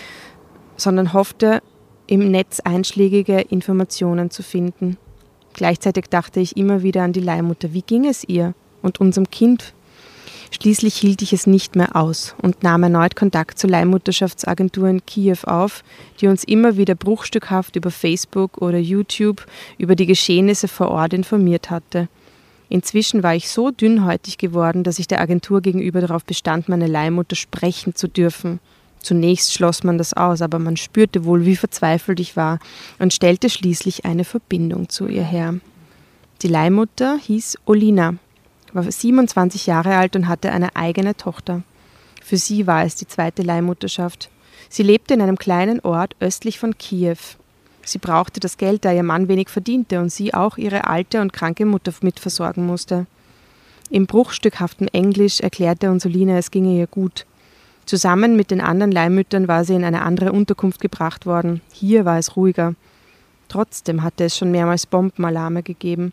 sondern 0.77 1.13
hoffte, 1.13 1.63
im 2.07 2.31
Netz 2.31 2.61
einschlägige 2.61 3.41
Informationen 3.41 4.31
zu 4.31 4.43
finden. 4.43 4.99
Gleichzeitig 5.55 6.07
dachte 6.11 6.41
ich 6.41 6.57
immer 6.57 6.83
wieder 6.83 7.03
an 7.03 7.13
die 7.13 7.21
Leihmutter. 7.21 7.73
Wie 7.73 7.83
ging 7.83 8.07
es 8.07 8.25
ihr 8.29 8.55
und 8.83 9.01
unserem 9.01 9.31
Kind? 9.31 9.73
Schließlich 10.55 10.95
hielt 10.95 11.21
ich 11.21 11.33
es 11.33 11.49
nicht 11.49 11.75
mehr 11.75 11.97
aus 11.97 12.37
und 12.41 12.63
nahm 12.63 12.85
erneut 12.85 13.17
Kontakt 13.17 13.59
zur 13.59 13.71
Leihmutterschaftsagentur 13.71 14.87
in 14.87 15.05
Kiew 15.05 15.39
auf, 15.47 15.83
die 16.21 16.29
uns 16.29 16.45
immer 16.45 16.77
wieder 16.77 16.95
bruchstückhaft 16.95 17.75
über 17.75 17.91
Facebook 17.91 18.59
oder 18.59 18.79
YouTube 18.79 19.45
über 19.79 19.97
die 19.97 20.07
Geschehnisse 20.07 20.69
vor 20.69 20.91
Ort 20.91 21.13
informiert 21.13 21.71
hatte. 21.71 22.09
Inzwischen 22.69 23.25
war 23.25 23.35
ich 23.35 23.49
so 23.51 23.73
dünnhäutig 23.73 24.39
geworden, 24.39 24.85
dass 24.85 25.01
ich 25.01 25.09
der 25.09 25.21
Agentur 25.21 25.61
gegenüber 25.61 26.01
darauf 26.01 26.25
bestand, 26.25 26.69
meine 26.69 26.87
Leihmutter 26.87 27.35
sprechen 27.35 27.97
zu 27.97 28.07
dürfen. 28.07 28.61
Zunächst 29.01 29.53
schloss 29.53 29.83
man 29.83 29.99
das 29.99 30.13
aus, 30.13 30.41
aber 30.41 30.61
man 30.61 30.77
spürte 30.77 31.25
wohl, 31.25 31.47
wie 31.47 31.57
verzweifelt 31.57 32.21
ich 32.21 32.37
war 32.37 32.61
und 33.01 33.13
stellte 33.13 33.51
schließlich 33.51 34.05
eine 34.05 34.25
Verbindung 34.25 34.89
zu 34.89 35.09
ihr 35.09 35.25
her. 35.25 35.57
Die 36.43 36.49
Leihmutter 36.49 37.19
hieß 37.19 37.59
Olina 37.67 38.15
war 38.75 38.91
27 38.91 39.67
Jahre 39.67 39.97
alt 39.97 40.17
und 40.17 40.29
hatte 40.29 40.53
eine 40.53 40.77
eigene 40.77 41.17
Tochter. 41.17 41.63
Für 42.23 42.37
sie 42.37 42.67
war 42.67 42.85
es 42.85 42.97
die 42.97 43.07
zweite 43.07 43.43
Leihmutterschaft. 43.43 44.31
Sie 44.69 44.83
lebte 44.83 45.15
in 45.15 45.23
einem 45.23 45.39
kleinen 45.39 45.81
Ort 45.81 46.17
östlich 46.21 46.59
von 46.59 46.77
Kiew. 46.77 47.17
Sie 47.85 47.99
brauchte 47.99 48.41
das 48.41 48.57
Geld, 48.57 48.85
da 48.85 48.93
ihr 48.93 49.03
Mann 49.03 49.29
wenig 49.29 49.49
verdiente 49.49 50.01
und 50.01 50.11
sie 50.11 50.35
auch 50.35 50.57
ihre 50.57 50.87
alte 50.87 51.21
und 51.21 51.33
kranke 51.33 51.67
Mutter 51.67 51.93
mitversorgen 52.01 52.67
musste. 52.67 53.07
Im 53.91 54.07
bruchstückhaften 54.07 54.89
Englisch 54.89 55.41
erklärte 55.41 55.91
Unsolina, 55.91 56.39
es 56.39 56.51
ginge 56.51 56.79
ihr 56.79 56.87
gut. 56.87 57.27
Zusammen 57.85 58.35
mit 58.35 58.51
den 58.51 58.63
anderen 58.63 58.91
Leihmüttern 58.91 59.47
war 59.47 59.65
sie 59.65 59.75
in 59.75 59.85
eine 59.85 60.03
andere 60.03 60.33
Unterkunft 60.33 60.81
gebracht 60.81 61.27
worden. 61.27 61.61
Hier 61.71 62.07
war 62.07 62.19
es 62.19 62.35
ruhiger. 62.37 62.75
Trotzdem 63.49 64.03
hatte 64.03 64.25
es 64.25 64.37
schon 64.39 64.51
mehrmals 64.51 64.87
Bombenalarme 64.87 65.63
gegeben. 65.63 66.13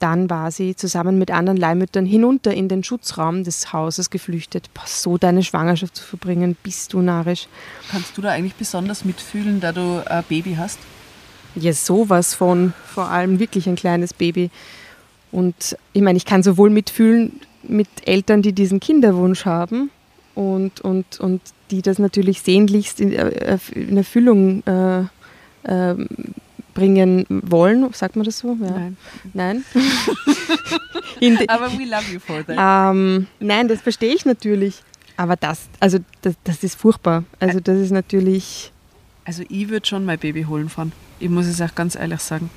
Dann 0.00 0.28
war 0.30 0.50
sie 0.50 0.74
zusammen 0.74 1.18
mit 1.18 1.30
anderen 1.30 1.58
Leihmüttern 1.58 2.06
hinunter 2.06 2.52
in 2.52 2.68
den 2.68 2.82
Schutzraum 2.82 3.44
des 3.44 3.72
Hauses 3.72 4.10
geflüchtet. 4.10 4.70
Boah, 4.74 4.86
so 4.86 5.18
deine 5.18 5.42
Schwangerschaft 5.42 5.94
zu 5.94 6.02
verbringen, 6.02 6.56
bist 6.62 6.92
du 6.94 7.02
narrisch. 7.02 7.46
Kannst 7.90 8.16
du 8.16 8.22
da 8.22 8.30
eigentlich 8.30 8.54
besonders 8.54 9.04
mitfühlen, 9.04 9.60
da 9.60 9.72
du 9.72 10.02
ein 10.04 10.24
Baby 10.28 10.56
hast? 10.58 10.78
Ja, 11.54 11.72
sowas 11.72 12.34
von. 12.34 12.72
Vor 12.86 13.08
allem 13.08 13.38
wirklich 13.38 13.68
ein 13.68 13.76
kleines 13.76 14.14
Baby. 14.14 14.50
Und 15.32 15.76
ich 15.92 16.02
meine, 16.02 16.16
ich 16.16 16.24
kann 16.24 16.42
sowohl 16.42 16.70
mitfühlen, 16.70 17.40
mit 17.62 17.88
Eltern, 18.06 18.42
die 18.42 18.52
diesen 18.52 18.80
Kinderwunsch 18.80 19.44
haben 19.44 19.90
und, 20.34 20.80
und, 20.80 21.20
und 21.20 21.42
die 21.70 21.82
das 21.82 21.98
natürlich 21.98 22.40
sehnlichst 22.40 23.00
in, 23.00 23.12
äh, 23.12 23.58
in 23.74 23.96
Erfüllung 23.96 24.62
äh, 24.66 25.00
äh, 25.64 25.94
bringen 26.74 27.26
wollen. 27.28 27.92
Sagt 27.92 28.16
man 28.16 28.24
das 28.24 28.38
so? 28.38 28.56
Ja. 28.60 28.70
Nein. 28.70 28.96
Nein? 29.32 29.64
Aber 31.48 31.70
we 31.78 31.84
love 31.84 32.10
you 32.12 32.18
for 32.18 32.44
that. 32.46 32.56
Ähm, 32.58 33.26
nein, 33.40 33.68
das 33.68 33.80
verstehe 33.80 34.14
ich 34.14 34.24
natürlich. 34.24 34.82
Aber 35.16 35.36
das, 35.36 35.68
also 35.80 35.98
das, 36.22 36.34
das 36.44 36.64
ist 36.64 36.76
furchtbar. 36.76 37.24
Also 37.40 37.60
das 37.60 37.78
ist 37.78 37.90
natürlich. 37.90 38.72
Also 39.24 39.42
ich 39.48 39.68
würde 39.68 39.86
schon 39.86 40.04
mein 40.04 40.18
Baby 40.18 40.44
holen 40.44 40.70
fahren. 40.70 40.92
Ich 41.18 41.28
muss 41.28 41.46
es 41.46 41.60
auch 41.60 41.74
ganz 41.74 41.94
ehrlich 41.94 42.20
sagen. 42.20 42.48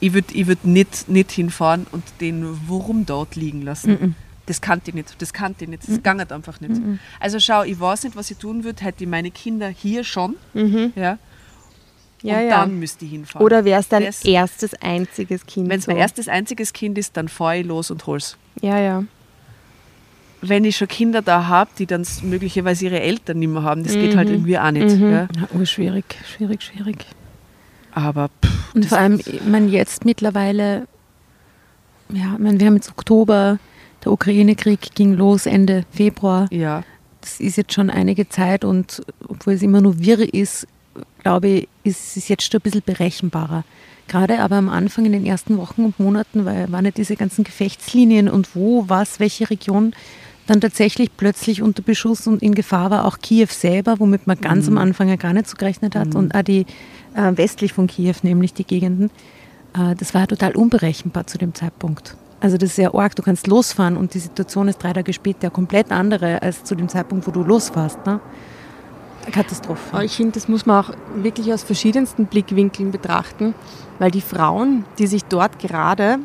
Ich 0.00 0.12
würde 0.12 0.34
ich 0.34 0.46
würd 0.46 0.64
nicht, 0.64 1.08
nicht 1.08 1.30
hinfahren 1.30 1.86
und 1.92 2.02
den 2.20 2.68
Wurm 2.68 3.06
dort 3.06 3.36
liegen 3.36 3.62
lassen. 3.62 3.92
Mm 3.92 3.94
-mm. 3.94 4.12
Das 4.46 4.60
kannte 4.60 4.90
ich 4.90 4.94
nicht, 4.94 5.20
das 5.20 5.32
kannte 5.32 5.64
ich 5.64 5.70
nicht, 5.70 5.82
das 5.84 5.96
mm 5.96 6.00
-mm. 6.00 6.32
einfach 6.32 6.60
nicht. 6.60 6.74
Mm 6.74 6.98
also 7.18 7.40
schau, 7.40 7.62
ich 7.62 7.78
weiß 7.78 8.04
nicht, 8.04 8.16
was 8.16 8.30
ich 8.30 8.36
tun 8.36 8.64
würde, 8.64 8.84
hätte 8.84 9.04
ich 9.04 9.10
meine 9.10 9.30
Kinder 9.30 9.68
hier 9.68 10.04
schon. 10.04 10.36
Mhm. 10.54 10.92
Ja, 10.96 11.18
ja, 12.22 12.38
und 12.38 12.48
ja. 12.48 12.60
dann 12.60 12.78
müsste 12.78 13.04
ich 13.04 13.10
hinfahren. 13.12 13.44
Oder 13.44 13.64
wäre 13.64 13.80
es 13.80 13.88
dein 13.88 14.04
das, 14.04 14.24
erstes, 14.24 14.74
einziges 14.80 15.46
Kind? 15.46 15.68
Wenn 15.68 15.78
es 15.78 15.86
mein 15.86 15.96
erstes, 15.96 16.28
einziges 16.28 16.72
Kind 16.72 16.98
ist, 16.98 17.16
dann 17.16 17.28
fahre 17.28 17.58
ich 17.58 17.66
los 17.66 17.90
und 17.90 18.06
hol's. 18.06 18.36
Ja, 18.62 18.78
ja. 18.78 19.04
Wenn 20.40 20.64
ich 20.64 20.76
schon 20.76 20.88
Kinder 20.88 21.22
da 21.22 21.46
habe, 21.46 21.70
die 21.78 21.86
dann 21.86 22.06
möglicherweise 22.22 22.86
ihre 22.86 23.00
Eltern 23.00 23.38
nicht 23.38 23.48
mehr 23.48 23.62
haben, 23.62 23.82
das 23.82 23.94
mhm. 23.94 24.00
geht 24.00 24.16
halt 24.16 24.28
mhm. 24.28 24.34
irgendwie 24.34 24.58
auch 24.58 24.70
nicht. 24.70 24.96
Mhm. 24.96 25.12
Ja. 25.12 25.28
Oh, 25.54 25.64
schwierig, 25.64 26.04
schwierig, 26.24 26.62
schwierig. 26.62 27.06
Aber 27.92 28.28
pff, 28.28 28.74
Und 28.74 28.86
vor 28.86 28.98
allem, 28.98 29.20
ich 29.20 29.42
meine, 29.44 29.68
jetzt 29.68 30.04
mittlerweile, 30.04 30.86
ja, 32.10 32.34
ich 32.34 32.38
meine, 32.38 32.60
wir 32.60 32.66
haben 32.66 32.76
jetzt 32.76 32.90
Oktober, 32.90 33.58
der 34.04 34.12
Ukraine-Krieg 34.12 34.94
ging 34.94 35.14
los 35.14 35.46
Ende 35.46 35.84
Februar. 35.90 36.46
Ja. 36.52 36.82
Das 37.22 37.40
ist 37.40 37.56
jetzt 37.56 37.72
schon 37.72 37.90
einige 37.90 38.28
Zeit 38.28 38.64
und 38.64 39.02
obwohl 39.26 39.54
es 39.54 39.62
immer 39.62 39.80
nur 39.80 39.98
wirr 39.98 40.32
ist, 40.32 40.68
glaube 41.26 41.48
ich, 41.48 41.68
ist 41.82 42.16
es 42.16 42.28
jetzt 42.28 42.44
schon 42.44 42.60
ein 42.60 42.62
bisschen 42.62 42.82
berechenbarer. 42.86 43.64
Gerade 44.06 44.38
aber 44.38 44.54
am 44.56 44.68
Anfang 44.68 45.06
in 45.06 45.12
den 45.12 45.26
ersten 45.26 45.58
Wochen 45.58 45.84
und 45.84 45.98
Monaten, 45.98 46.44
weil 46.44 46.70
waren 46.70 46.84
ja 46.84 46.92
diese 46.92 47.16
ganzen 47.16 47.42
Gefechtslinien 47.42 48.28
und 48.28 48.54
wo, 48.54 48.84
was, 48.86 49.18
welche 49.18 49.50
Region 49.50 49.92
dann 50.46 50.60
tatsächlich 50.60 51.10
plötzlich 51.16 51.62
unter 51.62 51.82
Beschuss 51.82 52.28
und 52.28 52.44
in 52.44 52.54
Gefahr 52.54 52.92
war, 52.92 53.04
auch 53.06 53.18
Kiew 53.18 53.48
selber, 53.50 53.98
womit 53.98 54.28
man 54.28 54.40
ganz 54.40 54.70
mhm. 54.70 54.78
am 54.78 54.84
Anfang 54.84 55.08
ja 55.08 55.16
gar 55.16 55.32
nicht 55.32 55.48
so 55.48 55.56
gerechnet 55.56 55.96
hat, 55.96 56.10
mhm. 56.10 56.16
und 56.16 56.34
auch 56.36 56.42
die 56.42 56.64
äh, 57.16 57.36
westlich 57.36 57.72
von 57.72 57.88
Kiew, 57.88 58.14
nämlich 58.22 58.54
die 58.54 58.64
Gegenden. 58.64 59.10
Äh, 59.74 59.96
das 59.96 60.14
war 60.14 60.28
total 60.28 60.54
unberechenbar 60.54 61.26
zu 61.26 61.38
dem 61.38 61.54
Zeitpunkt. 61.54 62.16
Also 62.38 62.56
das 62.56 62.70
ist 62.70 62.76
sehr 62.76 62.94
arg, 62.94 63.16
du 63.16 63.22
kannst 63.22 63.48
losfahren 63.48 63.96
und 63.96 64.14
die 64.14 64.20
Situation 64.20 64.68
ist 64.68 64.78
drei 64.78 64.92
Tage 64.92 65.12
später 65.12 65.48
ja 65.48 65.50
komplett 65.50 65.90
andere 65.90 66.40
als 66.40 66.62
zu 66.62 66.76
dem 66.76 66.88
Zeitpunkt, 66.88 67.26
wo 67.26 67.32
du 67.32 67.42
losfährst. 67.42 68.06
Ne? 68.06 68.20
Katastrophe. 69.32 70.04
Ich 70.04 70.16
finde, 70.16 70.32
das 70.32 70.48
muss 70.48 70.66
man 70.66 70.84
auch 70.84 70.90
wirklich 71.16 71.52
aus 71.52 71.62
verschiedensten 71.62 72.26
Blickwinkeln 72.26 72.90
betrachten, 72.90 73.54
weil 73.98 74.10
die 74.10 74.20
Frauen, 74.20 74.84
die 74.98 75.06
sich 75.06 75.24
dort 75.24 75.58
gerade 75.58 76.18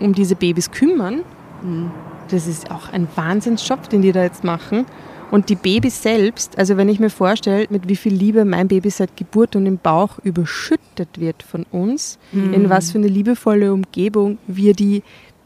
um 0.00 0.14
diese 0.14 0.36
Babys 0.36 0.70
kümmern, 0.70 1.22
mhm. 1.62 1.90
das 2.28 2.46
ist 2.46 2.70
auch 2.70 2.92
ein 2.92 3.08
Wahnsinnsjob, 3.14 3.88
den 3.88 4.02
die 4.02 4.12
da 4.12 4.22
jetzt 4.22 4.44
machen. 4.44 4.86
Und 5.30 5.50
die 5.50 5.56
Babys 5.56 6.02
selbst, 6.02 6.56
also 6.56 6.78
wenn 6.78 6.88
ich 6.88 7.00
mir 7.00 7.10
vorstelle, 7.10 7.66
mit 7.68 7.86
wie 7.88 7.96
viel 7.96 8.14
Liebe 8.14 8.46
mein 8.46 8.68
Baby 8.68 8.88
seit 8.88 9.14
Geburt 9.16 9.56
und 9.56 9.66
im 9.66 9.76
Bauch 9.76 10.18
überschüttet 10.22 11.20
wird 11.20 11.42
von 11.42 11.66
uns, 11.70 12.18
mhm. 12.32 12.54
in 12.54 12.70
was 12.70 12.92
für 12.92 12.98
eine 12.98 13.08
liebevolle 13.08 13.72
Umgebung 13.72 14.38
wir 14.46 14.72
die 14.72 15.02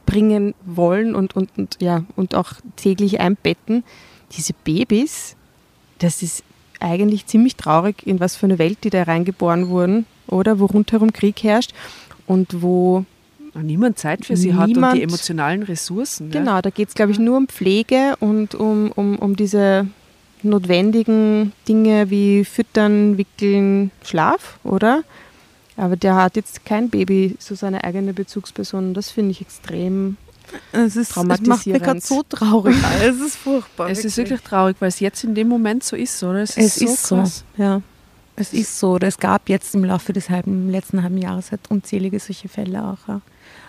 bringen 0.06 0.54
wollen 0.64 1.14
und, 1.14 1.34
und, 1.34 1.50
und, 1.56 1.78
ja, 1.80 2.04
und 2.16 2.34
auch 2.34 2.52
täglich 2.76 3.20
einbetten, 3.20 3.82
diese 4.36 4.52
Babys, 4.64 5.36
das 5.98 6.22
ist 6.22 6.44
eigentlich 6.82 7.26
ziemlich 7.26 7.56
traurig, 7.56 8.06
in 8.06 8.20
was 8.20 8.36
für 8.36 8.46
eine 8.46 8.58
Welt 8.58 8.78
die 8.84 8.90
da 8.90 9.04
reingeboren 9.04 9.68
wurden, 9.68 10.06
oder? 10.26 10.58
Wo 10.58 10.66
rundherum 10.66 11.12
Krieg 11.12 11.42
herrscht 11.42 11.72
und 12.26 12.62
wo 12.62 13.04
niemand 13.54 13.98
Zeit 13.98 14.24
für 14.24 14.36
sie 14.36 14.54
hat 14.54 14.76
und 14.76 14.94
die 14.94 15.02
emotionalen 15.02 15.62
Ressourcen. 15.62 16.30
Genau, 16.30 16.60
da 16.60 16.70
geht 16.70 16.88
es, 16.88 16.94
glaube 16.94 17.12
ich, 17.12 17.18
nur 17.18 17.36
um 17.36 17.48
Pflege 17.48 18.16
und 18.20 18.54
um, 18.54 18.90
um, 18.92 19.18
um 19.18 19.36
diese 19.36 19.86
notwendigen 20.42 21.52
Dinge 21.68 22.10
wie 22.10 22.44
Füttern, 22.44 23.18
Wickeln, 23.18 23.90
Schlaf, 24.02 24.58
oder? 24.64 25.04
Aber 25.76 25.96
der 25.96 26.16
hat 26.16 26.36
jetzt 26.36 26.64
kein 26.64 26.90
Baby, 26.90 27.36
so 27.38 27.54
seine 27.54 27.84
eigene 27.84 28.12
Bezugsperson. 28.12 28.94
Das 28.94 29.10
finde 29.10 29.32
ich 29.32 29.40
extrem 29.40 30.16
es 30.72 30.96
ist, 30.96 31.12
traumatisierend. 31.12 31.42
Es 31.42 31.48
macht 31.48 31.66
mir 31.66 31.80
gerade 31.80 32.00
so 32.00 32.22
traurig. 32.22 32.76
es 33.02 33.20
ist 33.20 33.36
furchtbar. 33.36 33.86
Es 33.86 33.98
wirklich. 33.98 34.06
ist 34.06 34.16
wirklich 34.16 34.40
traurig, 34.42 34.76
weil 34.80 34.88
es 34.88 35.00
jetzt 35.00 35.24
in 35.24 35.34
dem 35.34 35.48
Moment 35.48 35.84
so 35.84 35.96
ist, 35.96 36.22
oder? 36.22 36.40
Es, 36.40 36.56
es 36.56 36.78
ist, 36.78 37.06
so, 37.06 37.20
ist 37.20 37.44
so, 37.56 37.62
ja. 37.62 37.82
Es 38.36 38.52
ist 38.52 38.78
so. 38.78 38.98
Es 38.98 39.18
gab 39.18 39.48
jetzt 39.48 39.74
im 39.74 39.84
Laufe 39.84 40.12
des 40.12 40.30
halben, 40.30 40.70
letzten 40.70 41.02
halben 41.02 41.18
Jahres 41.18 41.50
halt 41.50 41.60
unzählige 41.68 42.18
solche 42.18 42.48
Fälle 42.48 42.82
auch. 42.82 43.08
Ja. 43.08 43.20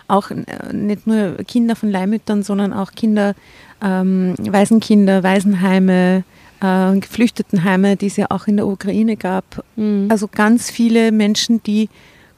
Auch 0.08 0.30
äh, 0.30 0.72
nicht 0.72 1.06
nur 1.06 1.36
Kinder 1.46 1.76
von 1.76 1.90
Leihmüttern, 1.90 2.42
sondern 2.42 2.72
auch 2.72 2.92
Kinder, 2.92 3.34
ähm, 3.82 4.34
Waisenkinder, 4.38 5.22
Waisenheime, 5.22 6.24
äh, 6.60 6.98
Geflüchtetenheime, 6.98 7.96
die 7.96 8.06
es 8.06 8.16
ja 8.16 8.26
auch 8.30 8.46
in 8.46 8.56
der 8.56 8.66
Ukraine 8.66 9.16
gab. 9.16 9.64
Mhm. 9.76 10.08
Also 10.10 10.28
ganz 10.28 10.70
viele 10.70 11.12
Menschen, 11.12 11.62
die 11.62 11.88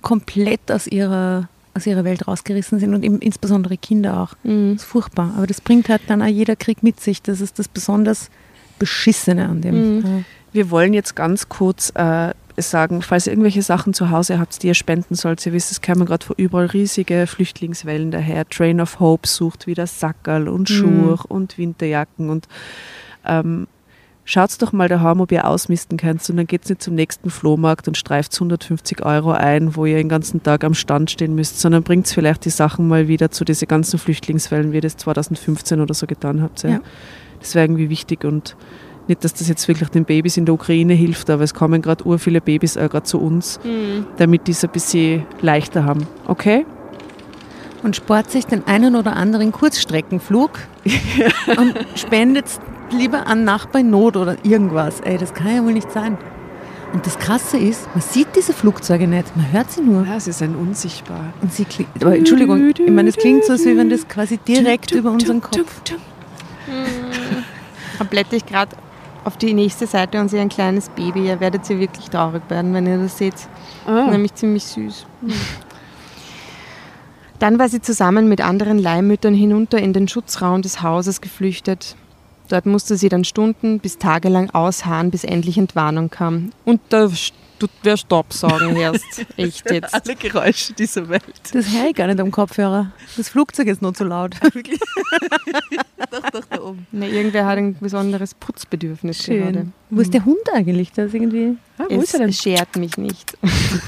komplett 0.03 0.71
aus 0.71 0.87
ihrer 0.87 1.49
aus 1.77 1.87
ihrer 1.87 2.05
Welt 2.05 2.27
rausgerissen 2.27 2.79
sind 2.79 2.95
und 2.95 3.05
eben 3.05 3.21
insbesondere 3.21 3.77
Kinder 3.77 4.21
auch. 4.21 4.35
Mhm. 4.43 4.75
Das 4.75 4.83
ist 4.83 4.89
furchtbar. 4.89 5.35
Aber 5.37 5.47
das 5.47 5.61
bringt 5.61 5.89
halt 5.89 6.03
dann 6.09 6.23
auch 6.23 6.27
jeder 6.27 6.57
Krieg 6.57 6.83
mit 6.83 7.01
sich. 7.01 7.23
Das 7.23 7.41
ist 7.41 7.59
das 7.59 7.69
besonders 7.69 8.31
Beschissene 8.79 9.49
an 9.49 9.61
dem. 9.61 9.99
Mhm. 9.99 10.25
Wir 10.53 10.71
wollen 10.71 10.95
jetzt 10.95 11.15
ganz 11.15 11.49
kurz 11.49 11.93
äh, 11.95 12.33
sagen, 12.57 13.03
falls 13.03 13.27
ihr 13.27 13.33
irgendwelche 13.33 13.63
Sachen 13.63 13.95
zu 13.95 14.11
Hause 14.11 14.39
habt, 14.39 14.63
die 14.63 14.69
ihr 14.69 14.75
spenden 14.75 15.15
sollt, 15.15 15.45
ihr 15.45 15.53
wisst, 15.53 15.71
es 15.71 15.83
kommen 15.83 16.07
gerade 16.07 16.25
von 16.25 16.37
überall 16.39 16.67
riesige 16.67 17.27
Flüchtlingswellen 17.27 18.11
daher. 18.11 18.49
Train 18.49 18.81
of 18.81 19.01
Hope 19.01 19.29
sucht 19.29 19.67
wieder 19.67 19.87
Sackerl 19.87 20.49
und 20.49 20.69
Schuhe 20.69 21.13
mhm. 21.13 21.19
und 21.29 21.59
Winterjacken 21.59 22.31
und 22.31 22.49
ähm, 23.27 23.67
schaut 24.27 24.61
doch 24.61 24.73
mal 24.73 24.89
daheim, 24.89 25.21
ob 25.21 25.33
ihr 25.33 25.47
ausmisten 25.47 25.97
könnt 25.97 26.29
und 26.29 26.37
dann 26.37 26.47
geht 26.47 26.69
nicht 26.69 26.83
zum 26.83 26.95
nächsten 26.95 27.31
Flohmarkt 27.31 27.89
und 27.89 27.97
streift 27.97 28.35
150 28.35 29.07
Euro 29.07 29.31
ein, 29.31 29.77
wo 29.77 29.87
ihr 29.87 29.97
den 29.97 30.09
ganzen 30.09 30.43
Tag 30.43 30.65
am 30.65 30.75
Stand 30.75 31.11
stehen 31.11 31.35
müsst, 31.35 31.61
sondern 31.61 31.85
bringt 31.85 32.09
vielleicht 32.09 32.45
die 32.45 32.51
Sachen 32.51 32.89
mal 32.89 33.09
wieder 33.09 33.31
zu 33.31 33.45
diesen 33.45 33.69
ganzen 33.69 33.99
Flüchtlingswellen, 33.99 34.73
wie 34.73 34.77
ihr 34.77 34.83
das 34.83 34.97
2015 34.99 35.81
oder 35.81 35.95
so 35.95 36.07
getan 36.07 36.43
habt. 36.43 36.65
Ja. 36.65 36.71
ja. 36.71 36.81
Das 37.41 37.55
wäre 37.55 37.65
irgendwie 37.65 37.89
wichtig 37.89 38.25
und 38.25 38.57
nicht, 39.07 39.23
dass 39.23 39.33
das 39.35 39.49
jetzt 39.49 39.69
wirklich 39.69 39.89
den 39.91 40.05
Babys 40.05 40.37
in 40.37 40.45
der 40.45 40.55
Ukraine 40.55 40.95
hilft, 40.95 41.31
aber 41.31 41.45
es 41.45 41.55
kommen 41.55 41.81
gerade 41.81 42.05
ur 42.05 42.19
viele 42.19 42.41
Babys 42.41 42.77
auch 42.77 42.91
gerade 42.91 43.05
zu 43.05 43.21
uns, 43.21 43.61
mhm. 43.63 44.07
damit 44.17 44.49
die 44.49 44.51
es 44.51 44.65
ein 44.65 44.71
bisschen 44.71 45.25
leichter 45.41 45.85
haben. 45.85 46.09
Okay? 46.27 46.67
Und 47.85 47.95
spart 47.95 48.33
sich 48.33 48.47
den 48.47 48.67
einen 48.67 48.97
oder 48.97 49.15
anderen 49.15 49.53
Kurzstreckenflug 49.53 50.51
und 51.57 51.75
spendet 51.95 52.47
lieber 52.91 53.27
an 53.27 53.45
Nachbar 53.45 53.81
in 53.81 53.91
Not 53.91 54.17
oder 54.17 54.37
irgendwas. 54.45 55.01
Ey, 55.01 55.19
das 55.19 55.35
kann 55.35 55.55
ja 55.55 55.65
wohl 55.65 55.73
nicht 55.73 55.91
sein. 55.91 56.19
Und 56.93 57.05
das 57.05 57.19
Krasse 57.19 57.59
ist, 57.59 57.89
man 57.95 58.01
sieht 58.01 58.29
diese 58.37 58.53
Flugzeuge 58.53 59.09
nicht, 59.09 59.37
man 59.37 59.51
hört 59.53 59.71
sie 59.71 59.83
nur. 59.83 60.07
Ja, 60.07 60.21
sie 60.21 60.33
sind 60.33 60.55
unsichtbar. 60.57 61.33
Und 61.43 61.53
sie 61.53 61.65
klingt, 61.65 61.91
aber 62.03 62.17
Entschuldigung, 62.17 62.71
ich 62.71 62.91
meine, 62.91 63.09
es 63.09 63.17
klingt 63.17 63.45
so, 63.45 63.53
als 63.53 63.65
wenn 63.65 63.91
das 63.91 64.07
quasi 64.09 64.39
direkt 64.39 64.93
über 64.93 65.11
unseren 65.11 65.41
Kopf. 65.41 65.83
Da 67.99 68.05
blätter 68.05 68.35
ich 68.35 68.47
gerade 68.47 68.77
auf 69.25 69.37
die 69.37 69.53
nächste 69.53 69.87
Seite 69.87 70.21
und 70.21 70.29
sehe 70.29 70.41
ein 70.41 70.49
kleines 70.49 70.89
Baby. 70.91 71.27
Ihr 71.27 71.41
werdet 71.41 71.67
sie 71.67 71.81
wirklich 71.81 72.09
traurig 72.09 72.43
werden, 72.49 72.73
wenn 72.73 72.87
ihr 72.87 72.99
das 72.99 73.19
seht. 73.19 73.35
Oh. 73.87 74.11
Nämlich 74.11 74.35
ziemlich 74.35 74.65
süß. 74.65 75.07
Dann 77.41 77.59
war 77.59 77.69
sie 77.69 77.83
zusammen 77.83 78.29
mit 78.29 78.41
anderen 78.41 78.79
Leihmüttern 78.79 79.35
hinunter 79.35 79.79
in 79.79 79.93
den 79.93 80.09
Schutzraum 80.09 80.63
des 80.63 80.81
Hauses 80.83 81.21
geflüchtet. 81.21 81.97
Dort 82.49 82.67
musste 82.67 82.97
sie 82.97 83.09
dann 83.09 83.25
Stunden 83.25 83.81
bis 83.81 83.99
tagelang 83.99 84.51
ausharren, 84.51 85.11
bis 85.11 85.25
endlich 85.25 85.59
Entwarnung 85.59 86.11
kam. 86.11 86.51
Und 86.65 86.81
da 86.91 87.09
tut 87.59 87.71
wer 87.83 87.97
Stopp 87.97 88.33
sagen 88.33 88.77
erst. 88.77 89.27
Echt 89.37 89.71
jetzt. 89.71 89.95
Alle 89.95 90.17
Geräusche 90.17 90.73
dieser 90.73 91.09
Welt. 91.09 91.23
Das 91.53 91.73
höre 91.73 91.89
ich 91.89 91.95
gar 91.95 92.07
nicht 92.07 92.21
am 92.21 92.31
Kopfhörer. 92.31 92.93
Das 93.17 93.29
Flugzeug 93.29 93.67
ist 93.69 93.83
nur 93.83 93.95
zu 93.95 94.05
laut. 94.05 94.41
Wirklich? 94.55 94.81
doch, 96.11 96.31
doch, 96.31 96.45
da 96.51 96.61
oben. 96.61 96.87
Nee, 96.93 97.09
irgendwer 97.09 97.47
hat 97.47 97.59
ein 97.59 97.77
besonderes 97.79 98.35
Putzbedürfnis 98.35 99.25
Schön. 99.25 99.43
gerade. 99.43 99.67
Wo 99.91 100.01
ist 100.01 100.15
der 100.15 100.25
Hund 100.25 100.39
eigentlich? 100.53 100.93
Das 100.93 101.15
irgendwie. 101.15 101.57
Ah, 101.79 101.85
wo 101.89 101.97
es 101.97 102.05
ist 102.05 102.15
er 102.15 102.21
denn? 102.21 102.33
schert 102.33 102.77
mich 102.77 102.97
nicht. 102.97 103.37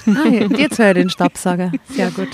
ah, 0.07 0.29
jetzt 0.57 0.79
höre 0.79 0.91
ich 0.91 1.03
den 1.03 1.11
Stabsager. 1.11 1.73
Sehr 1.91 2.11
gut. 2.11 2.29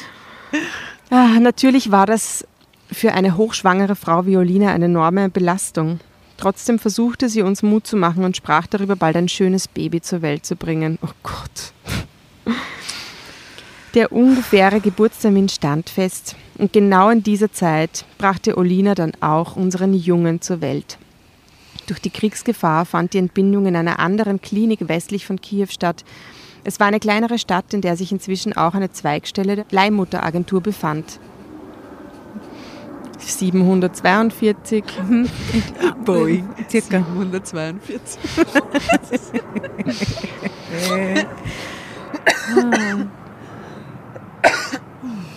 Ah, 1.10 1.38
natürlich 1.40 1.90
war 1.90 2.06
das 2.06 2.46
für 2.90 3.12
eine 3.12 3.36
hochschwangere 3.36 3.96
Frau 3.96 4.26
Violine 4.26 4.70
eine 4.70 4.86
enorme 4.86 5.28
Belastung. 5.28 6.00
Trotzdem 6.44 6.78
versuchte 6.78 7.30
sie 7.30 7.40
uns 7.40 7.62
Mut 7.62 7.86
zu 7.86 7.96
machen 7.96 8.22
und 8.22 8.36
sprach 8.36 8.66
darüber, 8.66 8.96
bald 8.96 9.16
ein 9.16 9.30
schönes 9.30 9.66
Baby 9.66 10.02
zur 10.02 10.20
Welt 10.20 10.44
zu 10.44 10.56
bringen. 10.56 10.98
Oh 11.00 11.08
Gott. 11.22 11.72
Der 13.94 14.12
ungefähre 14.12 14.82
Geburtstermin 14.82 15.48
stand 15.48 15.88
fest 15.88 16.36
und 16.58 16.74
genau 16.74 17.08
in 17.08 17.22
dieser 17.22 17.50
Zeit 17.50 18.04
brachte 18.18 18.58
Olina 18.58 18.94
dann 18.94 19.12
auch 19.22 19.56
unseren 19.56 19.94
Jungen 19.94 20.42
zur 20.42 20.60
Welt. 20.60 20.98
Durch 21.86 22.00
die 22.00 22.10
Kriegsgefahr 22.10 22.84
fand 22.84 23.14
die 23.14 23.18
Entbindung 23.18 23.64
in 23.64 23.74
einer 23.74 23.98
anderen 23.98 24.42
Klinik 24.42 24.86
westlich 24.86 25.24
von 25.24 25.40
Kiew 25.40 25.68
statt. 25.70 26.04
Es 26.62 26.78
war 26.78 26.88
eine 26.88 27.00
kleinere 27.00 27.38
Stadt, 27.38 27.72
in 27.72 27.80
der 27.80 27.96
sich 27.96 28.12
inzwischen 28.12 28.54
auch 28.54 28.74
eine 28.74 28.92
Zweigstelle 28.92 29.56
der 29.56 29.66
Leihmutteragentur 29.70 30.60
befand. 30.60 31.20
742. 33.18 34.84
Boeing. 36.04 36.48
Circa. 36.68 37.04
742. 37.04 38.18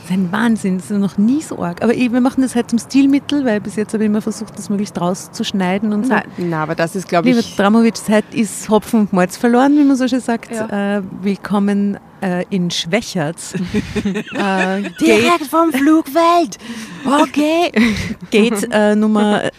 Das 0.08 0.16
ist 0.16 0.24
ein 0.24 0.32
Wahnsinn, 0.32 0.78
das 0.78 0.89
ist 0.89 0.97
noch 0.97 1.18
nie 1.18 1.41
so 1.41 1.62
arg. 1.62 1.84
Aber 1.84 1.93
wir 1.93 2.22
machen 2.22 2.41
das 2.41 2.55
halt 2.55 2.70
zum 2.70 2.80
Stilmittel, 2.80 3.43
weil 3.43 3.60
bis 3.60 3.76
jetzt 3.76 3.93
habe 3.93 4.05
ich 4.05 4.10
immer 4.10 4.22
versucht, 4.22 4.58
das 4.58 4.70
möglichst 4.70 5.01
rauszuschneiden 5.01 5.91
und 5.91 6.08
so. 6.08 6.16
Na, 6.38 6.64
aber 6.64 6.76
das 6.76 6.95
ist, 6.95 7.10
glaube 7.10 7.30
ich, 7.30 7.55
Dramovic, 7.58 7.97
Zeit 7.97 8.24
ist 8.34 8.70
Hopfen 8.70 9.01
und 9.01 9.12
Malz 9.12 9.36
verloren, 9.36 9.78
wie 9.78 9.84
man 9.84 9.97
so 9.97 10.08
schön 10.08 10.22
sagt. 10.22 10.49
Äh, 10.49 11.01
willkommen 11.22 11.99
äh, 12.22 12.45
in 12.49 12.72
Schwächerts. 12.72 13.55
äh, 14.34 14.82
Gate, 14.97 15.45
vom 15.49 15.74
Flugfeld. 15.74 16.58
Okay. 17.05 17.70
Gate 18.32 18.66
äh, 18.72 18.95
Nummer 18.95 19.49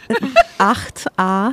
8a. 0.58 1.52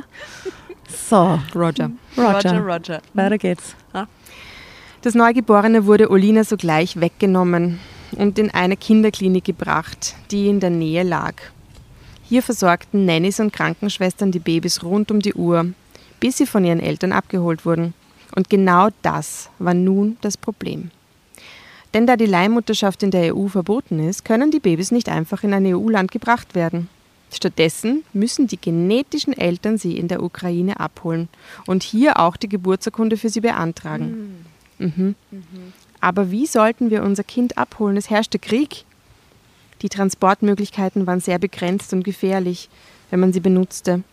So, 0.88 1.38
Roger. 1.54 1.90
Roger. 2.16 2.32
Roger, 2.32 2.60
Roger. 2.60 3.02
Weiter 3.12 3.36
geht's. 3.36 3.76
Das 5.02 5.14
Neugeborene 5.14 5.84
wurde 5.84 6.10
Olina 6.10 6.44
sogleich 6.44 6.98
weggenommen 6.98 7.78
und 8.12 8.38
in 8.38 8.50
eine 8.50 8.76
Kinderklinik 8.76 9.44
gebracht, 9.44 10.14
die 10.30 10.48
in 10.48 10.60
der 10.60 10.70
Nähe 10.70 11.02
lag. 11.02 11.34
Hier 12.28 12.42
versorgten 12.42 13.04
Nannies 13.04 13.40
und 13.40 13.52
Krankenschwestern 13.52 14.32
die 14.32 14.40
Babys 14.40 14.82
rund 14.82 15.10
um 15.10 15.20
die 15.20 15.34
Uhr, 15.34 15.66
bis 16.18 16.38
sie 16.38 16.46
von 16.46 16.64
ihren 16.64 16.80
Eltern 16.80 17.12
abgeholt 17.12 17.64
wurden. 17.64 17.94
Und 18.34 18.50
genau 18.50 18.88
das 19.02 19.48
war 19.58 19.74
nun 19.74 20.16
das 20.20 20.36
Problem. 20.36 20.90
Denn 21.94 22.06
da 22.06 22.16
die 22.16 22.26
Leihmutterschaft 22.26 23.02
in 23.02 23.10
der 23.10 23.34
EU 23.34 23.46
verboten 23.46 24.06
ist, 24.06 24.24
können 24.24 24.50
die 24.50 24.60
Babys 24.60 24.90
nicht 24.90 25.08
einfach 25.08 25.44
in 25.44 25.54
ein 25.54 25.66
EU-Land 25.66 26.10
gebracht 26.10 26.54
werden. 26.54 26.88
Stattdessen 27.32 28.04
müssen 28.12 28.46
die 28.46 28.60
genetischen 28.60 29.32
Eltern 29.32 29.78
sie 29.78 29.96
in 29.96 30.08
der 30.08 30.22
Ukraine 30.22 30.78
abholen 30.80 31.28
und 31.66 31.82
hier 31.82 32.20
auch 32.20 32.36
die 32.36 32.48
Geburtsurkunde 32.48 33.16
für 33.16 33.28
sie 33.28 33.40
beantragen. 33.40 34.44
Mhm. 34.78 35.14
Aber 36.06 36.30
wie 36.30 36.46
sollten 36.46 36.90
wir 36.90 37.02
unser 37.02 37.24
Kind 37.24 37.58
abholen? 37.58 37.96
Es 37.96 38.10
herrschte 38.10 38.38
Krieg. 38.38 38.84
Die 39.82 39.88
Transportmöglichkeiten 39.88 41.04
waren 41.04 41.18
sehr 41.18 41.40
begrenzt 41.40 41.92
und 41.92 42.04
gefährlich, 42.04 42.68
wenn 43.10 43.18
man 43.18 43.32
sie 43.32 43.40
benutzte. 43.40 44.04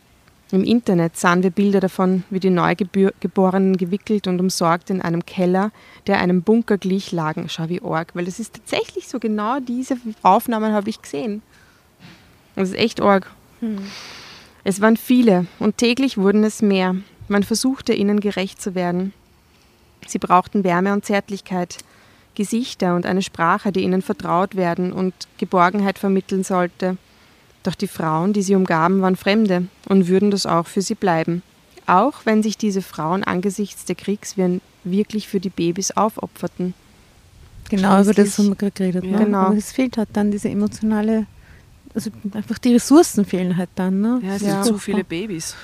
Im 0.51 0.63
Internet 0.63 1.17
sahen 1.17 1.43
wir 1.43 1.51
Bilder 1.51 1.81
davon, 1.81 2.23
wie 2.31 2.39
die 2.39 2.49
Neugeborenen 2.49 3.77
gewickelt 3.77 4.25
und 4.25 4.39
umsorgt 4.39 4.89
in 4.89 5.03
einem 5.03 5.23
Keller, 5.23 5.71
der 6.07 6.17
einem 6.17 6.41
Bunker 6.41 6.79
glich, 6.79 7.11
lagen. 7.11 7.47
Schau 7.47 7.69
wie 7.69 7.83
arg, 7.83 8.15
weil 8.15 8.25
das 8.25 8.39
ist 8.39 8.55
tatsächlich 8.55 9.07
so, 9.07 9.19
genau 9.19 9.59
diese 9.59 9.95
Aufnahmen 10.23 10.73
habe 10.73 10.89
ich 10.89 10.99
gesehen. 10.99 11.43
Das 12.55 12.69
ist 12.69 12.75
echt 12.75 13.01
arg. 13.01 13.29
Es 14.63 14.81
waren 14.81 14.97
viele 14.97 15.45
und 15.59 15.77
täglich 15.77 16.17
wurden 16.17 16.43
es 16.43 16.63
mehr. 16.63 16.95
Man 17.27 17.43
versuchte 17.43 17.93
ihnen 17.93 18.19
gerecht 18.19 18.59
zu 18.59 18.73
werden. 18.73 19.13
Sie 20.09 20.19
brauchten 20.19 20.63
Wärme 20.63 20.93
und 20.93 21.05
Zärtlichkeit, 21.05 21.77
Gesichter 22.35 22.95
und 22.95 23.05
eine 23.05 23.21
Sprache, 23.21 23.71
die 23.71 23.81
ihnen 23.81 24.01
vertraut 24.01 24.55
werden 24.55 24.91
und 24.91 25.13
Geborgenheit 25.37 25.99
vermitteln 25.99 26.43
sollte. 26.43 26.97
Doch 27.63 27.75
die 27.75 27.87
Frauen, 27.87 28.33
die 28.33 28.41
sie 28.41 28.55
umgaben, 28.55 29.01
waren 29.01 29.15
Fremde 29.15 29.67
und 29.87 30.07
würden 30.07 30.31
das 30.31 30.45
auch 30.45 30.67
für 30.67 30.81
sie 30.81 30.95
bleiben. 30.95 31.43
Auch 31.85 32.25
wenn 32.25 32.41
sich 32.43 32.57
diese 32.57 32.81
Frauen 32.81 33.23
angesichts 33.23 33.85
der 33.85 33.95
Kriegswirren 33.95 34.61
wirklich 34.83 35.27
für 35.27 35.39
die 35.39 35.49
Babys 35.49 35.91
aufopferten. 35.91 36.73
Genau, 37.69 38.01
über 38.01 38.13
das 38.13 38.37
haben 38.37 38.49
wir 38.49 38.55
gerade 38.55 38.71
geredet. 38.71 39.03
Ne? 39.03 39.17
Genau. 39.17 39.37
Aber 39.39 39.55
es 39.57 39.71
fehlt 39.71 39.97
halt 39.97 40.09
dann 40.13 40.31
diese 40.31 40.49
emotionale, 40.49 41.25
also 41.95 42.09
einfach 42.33 42.57
die 42.57 42.73
Ressourcen 42.73 43.25
fehlen 43.25 43.55
halt 43.57 43.69
dann. 43.75 44.01
Ne? 44.01 44.19
Ja, 44.23 44.35
es 44.35 44.41
Ja. 44.41 44.63
sind 44.63 44.65
zu 44.73 44.77
viele 44.77 45.03
Babys. 45.03 45.55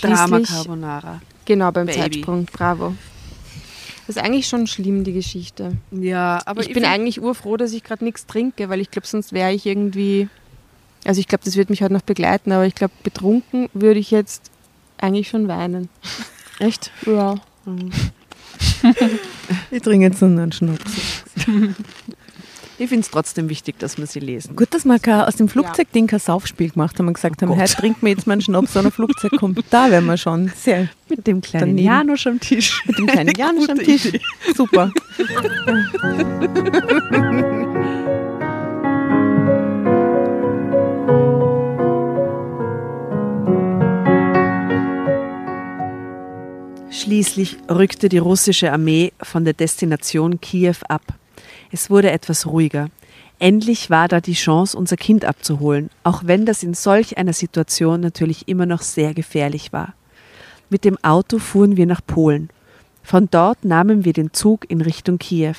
Drama 0.00 0.36
Schließlich, 0.36 0.56
Carbonara. 0.56 1.20
genau 1.44 1.70
beim 1.72 1.86
Baby. 1.86 1.98
Zeitsprung, 1.98 2.46
bravo. 2.46 2.94
Das 4.06 4.16
ist 4.16 4.22
eigentlich 4.22 4.48
schon 4.48 4.66
schlimm, 4.66 5.04
die 5.04 5.12
Geschichte. 5.12 5.72
Ja, 5.90 6.40
aber 6.46 6.62
ich 6.62 6.72
bin 6.72 6.84
eigentlich 6.84 7.20
urfroh, 7.20 7.58
dass 7.58 7.72
ich 7.72 7.84
gerade 7.84 8.04
nichts 8.04 8.26
trinke, 8.26 8.68
weil 8.70 8.80
ich 8.80 8.90
glaube, 8.90 9.06
sonst 9.06 9.32
wäre 9.32 9.52
ich 9.52 9.66
irgendwie. 9.66 10.28
Also 11.04 11.20
ich 11.20 11.28
glaube, 11.28 11.44
das 11.44 11.56
wird 11.56 11.68
mich 11.70 11.82
heute 11.82 11.92
noch 11.92 12.02
begleiten, 12.02 12.50
aber 12.52 12.64
ich 12.66 12.74
glaube, 12.74 12.94
betrunken 13.02 13.68
würde 13.74 14.00
ich 14.00 14.10
jetzt 14.10 14.50
eigentlich 14.96 15.28
schon 15.28 15.46
weinen. 15.48 15.88
Echt? 16.58 16.90
Ja. 17.06 17.34
Ich 19.70 19.82
trinke 19.82 20.06
jetzt 20.06 20.20
nur 20.20 20.30
einen 20.30 20.52
Schnaps. 20.52 20.82
Ich 22.80 22.88
finde 22.88 23.00
es 23.04 23.10
trotzdem 23.10 23.48
wichtig, 23.48 23.76
dass 23.80 23.98
wir 23.98 24.06
sie 24.06 24.20
lesen. 24.20 24.54
Gut, 24.54 24.72
dass 24.72 24.84
wir 24.84 25.26
aus 25.26 25.34
dem 25.34 25.48
Flugzeugding 25.48 26.06
kein 26.06 26.20
Saufspiel 26.20 26.70
gemacht 26.70 26.96
haben 26.98 27.08
und 27.08 27.14
gesagt 27.14 27.42
haben, 27.42 27.48
Gott. 27.48 27.58
heute 27.58 27.74
trinken 27.74 28.02
wir 28.02 28.10
jetzt 28.12 28.28
mal 28.28 28.34
einen 28.34 28.42
Schnaps, 28.42 28.76
ein 28.76 28.92
Flugzeug 28.92 29.32
kommt. 29.36 29.58
Da 29.70 29.90
wären 29.90 30.06
wir 30.06 30.16
schon 30.16 30.52
sehr 30.54 30.88
Mit 31.08 31.26
dem 31.26 31.40
kleinen 31.40 31.76
Daneben. 31.76 31.86
Janusz 31.86 32.26
am 32.28 32.38
Tisch. 32.38 32.80
mit 32.86 32.98
dem 32.98 33.06
kleinen 33.08 33.34
Janusz 33.36 33.68
am 33.68 33.78
Tisch. 33.78 34.06
Idee. 34.06 34.20
Super. 34.56 34.92
Schließlich 46.90 47.56
rückte 47.70 48.08
die 48.08 48.18
russische 48.18 48.72
Armee 48.72 49.12
von 49.22 49.44
der 49.44 49.54
Destination 49.54 50.40
Kiew 50.40 50.76
ab. 50.88 51.02
Es 51.70 51.90
wurde 51.90 52.10
etwas 52.10 52.46
ruhiger. 52.46 52.88
Endlich 53.38 53.90
war 53.90 54.08
da 54.08 54.20
die 54.20 54.32
Chance, 54.32 54.76
unser 54.76 54.96
Kind 54.96 55.24
abzuholen, 55.24 55.90
auch 56.02 56.22
wenn 56.24 56.44
das 56.44 56.62
in 56.62 56.74
solch 56.74 57.18
einer 57.18 57.32
Situation 57.32 58.00
natürlich 58.00 58.48
immer 58.48 58.66
noch 58.66 58.82
sehr 58.82 59.14
gefährlich 59.14 59.72
war. 59.72 59.94
Mit 60.70 60.84
dem 60.84 60.98
Auto 61.02 61.38
fuhren 61.38 61.76
wir 61.76 61.86
nach 61.86 62.00
Polen. 62.04 62.50
Von 63.02 63.28
dort 63.30 63.64
nahmen 63.64 64.04
wir 64.04 64.12
den 64.12 64.32
Zug 64.32 64.68
in 64.70 64.80
Richtung 64.80 65.18
Kiew. 65.18 65.54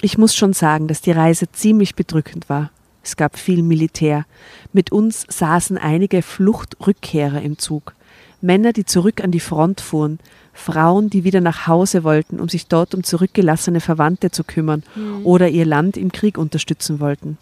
Ich 0.00 0.18
muss 0.18 0.34
schon 0.34 0.52
sagen, 0.52 0.86
dass 0.86 1.00
die 1.00 1.12
Reise 1.12 1.50
ziemlich 1.50 1.94
bedrückend 1.94 2.48
war. 2.48 2.70
Es 3.02 3.16
gab 3.16 3.38
viel 3.38 3.62
Militär. 3.62 4.24
Mit 4.72 4.92
uns 4.92 5.26
saßen 5.28 5.76
einige 5.76 6.22
Fluchtrückkehrer 6.22 7.42
im 7.42 7.58
Zug. 7.58 7.94
Männer, 8.40 8.72
die 8.72 8.84
zurück 8.84 9.22
an 9.22 9.30
die 9.30 9.40
Front 9.40 9.80
fuhren, 9.80 10.18
Frauen, 10.54 11.10
die 11.10 11.24
wieder 11.24 11.40
nach 11.40 11.66
Hause 11.66 12.04
wollten, 12.04 12.40
um 12.40 12.48
sich 12.48 12.68
dort 12.68 12.94
um 12.94 13.02
zurückgelassene 13.04 13.80
Verwandte 13.80 14.30
zu 14.30 14.44
kümmern 14.44 14.82
oder 15.24 15.48
ihr 15.48 15.66
Land 15.66 15.96
im 15.96 16.12
Krieg 16.12 16.38
unterstützen 16.38 17.00
wollten. 17.00 17.36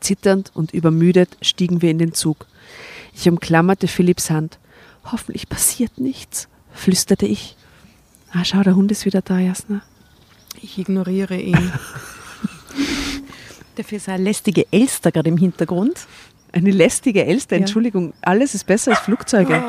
Zitternd 0.00 0.52
und 0.54 0.72
übermüdet 0.72 1.36
stiegen 1.42 1.82
wir 1.82 1.90
in 1.90 1.98
den 1.98 2.12
Zug. 2.14 2.46
Ich 3.14 3.28
umklammerte 3.28 3.88
Philipps 3.88 4.30
Hand. 4.30 4.58
Hoffentlich 5.10 5.48
passiert 5.48 5.98
nichts, 5.98 6.48
flüsterte 6.72 7.26
ich. 7.26 7.56
Ah, 8.32 8.44
schau, 8.44 8.62
der 8.62 8.76
Hund 8.76 8.92
ist 8.92 9.06
wieder 9.06 9.22
da, 9.22 9.38
Jasna. 9.38 9.80
Ich 10.60 10.78
ignoriere 10.78 11.36
ihn. 11.36 11.72
Dafür 13.76 13.96
ist 13.96 14.08
eine 14.08 14.22
lästige 14.22 14.66
Elster 14.70 15.10
gerade 15.12 15.28
im 15.30 15.36
Hintergrund. 15.38 15.98
Eine 16.52 16.70
lästige 16.70 17.24
Elster, 17.24 17.56
Ja. 17.56 17.60
Entschuldigung, 17.60 18.12
alles 18.20 18.54
ist 18.54 18.66
besser 18.66 18.90
als 18.92 19.00
Flugzeuge. 19.00 19.62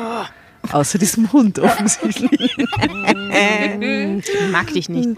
Außer 0.72 0.98
diesem 0.98 1.32
Hund 1.32 1.58
offensichtlich. 1.58 2.56
Mag 4.50 4.72
dich 4.72 4.88
nicht. 4.88 5.08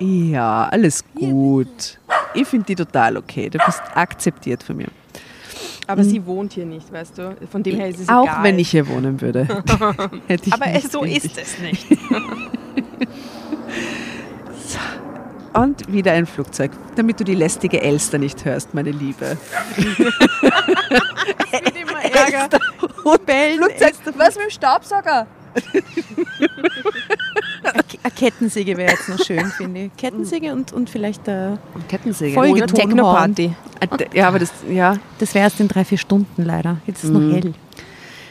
ja, 0.00 0.68
alles 0.70 1.04
gut. 1.14 1.98
Ich 2.34 2.46
finde 2.48 2.66
die 2.66 2.74
total 2.74 3.16
okay. 3.16 3.48
Du 3.48 3.58
bist 3.64 3.80
akzeptiert 3.94 4.62
von 4.62 4.76
mir. 4.76 4.88
Aber 5.86 6.02
sie 6.02 6.24
wohnt 6.24 6.54
hier 6.54 6.64
nicht, 6.64 6.90
weißt 6.90 7.18
du? 7.18 7.36
Von 7.50 7.62
dem 7.62 7.76
her 7.76 7.88
ist 7.88 8.00
es 8.00 8.08
Auch 8.08 8.24
egal. 8.24 8.42
wenn 8.42 8.58
ich 8.58 8.70
hier 8.70 8.88
wohnen 8.88 9.20
würde. 9.20 9.44
Hätte 10.26 10.48
ich 10.48 10.52
Aber 10.54 10.66
nicht 10.66 10.90
so 10.90 11.02
ist 11.04 11.36
es 11.38 11.58
nicht. 11.58 11.86
Und 15.54 15.92
wieder 15.92 16.12
ein 16.12 16.26
Flugzeug, 16.26 16.72
damit 16.96 17.20
du 17.20 17.24
die 17.24 17.34
lästige 17.34 17.80
Elster 17.80 18.18
nicht 18.18 18.44
hörst, 18.44 18.74
meine 18.74 18.90
Liebe. 18.90 19.38
immer 21.80 22.04
Ärger. 22.04 22.48
Und 23.04 23.24
Bellen. 23.24 23.58
Flugzeug, 23.58 23.94
was 24.16 24.34
mit 24.34 24.46
dem 24.46 24.50
Staubsauger? 24.50 25.26
Eine 27.62 28.12
Kettensäge 28.14 28.76
wäre 28.76 28.90
jetzt 28.92 29.08
noch 29.08 29.24
schön, 29.24 29.46
finde 29.46 29.84
ich. 29.84 29.96
Kettensäge 29.96 30.52
und, 30.52 30.72
und 30.72 30.90
vielleicht 30.90 31.26
äh, 31.28 31.56
Kettensäge. 31.88 32.34
Tonhorn. 32.34 32.66
Techno-Party. 32.66 33.54
Ja, 34.12 34.28
aber 34.28 34.40
das, 34.40 34.52
ja. 34.68 34.96
das 35.18 35.34
wäre 35.34 35.44
erst 35.44 35.60
in 35.60 35.68
drei, 35.68 35.84
vier 35.84 35.98
Stunden 35.98 36.44
leider. 36.44 36.78
Jetzt 36.86 37.04
ist 37.04 37.04
es 37.04 37.10
noch 37.10 37.20
hell. 37.20 37.54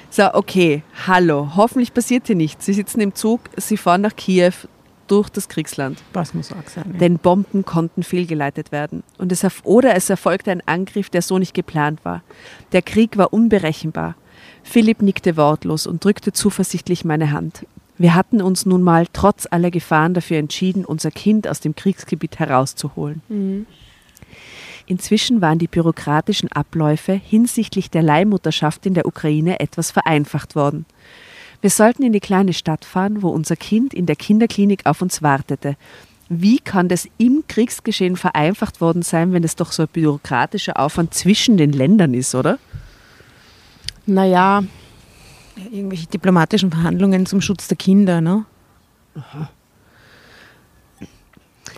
So, 0.09 0.31
okay, 0.33 0.83
hallo. 1.07 1.53
Hoffentlich 1.55 1.93
passiert 1.93 2.27
hier 2.27 2.35
nichts. 2.35 2.65
Sie 2.65 2.73
sitzen 2.73 2.99
im 3.01 3.15
Zug, 3.15 3.41
Sie 3.57 3.77
fahren 3.77 4.01
nach 4.01 4.15
Kiew. 4.15 4.53
Durch 5.13 5.29
das 5.29 5.47
Kriegsland. 5.47 6.01
Was 6.13 6.33
muss 6.33 6.51
auch 6.51 6.67
sein. 6.67 6.85
Ja. 6.93 6.97
Denn 6.97 7.19
Bomben 7.19 7.63
konnten 7.65 8.01
fehlgeleitet 8.01 8.71
werden. 8.71 9.03
Und 9.19 9.31
es, 9.31 9.45
oder 9.63 9.95
es 9.95 10.09
erfolgte 10.09 10.49
ein 10.49 10.67
Angriff, 10.67 11.11
der 11.11 11.21
so 11.21 11.37
nicht 11.37 11.53
geplant 11.53 12.03
war. 12.03 12.23
Der 12.71 12.81
Krieg 12.81 13.15
war 13.15 13.31
unberechenbar. 13.31 14.15
Philipp 14.63 15.03
nickte 15.03 15.37
wortlos 15.37 15.85
und 15.85 16.03
drückte 16.03 16.33
zuversichtlich 16.33 17.05
meine 17.05 17.31
Hand. 17.31 17.67
Wir 17.99 18.15
hatten 18.15 18.41
uns 18.41 18.65
nun 18.65 18.81
mal 18.81 19.05
trotz 19.13 19.47
aller 19.51 19.69
Gefahren 19.69 20.15
dafür 20.15 20.39
entschieden, 20.39 20.83
unser 20.83 21.11
Kind 21.11 21.47
aus 21.47 21.59
dem 21.59 21.75
Kriegsgebiet 21.75 22.39
herauszuholen. 22.39 23.21
Inzwischen 24.87 25.41
waren 25.41 25.59
die 25.59 25.67
bürokratischen 25.67 26.51
Abläufe 26.51 27.13
hinsichtlich 27.13 27.91
der 27.91 28.01
Leihmutterschaft 28.01 28.87
in 28.87 28.95
der 28.95 29.05
Ukraine 29.05 29.59
etwas 29.59 29.91
vereinfacht 29.91 30.55
worden. 30.55 30.87
Wir 31.63 31.69
sollten 31.69 32.03
in 32.03 32.11
die 32.11 32.19
kleine 32.19 32.51
Stadt 32.51 32.83
fahren, 32.83 33.21
wo 33.21 33.29
unser 33.29 33.55
Kind 33.55 33.93
in 33.93 34.05
der 34.05 34.17
Kinderklinik 34.17 34.85
auf 34.85 35.01
uns 35.01 35.21
wartete. 35.21 35.77
Wie 36.27 36.59
kann 36.59 36.89
das 36.89 37.07
im 37.17 37.45
Kriegsgeschehen 37.47 38.17
vereinfacht 38.17 38.81
worden 38.81 39.01
sein, 39.01 39.31
wenn 39.31 39.45
es 39.45 39.55
doch 39.55 39.71
so 39.71 39.83
ein 39.83 39.87
bürokratischer 39.87 40.77
Aufwand 40.77 41.13
zwischen 41.13 41.55
den 41.55 41.71
Ländern 41.71 42.13
ist, 42.13 42.35
oder? 42.35 42.59
Naja, 44.05 44.63
Irgendwelche 45.71 46.07
diplomatischen 46.07 46.69
Verhandlungen 46.69 47.25
zum 47.25 47.39
Schutz 47.39 47.69
der 47.69 47.77
Kinder, 47.77 48.19
ne? 48.19 48.43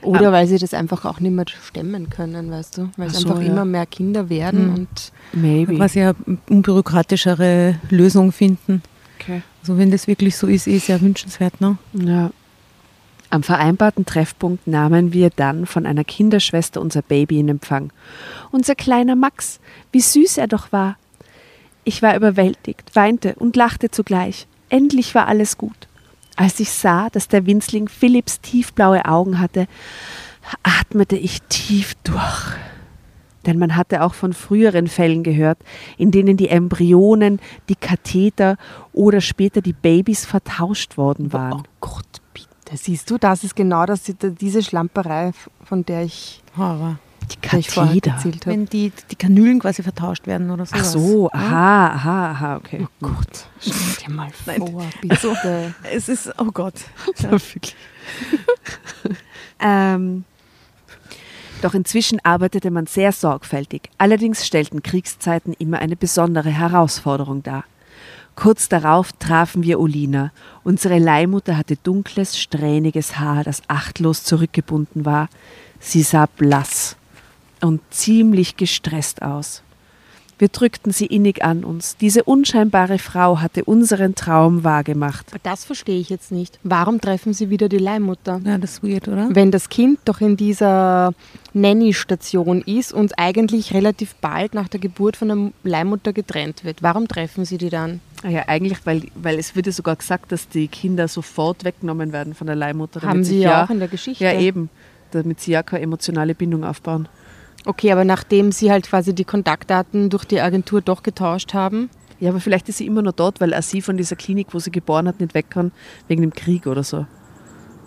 oder 0.02 0.32
weil 0.32 0.48
sie 0.48 0.58
das 0.58 0.74
einfach 0.74 1.06
auch 1.06 1.20
nicht 1.20 1.34
mehr 1.34 1.46
stemmen 1.48 2.10
können, 2.10 2.50
weißt 2.50 2.78
du? 2.80 2.90
Weil 2.98 3.10
es 3.10 3.20
so, 3.20 3.30
einfach 3.30 3.42
ja. 3.44 3.50
immer 3.52 3.66
mehr 3.66 3.86
Kinder 3.86 4.30
werden 4.30 4.70
Mhm. 4.70 4.74
und 4.76 5.12
Maybe. 5.34 5.76
Quasi 5.76 6.02
eine 6.02 6.16
unbürokratischere 6.50 7.76
Lösung 7.92 8.32
finden. 8.32 8.82
Okay. 9.26 9.42
Also 9.62 9.78
wenn 9.78 9.92
das 9.92 10.08
wirklich 10.08 10.38
so 10.38 10.48
ist, 10.48 10.68
eh 10.68 10.78
sehr 10.78 11.02
wünschenswert, 11.02 11.60
ne? 11.60 11.78
Ja. 11.94 12.32
Am 13.32 13.42
vereinbarten 13.42 14.06
Treffpunkt 14.06 14.68
nahmen 14.68 15.12
wir 15.12 15.32
dann 15.32 15.66
von 15.66 15.86
einer 15.86 16.04
Kinderschwester 16.04 16.80
unser 16.80 17.02
Baby 17.02 17.40
in 17.40 17.50
Empfang. 17.50 17.92
Unser 18.52 18.76
kleiner 18.76 19.16
Max, 19.16 19.60
wie 19.92 20.00
süß 20.00 20.38
er 20.38 20.48
doch 20.48 20.72
war. 20.72 20.98
Ich 21.84 22.02
war 22.02 22.16
überwältigt, 22.16 22.96
weinte 22.96 23.36
und 23.36 23.56
lachte 23.56 23.90
zugleich. 23.90 24.48
Endlich 24.70 25.16
war 25.16 25.28
alles 25.28 25.58
gut. 25.58 25.88
Als 26.36 26.60
ich 26.60 26.70
sah, 26.72 27.10
dass 27.10 27.28
der 27.28 27.46
Winzling 27.46 27.88
Philipps 27.88 28.42
tiefblaue 28.42 29.06
Augen 29.06 29.40
hatte, 29.40 29.68
atmete 30.64 31.16
ich 31.18 31.42
tief 31.44 31.96
durch. 32.04 32.56
Denn 33.46 33.60
man 33.60 33.76
hatte 33.76 34.02
auch 34.04 34.14
von 34.14 34.34
früheren 34.34 34.88
Fällen 34.88 35.24
gehört, 35.24 35.60
in 35.98 36.12
denen 36.12 36.38
die 36.38 36.50
Embryonen, 36.50 37.40
die 37.70 37.76
Katheter 37.76 38.58
oder 38.94 39.22
später 39.22 39.62
die 39.62 39.74
Babys 39.74 40.26
vertauscht 40.26 40.98
worden 40.98 41.32
waren. 41.34 41.54
Oh 41.62 41.64
Gott, 41.80 42.22
bitte. 42.34 42.48
Siehst 42.78 43.10
du, 43.12 43.18
das 43.18 43.44
ist 43.44 43.56
genau 43.56 43.86
das, 43.86 44.02
diese 44.40 44.64
Schlamperei, 44.64 45.32
von 45.64 45.86
der 45.86 46.04
ich, 46.04 46.42
Horror. 46.58 46.98
der 47.52 47.60
ich 47.60 47.70
vorher 47.70 47.94
Katheter. 47.94 48.12
erzählt 48.16 48.46
habe. 48.46 48.52
Wenn 48.56 48.66
die, 48.66 48.92
die 49.12 49.16
Kanülen 49.16 49.60
quasi 49.60 49.84
vertauscht 49.84 50.26
werden 50.26 50.50
oder 50.50 50.64
Ach 50.72 50.84
sowas. 50.84 50.92
so, 50.92 51.30
aha, 51.32 51.88
aha, 51.90 52.32
aha, 52.32 52.56
okay. 52.58 52.88
Oh 53.02 53.08
Gott, 53.08 53.48
stell 53.60 54.08
dir 54.08 54.14
mal 54.14 54.30
vor, 54.58 54.84
bitte. 55.02 55.74
Es 55.94 56.10
ist, 56.10 56.32
oh 56.40 56.46
Gott. 56.52 56.74
Ja, 57.20 57.38
ähm, 59.60 60.26
doch 61.62 61.74
inzwischen 61.74 62.20
arbeitete 62.24 62.72
man 62.72 62.88
sehr 62.88 63.12
sorgfältig. 63.12 63.90
Allerdings 63.98 64.46
stellten 64.46 64.84
Kriegszeiten 64.84 65.54
immer 65.54 65.80
eine 65.80 65.96
besondere 65.96 66.50
Herausforderung 66.50 67.44
dar. 67.44 67.64
Kurz 68.36 68.68
darauf 68.68 69.14
trafen 69.14 69.64
wir 69.64 69.80
Olina. 69.80 70.32
Unsere 70.64 71.00
Leihmutter 71.00 71.58
hatte 71.58 71.78
dunkles, 71.78 72.38
strähniges 72.38 73.18
Haar, 73.18 73.44
das 73.44 73.62
achtlos 73.68 74.24
zurückgebunden 74.24 75.06
war. 75.06 75.30
Sie 75.80 76.02
sah 76.02 76.26
blass 76.26 76.98
und 77.62 77.82
ziemlich 77.92 78.58
gestresst 78.58 79.22
aus. 79.22 79.64
Wir 80.38 80.50
drückten 80.50 80.92
sie 80.92 81.06
innig 81.06 81.46
an 81.46 81.64
uns. 81.64 81.96
Diese 81.96 82.24
unscheinbare 82.24 83.00
Frau 83.00 83.40
hatte 83.40 83.64
unseren 83.64 84.16
Traum 84.16 84.66
wahrgemacht. 84.66 85.28
Das 85.44 85.64
verstehe 85.64 85.98
ich 85.98 86.10
jetzt 86.10 86.32
nicht. 86.32 86.60
Warum 86.64 87.00
treffen 87.00 87.34
sie 87.34 87.50
wieder 87.50 87.70
die 87.70 87.78
Leihmutter? 87.78 88.42
Ja, 88.44 88.58
das 88.58 88.72
ist 88.72 88.84
weird, 88.84 89.08
oder? 89.08 89.30
Wenn 89.32 89.52
das 89.52 89.70
Kind 89.70 90.00
doch 90.04 90.20
in 90.20 90.36
dieser 90.36 91.14
Nanny-Station 91.54 92.62
ist 92.64 92.92
und 92.92 93.18
eigentlich 93.18 93.74
relativ 93.74 94.16
bald 94.16 94.54
nach 94.54 94.68
der 94.68 94.82
Geburt 94.82 95.16
von 95.16 95.28
der 95.30 95.52
Leihmutter 95.64 96.12
getrennt 96.12 96.66
wird, 96.66 96.84
warum 96.84 97.08
treffen 97.08 97.46
sie 97.46 97.58
die 97.58 97.70
dann? 97.70 98.02
Ah 98.22 98.30
Ja, 98.30 98.44
eigentlich, 98.48 98.80
weil, 98.86 99.04
weil 99.16 99.40
es 99.40 99.56
wird 99.56 99.68
ja 99.68 99.72
sogar 99.72 99.96
gesagt, 99.96 100.34
dass 100.34 100.50
die 100.50 100.68
Kinder 100.68 101.08
sofort 101.08 101.64
weggenommen 101.64 102.12
werden 102.12 102.34
von 102.34 102.48
der 102.48 102.58
Leihmutter. 102.58 103.02
Haben 103.04 103.24
sie 103.24 103.40
ja 103.40 103.64
auch 103.64 103.70
in 103.70 103.80
der 103.80 103.88
Geschichte. 103.88 104.24
Ja, 104.24 104.38
eben. 104.38 104.70
Damit 105.12 105.40
sie 105.40 105.52
ja 105.52 105.64
keine 105.64 105.84
emotionale 105.84 106.36
Bindung 106.36 106.66
aufbauen. 106.66 107.08
Okay, 107.66 107.92
aber 107.92 108.06
nachdem 108.06 108.52
sie 108.52 108.72
halt 108.72 108.88
quasi 108.88 109.14
die 109.14 109.26
Kontaktdaten 109.26 110.10
durch 110.10 110.26
die 110.26 110.40
Agentur 110.40 110.82
doch 110.82 111.04
getauscht 111.04 111.54
haben, 111.54 111.90
Ja, 112.20 112.30
aber 112.30 112.40
vielleicht 112.40 112.70
ist 112.70 112.78
sie 112.78 112.86
immer 112.86 113.02
noch 113.02 113.12
dort, 113.12 113.42
weil 113.42 113.54
auch 113.54 113.62
sie 113.62 113.82
von 113.82 113.98
dieser 113.98 114.16
Klinik, 114.16 114.48
wo 114.52 114.60
sie 114.60 114.72
geboren 114.72 115.08
hat, 115.08 115.20
nicht 115.20 115.34
weg 115.34 115.48
kann, 115.50 115.72
wegen 116.08 116.22
dem 116.22 116.34
Krieg 116.34 116.66
oder 116.66 116.84
so. 116.84 117.06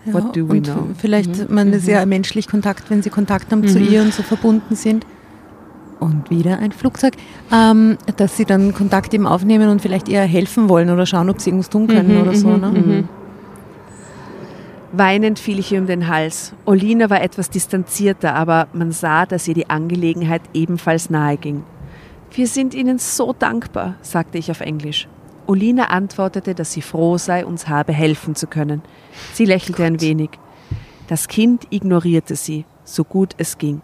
Ja, 0.04 0.12
What 0.12 0.36
do 0.36 0.48
we 0.48 0.58
und 0.58 0.66
know? 0.66 0.88
Vielleicht, 0.98 1.50
man 1.50 1.72
ist 1.72 1.88
ja 1.88 2.04
menschlich 2.04 2.46
Kontakt, 2.46 2.90
wenn 2.90 3.02
sie 3.02 3.10
Kontakt 3.10 3.50
haben 3.52 3.66
zu 3.66 3.78
ihr 3.78 4.02
und 4.02 4.12
so 4.12 4.22
verbunden 4.22 4.74
sind. 4.74 5.06
Und 5.98 6.30
wieder 6.30 6.58
ein 6.58 6.70
Flugzeug, 6.70 7.14
ähm, 7.52 7.98
dass 8.16 8.36
sie 8.36 8.44
dann 8.44 8.72
Kontakt 8.72 9.12
eben 9.14 9.26
aufnehmen 9.26 9.68
und 9.68 9.82
vielleicht 9.82 10.08
eher 10.08 10.22
helfen 10.22 10.68
wollen 10.68 10.90
oder 10.90 11.06
schauen, 11.06 11.28
ob 11.28 11.40
sie 11.40 11.50
irgendwas 11.50 11.70
tun 11.70 11.88
können 11.88 12.20
oder 12.20 12.34
so. 12.34 12.56
Ne? 12.56 13.08
Weinend 14.92 15.38
fiel 15.38 15.58
ich 15.58 15.70
ihr 15.70 15.80
um 15.80 15.86
den 15.86 16.08
Hals. 16.08 16.54
Olina 16.64 17.10
war 17.10 17.20
etwas 17.20 17.50
distanzierter, 17.50 18.34
aber 18.34 18.68
man 18.72 18.90
sah, 18.90 19.26
dass 19.26 19.46
ihr 19.46 19.54
die 19.54 19.68
Angelegenheit 19.68 20.42
ebenfalls 20.54 21.10
nahe 21.10 21.36
ging. 21.36 21.62
Wir 22.32 22.46
sind 22.46 22.74
Ihnen 22.74 22.98
so 22.98 23.32
dankbar, 23.32 23.96
sagte 24.00 24.38
ich 24.38 24.50
auf 24.50 24.60
Englisch. 24.60 25.08
Olina 25.46 25.84
antwortete, 25.86 26.54
dass 26.54 26.72
sie 26.72 26.82
froh 26.82 27.16
sei, 27.16 27.44
uns 27.44 27.68
habe 27.68 27.92
helfen 27.92 28.34
zu 28.34 28.46
können. 28.46 28.82
Sie 29.32 29.46
lächelte 29.46 29.84
ein 29.84 30.00
wenig. 30.00 30.30
Das 31.06 31.26
Kind 31.26 31.66
ignorierte 31.70 32.36
sie, 32.36 32.66
so 32.84 33.02
gut 33.04 33.34
es 33.38 33.56
ging. 33.56 33.80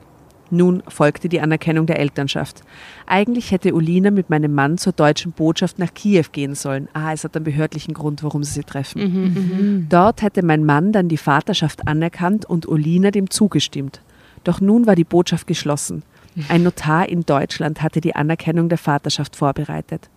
Nun 0.54 0.84
folgte 0.86 1.28
die 1.28 1.40
Anerkennung 1.40 1.86
der 1.86 1.98
Elternschaft. 1.98 2.62
Eigentlich 3.06 3.50
hätte 3.50 3.74
Olina 3.74 4.12
mit 4.12 4.30
meinem 4.30 4.54
Mann 4.54 4.78
zur 4.78 4.92
deutschen 4.92 5.32
Botschaft 5.32 5.80
nach 5.80 5.92
Kiew 5.92 6.26
gehen 6.30 6.54
sollen. 6.54 6.88
Ah, 6.92 7.12
es 7.12 7.24
hat 7.24 7.34
einen 7.34 7.44
behördlichen 7.44 7.92
Grund, 7.92 8.22
warum 8.22 8.44
sie 8.44 8.52
sie 8.52 8.62
treffen. 8.62 9.86
Dort 9.88 10.22
hätte 10.22 10.44
mein 10.44 10.64
Mann 10.64 10.92
dann 10.92 11.08
die 11.08 11.16
Vaterschaft 11.16 11.88
anerkannt 11.88 12.46
und 12.46 12.68
Olina 12.68 13.10
dem 13.10 13.30
zugestimmt. 13.30 14.00
Doch 14.44 14.60
nun 14.60 14.86
war 14.86 14.94
die 14.94 15.04
Botschaft 15.04 15.48
geschlossen. 15.48 16.04
Ein 16.48 16.62
Notar 16.62 17.08
in 17.08 17.22
Deutschland 17.22 17.82
hatte 17.82 18.00
die 18.00 18.14
Anerkennung 18.14 18.68
der 18.68 18.78
Vaterschaft 18.78 19.34
vorbereitet. 19.34 20.08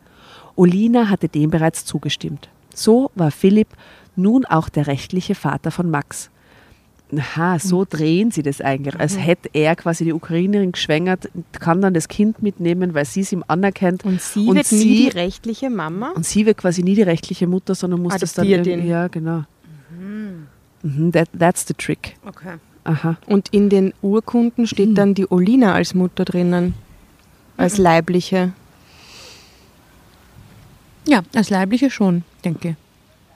Olina 0.55 1.09
hatte 1.09 1.29
dem 1.29 1.49
bereits 1.49 1.83
zugestimmt. 1.85 2.49
So 2.73 3.09
war 3.15 3.31
Philipp 3.31 3.69
nun 4.15 4.45
auch 4.45 4.69
der 4.69 4.87
rechtliche 4.87 5.35
Vater 5.35 5.71
von 5.71 5.89
Max. 5.89 6.29
Aha, 7.15 7.57
so 7.57 7.85
drehen 7.89 8.31
sie 8.31 8.43
das 8.43 8.59
eigentlich. 8.59 8.99
Als 8.99 9.17
hätte 9.17 9.49
er 9.53 9.77
quasi 9.77 10.03
die 10.03 10.11
Ukrainerin 10.11 10.73
geschwängert, 10.73 11.29
kann 11.53 11.81
dann 11.81 11.93
das 11.93 12.09
Kind 12.09 12.43
mitnehmen, 12.43 12.93
weil 12.93 13.05
sie 13.05 13.21
es 13.21 13.31
ihm 13.31 13.45
anerkennt. 13.47 14.03
und 14.03 14.21
sie 14.21 14.47
Und 14.47 14.55
wird 14.57 14.71
nie 14.73 14.77
sie- 14.77 14.95
die 14.97 15.07
rechtliche 15.17 15.69
Mama. 15.69 16.11
Und 16.15 16.25
sie 16.25 16.45
wird 16.45 16.57
quasi 16.57 16.83
nie 16.83 16.95
die 16.95 17.03
rechtliche 17.03 17.47
Mutter, 17.47 17.75
sondern 17.75 18.01
muss 18.01 18.17
das 18.17 18.33
dann 18.33 18.45
Adoptiert 18.45 18.79
ihn. 18.79 18.87
Ja, 18.87 19.07
genau. 19.07 19.45
Mhm, 20.83 21.11
that, 21.13 21.29
that's 21.37 21.65
the 21.67 21.73
trick. 21.73 22.17
Okay. 22.25 22.55
Aha. 22.83 23.17
Und 23.25 23.49
in 23.53 23.69
den 23.69 23.93
Urkunden 24.01 24.67
steht 24.67 24.97
dann 24.97 25.13
die 25.13 25.29
Olina 25.31 25.73
als 25.73 25.93
Mutter 25.93 26.25
drinnen. 26.25 26.73
Als 27.57 27.77
leibliche. 27.77 28.51
Ja, 31.05 31.23
als 31.33 31.49
Leibliche 31.49 31.89
schon, 31.89 32.23
denke 32.43 32.69
ich. 32.69 32.75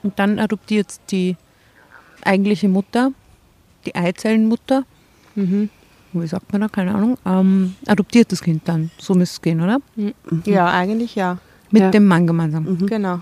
Und 0.02 0.18
dann 0.18 0.38
adoptiert 0.38 0.88
die 1.10 1.36
eigentliche 2.24 2.68
Mutter, 2.68 3.12
die 3.86 3.94
Eizellenmutter, 3.94 4.84
Mhm. 5.34 5.70
wie 6.12 6.26
sagt 6.26 6.52
man 6.52 6.60
da, 6.62 6.68
keine 6.68 6.94
Ahnung, 6.94 7.16
ähm, 7.24 7.74
adoptiert 7.86 8.30
das 8.32 8.42
Kind 8.42 8.62
dann. 8.68 8.90
So 8.98 9.14
müsste 9.14 9.34
es 9.36 9.42
gehen, 9.42 9.60
oder? 9.60 9.78
Ja, 10.44 10.70
eigentlich 10.70 11.14
ja. 11.14 11.38
Mit 11.70 11.82
Ja. 11.82 11.90
dem 11.90 12.06
Mann 12.06 12.26
gemeinsam. 12.26 12.78
Genau. 12.86 13.20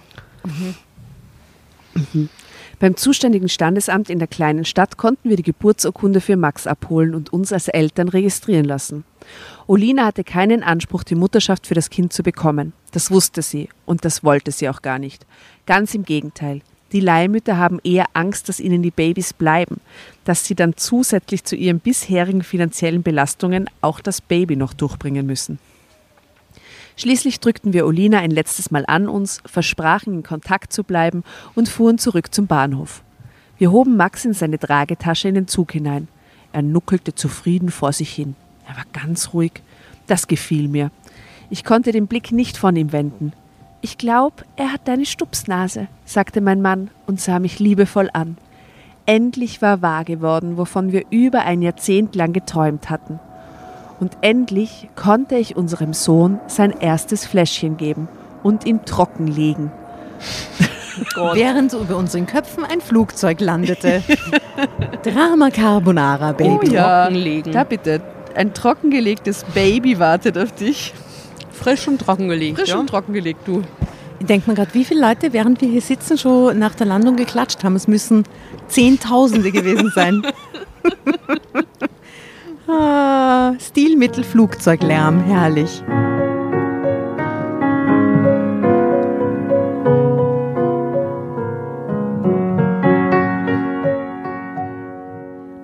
Beim 2.78 2.96
zuständigen 2.96 3.48
Standesamt 3.48 4.08
in 4.10 4.18
der 4.18 4.28
kleinen 4.28 4.64
Stadt 4.64 4.96
konnten 4.96 5.28
wir 5.28 5.36
die 5.36 5.42
Geburtsurkunde 5.42 6.20
für 6.20 6.36
Max 6.36 6.66
abholen 6.66 7.14
und 7.14 7.32
uns 7.32 7.52
als 7.52 7.68
Eltern 7.68 8.08
registrieren 8.08 8.64
lassen. 8.64 9.04
Olina 9.66 10.06
hatte 10.06 10.24
keinen 10.24 10.62
Anspruch, 10.62 11.04
die 11.04 11.14
Mutterschaft 11.14 11.66
für 11.66 11.74
das 11.74 11.90
Kind 11.90 12.12
zu 12.12 12.22
bekommen. 12.22 12.72
Das 12.92 13.10
wusste 13.10 13.42
sie 13.42 13.68
und 13.86 14.04
das 14.04 14.24
wollte 14.24 14.50
sie 14.50 14.68
auch 14.68 14.82
gar 14.82 14.98
nicht. 14.98 15.26
Ganz 15.66 15.94
im 15.94 16.04
Gegenteil. 16.04 16.62
Die 16.92 17.00
Leihmütter 17.00 17.56
haben 17.56 17.78
eher 17.84 18.06
Angst, 18.14 18.48
dass 18.48 18.58
ihnen 18.58 18.82
die 18.82 18.90
Babys 18.90 19.32
bleiben, 19.32 19.80
dass 20.24 20.44
sie 20.44 20.54
dann 20.54 20.76
zusätzlich 20.76 21.44
zu 21.44 21.54
ihren 21.54 21.78
bisherigen 21.78 22.42
finanziellen 22.42 23.02
Belastungen 23.02 23.70
auch 23.80 24.00
das 24.00 24.20
Baby 24.20 24.56
noch 24.56 24.74
durchbringen 24.74 25.26
müssen. 25.26 25.58
Schließlich 26.96 27.40
drückten 27.40 27.72
wir 27.72 27.86
Olina 27.86 28.18
ein 28.18 28.32
letztes 28.32 28.70
Mal 28.70 28.84
an 28.86 29.08
uns, 29.08 29.40
versprachen 29.46 30.14
in 30.14 30.22
Kontakt 30.22 30.72
zu 30.72 30.84
bleiben 30.84 31.22
und 31.54 31.68
fuhren 31.68 31.98
zurück 31.98 32.34
zum 32.34 32.46
Bahnhof. 32.46 33.02
Wir 33.56 33.70
hoben 33.70 33.96
Max 33.96 34.24
in 34.24 34.34
seine 34.34 34.58
Tragetasche 34.58 35.28
in 35.28 35.34
den 35.34 35.48
Zug 35.48 35.72
hinein. 35.72 36.08
Er 36.52 36.62
nuckelte 36.62 37.14
zufrieden 37.14 37.70
vor 37.70 37.92
sich 37.92 38.12
hin. 38.12 38.34
Er 38.66 38.76
war 38.76 38.84
ganz 38.92 39.32
ruhig. 39.32 39.52
Das 40.08 40.26
gefiel 40.26 40.66
mir. 40.66 40.90
Ich 41.50 41.64
konnte 41.64 41.92
den 41.92 42.06
Blick 42.06 42.32
nicht 42.32 42.56
von 42.56 42.74
ihm 42.74 42.92
wenden. 42.92 43.32
Ich 43.82 43.96
glaube, 43.96 44.44
er 44.56 44.72
hat 44.72 44.82
deine 44.84 45.06
Stupsnase, 45.06 45.88
sagte 46.04 46.40
mein 46.40 46.60
Mann 46.60 46.90
und 47.06 47.20
sah 47.20 47.38
mich 47.38 47.58
liebevoll 47.58 48.10
an. 48.12 48.36
Endlich 49.06 49.62
war 49.62 49.80
wahr 49.80 50.04
geworden, 50.04 50.58
wovon 50.58 50.92
wir 50.92 51.04
über 51.10 51.40
ein 51.40 51.62
Jahrzehnt 51.62 52.14
lang 52.14 52.32
geträumt 52.32 52.90
hatten. 52.90 53.18
Und 53.98 54.18
endlich 54.20 54.88
konnte 54.96 55.36
ich 55.36 55.56
unserem 55.56 55.94
Sohn 55.94 56.38
sein 56.46 56.72
erstes 56.78 57.26
Fläschchen 57.26 57.76
geben 57.76 58.08
und 58.42 58.66
ihn 58.66 58.84
trockenlegen. 58.84 59.72
Während 61.32 61.72
über 61.72 61.96
unseren 61.96 62.26
Köpfen 62.26 62.64
ein 62.64 62.82
Flugzeug 62.82 63.40
landete. 63.40 64.02
Drama 65.02 65.50
Carbonara, 65.50 66.32
Baby. 66.32 66.68
Oh 66.68 66.72
ja, 66.72 67.04
Trockenlegen. 67.04 67.52
da 67.52 67.64
bitte. 67.64 68.02
Ein 68.34 68.52
trockengelegtes 68.52 69.44
Baby 69.54 69.98
wartet 69.98 70.36
auf 70.36 70.52
dich. 70.52 70.92
Frisch 71.60 71.86
und 71.88 72.00
trockengelegt. 72.00 72.58
Frisch 72.58 72.70
ja? 72.70 72.78
und 72.78 72.88
trockengelegt, 72.88 73.46
du. 73.46 73.62
Ich 74.18 74.26
denke 74.26 74.50
mir 74.50 74.56
gerade, 74.56 74.72
wie 74.72 74.84
viele 74.84 75.00
Leute, 75.00 75.32
während 75.32 75.60
wir 75.60 75.68
hier 75.68 75.82
sitzen, 75.82 76.16
schon 76.16 76.58
nach 76.58 76.74
der 76.74 76.86
Landung 76.86 77.16
geklatscht 77.16 77.62
haben. 77.64 77.76
Es 77.76 77.86
müssen 77.86 78.24
Zehntausende 78.68 79.50
gewesen 79.52 79.92
sein. 79.94 80.22
ah, 82.68 83.52
Stilmittel 83.58 84.24
Flugzeuglärm, 84.24 85.22
herrlich. 85.24 85.82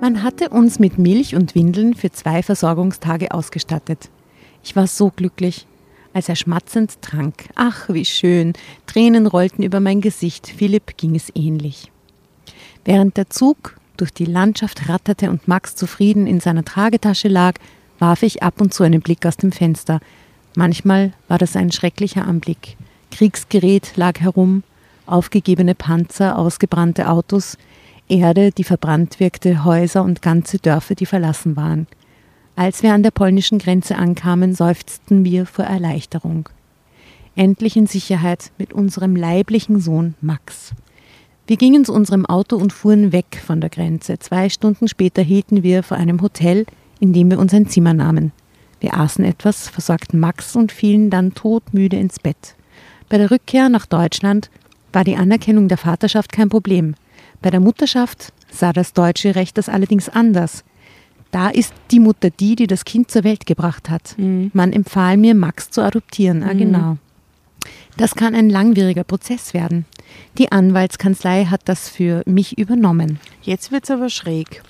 Man 0.01 0.23
hatte 0.23 0.51
uns 0.51 0.79
mit 0.79 0.99
Milch 0.99 1.35
und 1.35 1.55
Windeln 1.55 1.95
für 1.95 2.11
zwei 2.11 2.43
Versorgungstage 2.43 3.33
ausgestattet. 3.33 4.11
Ich 4.63 4.77
war 4.77 4.87
so 4.87 5.11
glücklich, 5.11 5.67
als 6.17 6.31
er 6.31 6.37
schmatzend 6.37 7.03
trank. 7.03 7.51
Ach, 7.57 7.91
wie 7.91 8.07
schön. 8.07 8.55
Tränen 8.87 9.27
rollten 9.27 9.63
über 9.63 9.81
mein 9.81 10.01
Gesicht. 10.01 10.47
Philipp 10.47 10.97
ging 10.97 11.15
es 11.15 11.31
ähnlich. 11.35 11.93
Während 12.87 13.19
der 13.19 13.29
Zug 13.29 13.77
durch 13.99 14.15
die 14.15 14.25
Landschaft 14.25 14.89
ratterte 14.89 15.29
und 15.29 15.47
Max 15.47 15.77
zufrieden 15.77 16.27
in 16.27 16.41
seiner 16.41 16.65
Tragetasche 16.65 17.29
lag, 17.29 17.57
warf 17.99 18.23
ich 18.23 18.43
ab 18.43 18.63
und 18.63 18.73
zu 18.73 18.83
einen 18.83 19.03
Blick 19.03 19.27
aus 19.27 19.37
dem 19.37 19.53
Fenster. 19.53 20.01
Manchmal 20.55 21.13
war 21.29 21.37
das 21.37 21.55
ein 21.55 21.71
schrecklicher 21.71 22.27
Anblick. 22.27 22.79
Kriegsgerät 23.11 23.93
lag 23.97 24.19
herum, 24.19 24.63
aufgegebene 25.05 25.75
Panzer, 25.75 26.39
ausgebrannte 26.39 27.11
Autos, 27.11 27.59
Erde, 28.09 28.53
die 28.53 28.65
verbrannt 28.65 29.21
wirkte, 29.21 29.65
Häuser 29.65 30.03
und 30.03 30.23
ganze 30.23 30.57
Dörfer, 30.61 30.95
die 30.95 31.05
verlassen 31.05 31.57
waren. 31.57 31.87
Als 32.59 32.83
wir 32.83 32.95
an 32.95 33.03
der 33.03 33.11
polnischen 33.11 33.59
Grenze 33.59 33.97
ankamen, 33.97 34.55
seufzten 34.55 35.27
wir 35.27 35.45
vor 35.45 35.67
Erleichterung. 35.67 36.49
Endlich 37.35 37.77
in 37.77 37.87
Sicherheit 37.87 38.51
mit 38.57 38.73
unserem 38.73 39.15
leiblichen 39.15 39.79
Sohn 39.79 40.15
Max. 40.23 40.73
Wir 41.47 41.59
gingen 41.59 41.85
zu 41.85 41.93
unserem 41.93 42.25
Auto 42.25 42.57
und 42.57 42.73
fuhren 42.73 43.13
weg 43.13 43.43
von 43.45 43.61
der 43.61 43.69
Grenze. 43.69 44.19
Zwei 44.19 44.49
Stunden 44.49 44.89
später 44.89 45.21
hielten 45.21 45.63
wir 45.63 45.83
vor 45.83 45.99
einem 45.99 46.23
Hotel, 46.23 46.65
in 46.99 47.13
dem 47.13 47.31
wir 47.31 47.39
uns 47.39 47.53
ein 47.53 47.69
Zimmer 47.69 47.93
nahmen. 47.93 48.33
Wir 48.81 48.97
aßen 48.97 49.27
etwas, 49.27 49.69
versorgten 49.69 50.19
Max 50.19 50.57
und 50.57 50.73
fielen 50.73 51.11
dann 51.11 51.35
todmüde 51.35 51.99
ins 51.99 52.19
Bett. 52.19 52.55
Bei 53.11 53.19
der 53.19 53.31
Rückkehr 53.31 53.69
nach 53.69 53.85
Deutschland 53.85 54.51
war 54.95 55.05
die 55.05 55.17
Anerkennung 55.17 55.69
der 55.69 55.77
Vaterschaft 55.77 56.33
kein 56.33 56.49
Problem. 56.49 56.95
Bei 57.43 57.51
der 57.51 57.61
Mutterschaft 57.61 58.33
sah 58.51 58.73
das 58.73 58.95
deutsche 58.95 59.35
Recht 59.35 59.59
das 59.59 59.69
allerdings 59.69 60.09
anders. 60.09 60.65
Da 61.31 61.49
ist 61.49 61.75
die 61.91 62.01
Mutter 62.01 62.31
die, 62.31 62.57
die 62.57 62.67
das 62.67 62.85
Kind 62.85 63.11
zur 63.11 63.25
Welt 63.25 63.47
gebracht 63.47 63.91
hat. 63.91 64.15
Man 64.19 64.73
empfahl 64.73 65.17
mir, 65.17 65.35
Max 65.35 65.71
zu 65.71 65.83
adoptieren. 65.83 66.43
Ah, 66.43 66.53
genau. 66.53 66.97
Das 67.97 68.15
kann 68.15 68.35
ein 68.35 68.49
langwieriger 68.51 69.05
Prozess 69.05 69.53
werden. 69.55 69.87
Die 70.39 70.53
Anwaltskanzlei 70.53 71.47
hat 71.47 71.63
das 71.65 71.89
für 71.89 72.23
mich 72.27 72.59
übernommen. 72.59 73.19
Jetzt 73.43 73.73
wird 73.73 73.85
es 73.85 73.91
aber 73.91 74.09
schräg. 74.09 74.63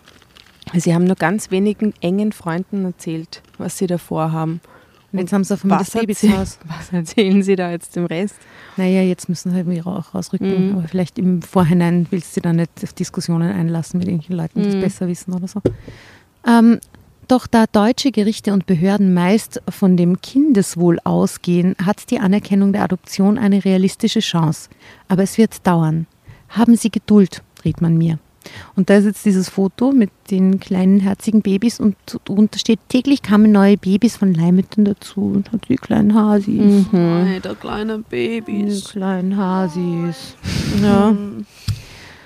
Sie 0.75 0.95
haben 0.95 1.05
nur 1.05 1.17
ganz 1.17 1.51
wenigen 1.51 1.93
engen 2.01 2.33
Freunden 2.33 2.85
erzählt, 2.85 3.43
was 3.59 3.79
sie 3.79 3.87
da 3.87 3.99
vorhaben. 3.99 4.61
Und 5.13 5.21
jetzt 5.21 5.33
haben 5.33 5.45
sie 5.45 5.57
von 5.57 5.71
Was, 5.71 5.91
das 5.91 6.01
Babys 6.01 6.23
erzähl- 6.25 6.39
Haus. 6.39 6.59
was 6.67 6.93
erzählen 6.93 7.43
Sie 7.43 7.55
da 7.57 7.71
jetzt 7.71 7.95
dem 7.97 8.07
Rest? 8.07 8.35
Naja, 8.77 9.03
jetzt 9.03 9.29
müssen 9.29 9.51
sie 9.51 9.57
halt 9.57 9.69
wieder 9.71 9.87
auch 9.87 10.15
rausrücken. 10.15 10.73
Aber 10.77 10.89
vielleicht 10.89 11.19
im 11.19 11.43
Vorhinein 11.43 12.07
willst 12.11 12.37
du 12.37 12.41
da 12.41 12.53
nicht 12.53 12.71
auf 12.83 12.93
Diskussionen 12.93 13.53
einlassen 13.53 13.99
mit 13.99 14.09
irgendwelchen 14.09 14.37
Leuten, 14.37 14.63
die 14.63 14.69
es 14.69 14.75
besser 14.81 15.07
wissen 15.07 15.33
oder 15.33 15.47
so. 15.49 15.61
Ähm, 16.47 16.79
doch 17.29 17.47
da 17.49 17.65
deutsche 17.67 18.13
Gerichte 18.13 18.53
und 18.53 18.67
Behörden 18.67 19.13
meist 19.13 19.61
von 19.69 19.97
dem 19.97 20.21
Kindeswohl 20.21 20.99
ausgehen, 21.03 21.75
hat 21.85 22.11
die 22.11 22.21
Anerkennung 22.21 22.73
der 22.73 22.85
Adoption 22.85 23.37
eine 23.37 23.65
realistische 23.65 24.21
Chance. 24.21 24.71
Aber 25.09 25.25
es 25.25 25.37
wird 25.39 25.67
dauern. 25.67 26.07
Haben 26.51 26.77
Sie 26.77 26.91
Geduld, 26.91 27.43
riet 27.65 27.81
man 27.81 27.99
mir. 27.99 28.21
Und 28.77 28.91
da 28.91 28.97
ist 28.99 29.07
jetzt 29.07 29.25
dieses 29.25 29.49
Foto 29.49 29.91
mit 29.91 30.11
den 30.31 30.61
kleinen 30.61 31.01
herzigen 31.01 31.43
Babys 31.43 31.81
und 31.81 31.97
drunter 32.25 32.61
steht, 32.61 32.79
täglich 32.89 33.23
kamen 33.23 33.51
neue 33.51 33.77
Babys 33.77 34.17
von 34.17 34.33
Leihmüttern 34.33 34.85
dazu 34.85 35.33
und 35.35 35.51
hat 35.51 35.69
die 35.69 35.75
kleinen 35.75 36.15
Hasis. 36.15 36.87
Alter, 36.93 37.57
kleine 37.57 37.99
Die 37.99 38.05
Babys. 38.09 38.85
kleinen 38.85 39.37
Hasis. 39.37 40.37
Ja. 40.81 41.17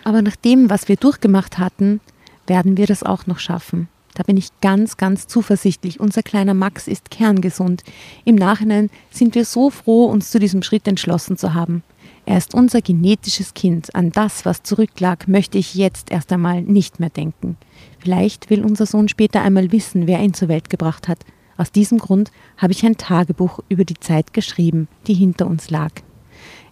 Aber 0.05 0.21
nach 0.21 0.37
dem, 0.37 0.69
was 0.69 0.89
wir 0.89 0.97
durchgemacht 0.97 1.57
hatten, 1.57 2.01
werden 2.47 2.77
wir 2.77 2.87
das 2.87 3.03
auch 3.03 3.27
noch 3.27 3.39
schaffen. 3.39 3.89
Da 4.15 4.23
bin 4.23 4.37
ich 4.37 4.49
ganz, 4.61 4.97
ganz 4.97 5.27
zuversichtlich. 5.27 6.01
Unser 6.01 6.23
kleiner 6.23 6.55
Max 6.55 6.89
ist 6.89 7.11
kerngesund. 7.11 7.85
Im 8.25 8.35
Nachhinein 8.35 8.91
sind 9.11 9.35
wir 9.35 9.45
so 9.45 9.71
froh, 9.71 10.07
uns 10.07 10.31
zu 10.31 10.39
diesem 10.39 10.63
Schritt 10.63 10.89
entschlossen 10.89 11.37
zu 11.37 11.55
haben. 11.55 11.83
Er 12.27 12.39
ist 12.39 12.55
unser 12.55 12.83
genetisches 12.83 13.55
Kind. 13.55 13.95
An 13.95 14.11
das, 14.11 14.45
was 14.45 14.63
zurücklag, 14.63 15.27
möchte 15.29 15.59
ich 15.59 15.75
jetzt 15.75 16.11
erst 16.11 16.33
einmal 16.33 16.63
nicht 16.63 17.01
mehr 17.01 17.11
denken. 17.11 17.57
Vielleicht 17.99 18.51
will 18.51 18.65
unser 18.65 18.87
Sohn 18.87 19.09
später 19.09 19.43
einmal 19.43 19.73
wissen, 19.73 20.07
wer 20.07 20.21
ihn 20.21 20.35
zur 20.35 20.49
Welt 20.49 20.71
gebracht 20.71 21.09
hat. 21.09 21.25
Aus 21.57 21.73
diesem 21.73 21.99
Grund 21.99 22.31
habe 22.57 22.73
ich 22.73 22.85
ein 22.85 22.97
Tagebuch 22.97 23.61
über 23.69 23.85
die 23.85 23.99
Zeit 24.01 24.33
geschrieben, 24.33 24.89
die 25.07 25.15
hinter 25.15 25.47
uns 25.47 25.71
lag. 25.71 25.91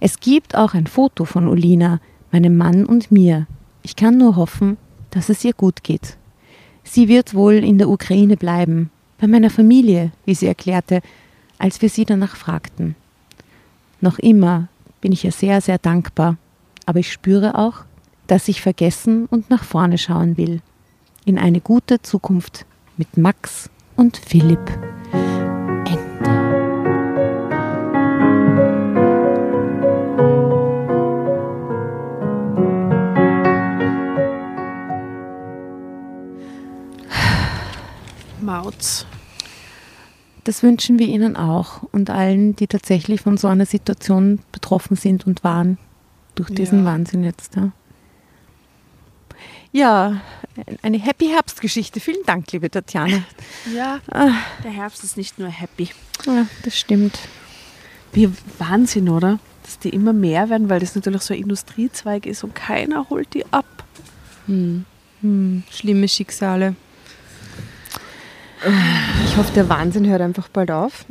Es 0.01 0.20
gibt 0.20 0.55
auch 0.55 0.74
ein 0.74 0.86
Foto 0.86 1.24
von 1.24 1.49
Olina, 1.49 2.01
meinem 2.30 2.57
Mann 2.57 2.86
und 2.86 3.11
mir. 3.11 3.47
Ich 3.82 3.97
kann 3.97 4.16
nur 4.16 4.36
hoffen, 4.36 4.76
dass 5.11 5.28
es 5.28 5.45
ihr 5.45 5.53
gut 5.53 5.82
geht. 5.82 6.17
Sie 6.91 7.09
wird 7.09 7.34
wohl 7.34 7.55
in 7.55 7.76
der 7.76 7.91
Ukraine 7.91 8.39
bleiben, 8.39 8.91
bei 9.18 9.26
meiner 9.26 9.51
Familie, 9.51 10.11
wie 10.24 10.34
sie 10.34 10.47
erklärte, 10.47 11.03
als 11.59 11.82
wir 11.82 11.91
sie 11.91 12.07
danach 12.07 12.34
fragten. 12.34 12.95
Noch 14.01 14.18
immer 14.18 14.68
bin 15.03 15.12
ich 15.12 15.24
ihr 15.24 15.32
sehr, 15.32 15.61
sehr 15.61 15.76
dankbar, 15.76 16.39
aber 16.86 17.01
ich 17.01 17.12
spüre 17.12 17.57
auch, 17.57 17.84
dass 18.26 18.49
ich 18.49 18.62
vergessen 18.62 19.26
und 19.26 19.51
nach 19.51 19.64
vorne 19.64 19.99
schauen 19.99 20.39
will. 20.39 20.62
In 21.26 21.39
eine 21.39 21.61
gute 21.61 22.01
Zukunft 22.01 22.64
mit 22.97 23.18
Max 23.18 23.68
und 23.97 24.16
Philipp. 24.16 24.97
Mautz. 38.49 39.05
Das 40.44 40.62
wünschen 40.62 40.99
wir 40.99 41.07
Ihnen 41.07 41.36
auch 41.36 41.82
und 41.92 42.09
allen, 42.09 42.57
die 42.57 42.66
tatsächlich 42.66 43.20
von 43.20 43.36
so 43.36 43.46
einer 43.46 43.66
Situation 43.66 44.38
betroffen 44.53 44.96
sind 44.96 45.26
und 45.26 45.44
waren 45.44 45.76
durch 46.34 46.49
diesen 46.49 46.78
Ja. 46.78 46.84
Wahnsinn 46.86 47.24
jetzt. 47.24 47.57
Ja. 47.57 47.72
ja, 49.72 50.20
eine 50.80 50.99
Happy 50.99 51.26
Herbstgeschichte. 51.26 52.01
Vielen 52.01 52.24
Dank, 52.24 52.51
liebe 52.53 52.70
Tatjana. 52.70 53.22
Ja, 53.74 54.01
der 54.64 54.70
Herbst 54.70 55.05
ist 55.05 55.18
nicht 55.18 55.38
nur 55.38 55.51
happy. 55.51 55.90
Ja, 56.24 56.46
das 56.64 56.78
stimmt. 56.78 57.18
Wie 58.14 58.30
Wahnsinn, 58.57 59.11
oder? 59.11 59.38
Dass 59.64 59.78
die 59.78 59.90
immer 59.90 60.14
mehr 60.14 60.49
werden, 60.49 60.70
weil 60.70 60.80
das 60.80 60.94
natürlich 60.94 61.20
so 61.20 61.34
ein 61.34 61.40
Industriezweig 61.40 62.24
ist 62.24 62.44
und 62.44 62.55
keiner 62.55 63.11
holt 63.11 63.34
die 63.34 63.44
ab. 63.53 63.84
Schlimme 65.70 66.09
Schicksale. 66.09 66.74
Ich 69.24 69.36
hoffe, 69.36 69.52
der 69.54 69.68
Wahnsinn 69.68 70.06
hört 70.09 70.20
einfach 70.20 70.48
bald 70.48 70.70
auf. 70.70 71.04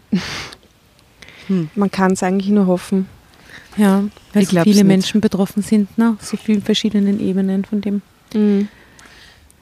Man 1.75 1.91
kann 1.91 2.11
es 2.13 2.23
eigentlich 2.23 2.49
nur 2.49 2.67
hoffen. 2.67 3.07
Ja, 3.77 4.03
weil 4.33 4.43
Ich 4.43 4.49
so 4.49 4.61
viele 4.63 4.75
nicht. 4.77 4.85
Menschen 4.85 5.21
betroffen 5.21 5.61
sind, 5.61 5.97
ne? 5.97 6.17
so 6.19 6.35
vielen 6.35 6.61
verschiedenen 6.61 7.19
Ebenen 7.19 7.63
von 7.63 7.81
dem. 7.81 8.01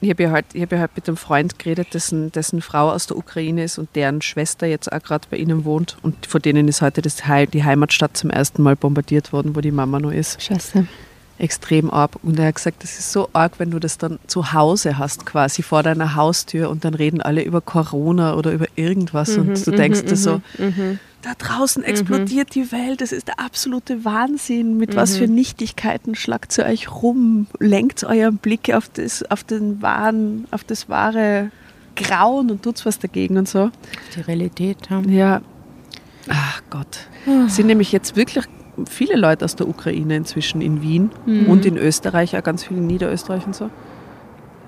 Ich 0.01 0.09
habe 0.09 0.23
ja 0.23 0.31
heute 0.31 0.59
hab 0.61 0.71
ja 0.71 0.88
mit 0.95 1.07
einem 1.07 1.17
Freund 1.17 1.59
geredet, 1.59 1.93
dessen, 1.93 2.31
dessen 2.31 2.61
Frau 2.61 2.91
aus 2.91 3.07
der 3.07 3.17
Ukraine 3.17 3.63
ist 3.63 3.77
und 3.77 3.89
deren 3.95 4.21
Schwester 4.21 4.67
jetzt 4.67 4.91
auch 4.91 5.01
gerade 5.01 5.27
bei 5.29 5.38
ihnen 5.38 5.65
wohnt. 5.65 5.97
Und 6.01 6.25
von 6.25 6.41
denen 6.41 6.67
ist 6.67 6.81
heute 6.81 7.01
das 7.01 7.23
die 7.51 7.63
Heimatstadt 7.63 8.17
zum 8.17 8.29
ersten 8.29 8.63
Mal 8.63 8.75
bombardiert 8.75 9.33
worden, 9.33 9.55
wo 9.55 9.61
die 9.61 9.71
Mama 9.71 9.99
noch 9.99 10.11
ist. 10.11 10.41
Scheiße. 10.41 10.88
Extrem 11.38 11.91
arg. 11.91 12.11
Und 12.23 12.39
er 12.39 12.47
hat 12.47 12.55
gesagt, 12.55 12.83
das 12.83 12.97
ist 12.97 13.11
so 13.11 13.29
arg, 13.33 13.53
wenn 13.59 13.71
du 13.71 13.79
das 13.79 13.97
dann 13.97 14.19
zu 14.27 14.53
Hause 14.53 14.97
hast, 14.97 15.25
quasi 15.25 15.63
vor 15.63 15.83
deiner 15.83 16.15
Haustür 16.15 16.69
und 16.69 16.86
dann 16.86 16.93
reden 16.93 17.21
alle 17.21 17.43
über 17.43 17.61
Corona 17.61 18.36
oder 18.36 18.51
über 18.51 18.65
irgendwas 18.75 19.36
Mhm, 19.38 19.49
und 19.49 19.67
du 19.67 19.71
denkst 19.71 20.03
dir 20.05 20.15
so, 20.15 20.41
da 21.21 21.31
draußen 21.38 21.83
explodiert 21.83 22.53
die 22.53 22.71
Welt, 22.71 23.01
das 23.01 23.11
ist 23.11 23.27
der 23.27 23.39
absolute 23.39 24.05
Wahnsinn. 24.05 24.77
Mit 24.77 24.95
was 24.95 25.13
Mhm. 25.15 25.17
für 25.17 25.27
Nichtigkeiten 25.27 26.15
schlagt 26.15 26.57
ihr 26.57 26.65
euch 26.65 26.91
rum? 26.91 27.47
Lenkt 27.59 28.03
euren 28.03 28.38
Blick 28.38 28.71
auf 28.73 28.89
das, 28.89 29.23
auf 29.31 29.43
den 29.43 29.81
wahren, 29.81 30.45
auf 30.51 30.63
das 30.63 30.88
wahre 30.88 31.49
Grauen 31.95 32.51
und 32.51 32.61
tut's 32.63 32.86
was 32.86 32.99
dagegen 32.99 33.38
und 33.38 33.49
so. 33.49 33.71
Die 34.15 34.21
Realität. 34.21 34.77
Ja. 34.89 35.01
Ja. 35.01 35.41
Ach 36.29 36.61
Gott. 36.69 37.07
Es 37.47 37.55
sind 37.55 37.67
nämlich 37.67 37.91
jetzt 37.91 38.15
wirklich 38.15 38.45
viele 38.89 39.15
Leute 39.15 39.45
aus 39.45 39.55
der 39.55 39.67
Ukraine 39.67 40.17
inzwischen 40.17 40.61
in 40.61 40.82
Wien 40.82 41.11
und 41.47 41.65
in 41.65 41.78
Österreich, 41.78 42.36
auch 42.38 42.43
ganz 42.43 42.63
viele 42.63 42.80
in 42.80 42.88
Niederösterreich 42.88 43.45
und 43.45 43.55
so. 43.55 43.69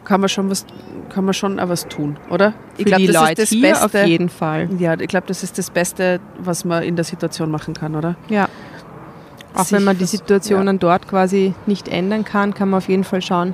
Kann 0.06 0.22
man 0.22 0.30
schon 0.30 0.50
was, 0.50 0.66
kann 1.10 1.26
man 1.26 1.34
schon 1.34 1.60
auch 1.60 1.68
was 1.68 1.88
tun, 1.88 2.18
oder? 2.30 2.54
Für 2.76 2.86
die 2.86 3.08
Leute 3.08 3.44
hier 3.44 3.84
auf 3.84 3.94
jeden 3.94 4.30
Fall. 4.30 4.70
Ja, 4.80 4.98
ich 4.98 5.08
glaube, 5.10 5.28
das 5.28 5.44
ist 5.44 5.58
das 5.58 5.70
Beste, 5.70 6.22
was 6.40 6.64
man 6.64 6.84
in 6.84 6.96
der 6.96 7.04
Situation 7.04 7.52
machen 7.52 7.74
kann, 7.74 7.96
oder? 7.96 8.16
Ja. 8.30 8.48
Auch 9.54 9.66
Sich 9.66 9.74
wenn 9.74 9.84
man 9.84 9.98
die 9.98 10.06
Situationen 10.06 10.80
dort 10.80 11.08
quasi 11.08 11.54
nicht 11.66 11.90
ändern 11.90 12.24
kann, 12.24 12.54
kann 12.54 12.70
man 12.70 12.78
auf 12.78 12.88
jeden 12.88 13.04
Fall 13.04 13.22
schauen, 13.22 13.54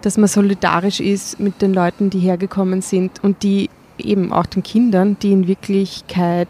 dass 0.00 0.18
man 0.18 0.26
solidarisch 0.26 0.98
ist 1.00 1.38
mit 1.38 1.62
den 1.62 1.72
Leuten, 1.74 2.10
die 2.10 2.18
hergekommen 2.18 2.82
sind 2.82 3.22
und 3.22 3.42
die 3.42 3.70
eben 3.98 4.32
auch 4.32 4.46
den 4.46 4.62
Kindern, 4.62 5.16
die 5.22 5.32
in 5.32 5.46
Wirklichkeit 5.46 6.48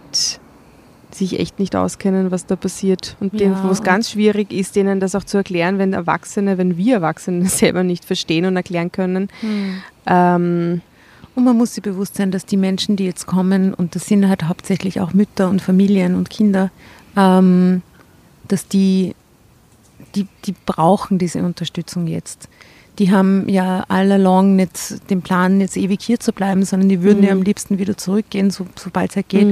sich 1.14 1.38
echt 1.38 1.58
nicht 1.58 1.76
auskennen, 1.76 2.30
was 2.30 2.46
da 2.46 2.56
passiert 2.56 3.16
und 3.20 3.38
Ja, 3.38 3.64
wo 3.64 3.70
es 3.70 3.82
ganz 3.82 4.10
schwierig 4.10 4.52
ist, 4.52 4.76
denen 4.76 5.00
das 5.00 5.14
auch 5.14 5.24
zu 5.24 5.36
erklären, 5.38 5.78
wenn 5.78 5.92
Erwachsene, 5.92 6.58
wenn 6.58 6.76
wir 6.76 6.96
Erwachsene 6.96 7.46
selber 7.48 7.82
nicht 7.82 8.04
verstehen 8.04 8.44
und 8.46 8.56
erklären 8.56 8.90
können. 8.92 9.28
Ähm, 10.06 10.80
Und 11.34 11.44
man 11.44 11.56
muss 11.56 11.74
sich 11.74 11.82
bewusst 11.82 12.16
sein, 12.16 12.30
dass 12.30 12.44
die 12.44 12.58
Menschen, 12.58 12.96
die 12.96 13.04
jetzt 13.06 13.26
kommen, 13.26 13.72
und 13.72 13.94
das 13.94 14.06
sind 14.06 14.28
halt 14.28 14.44
hauptsächlich 14.44 15.00
auch 15.00 15.14
Mütter 15.14 15.48
und 15.48 15.62
Familien 15.62 16.14
und 16.14 16.28
Kinder, 16.28 16.70
ähm, 17.16 17.82
dass 18.48 18.68
die, 18.68 19.14
die, 20.14 20.26
die 20.44 20.54
brauchen 20.66 21.18
diese 21.18 21.42
Unterstützung 21.42 22.06
jetzt. 22.06 22.48
Die 22.98 23.10
haben 23.10 23.48
ja 23.48 23.84
all 23.88 24.12
along 24.12 24.56
nicht 24.56 25.10
den 25.10 25.22
Plan, 25.22 25.60
jetzt 25.60 25.76
ewig 25.76 26.02
hier 26.02 26.20
zu 26.20 26.32
bleiben, 26.32 26.64
sondern 26.64 26.88
die 26.88 27.02
würden 27.02 27.22
ja 27.22 27.32
am 27.32 27.42
liebsten 27.42 27.78
wieder 27.78 27.96
zurückgehen, 27.96 28.50
so, 28.50 28.66
sobald 28.76 29.10
es 29.10 29.16
halt 29.16 29.28
geht. 29.30 29.46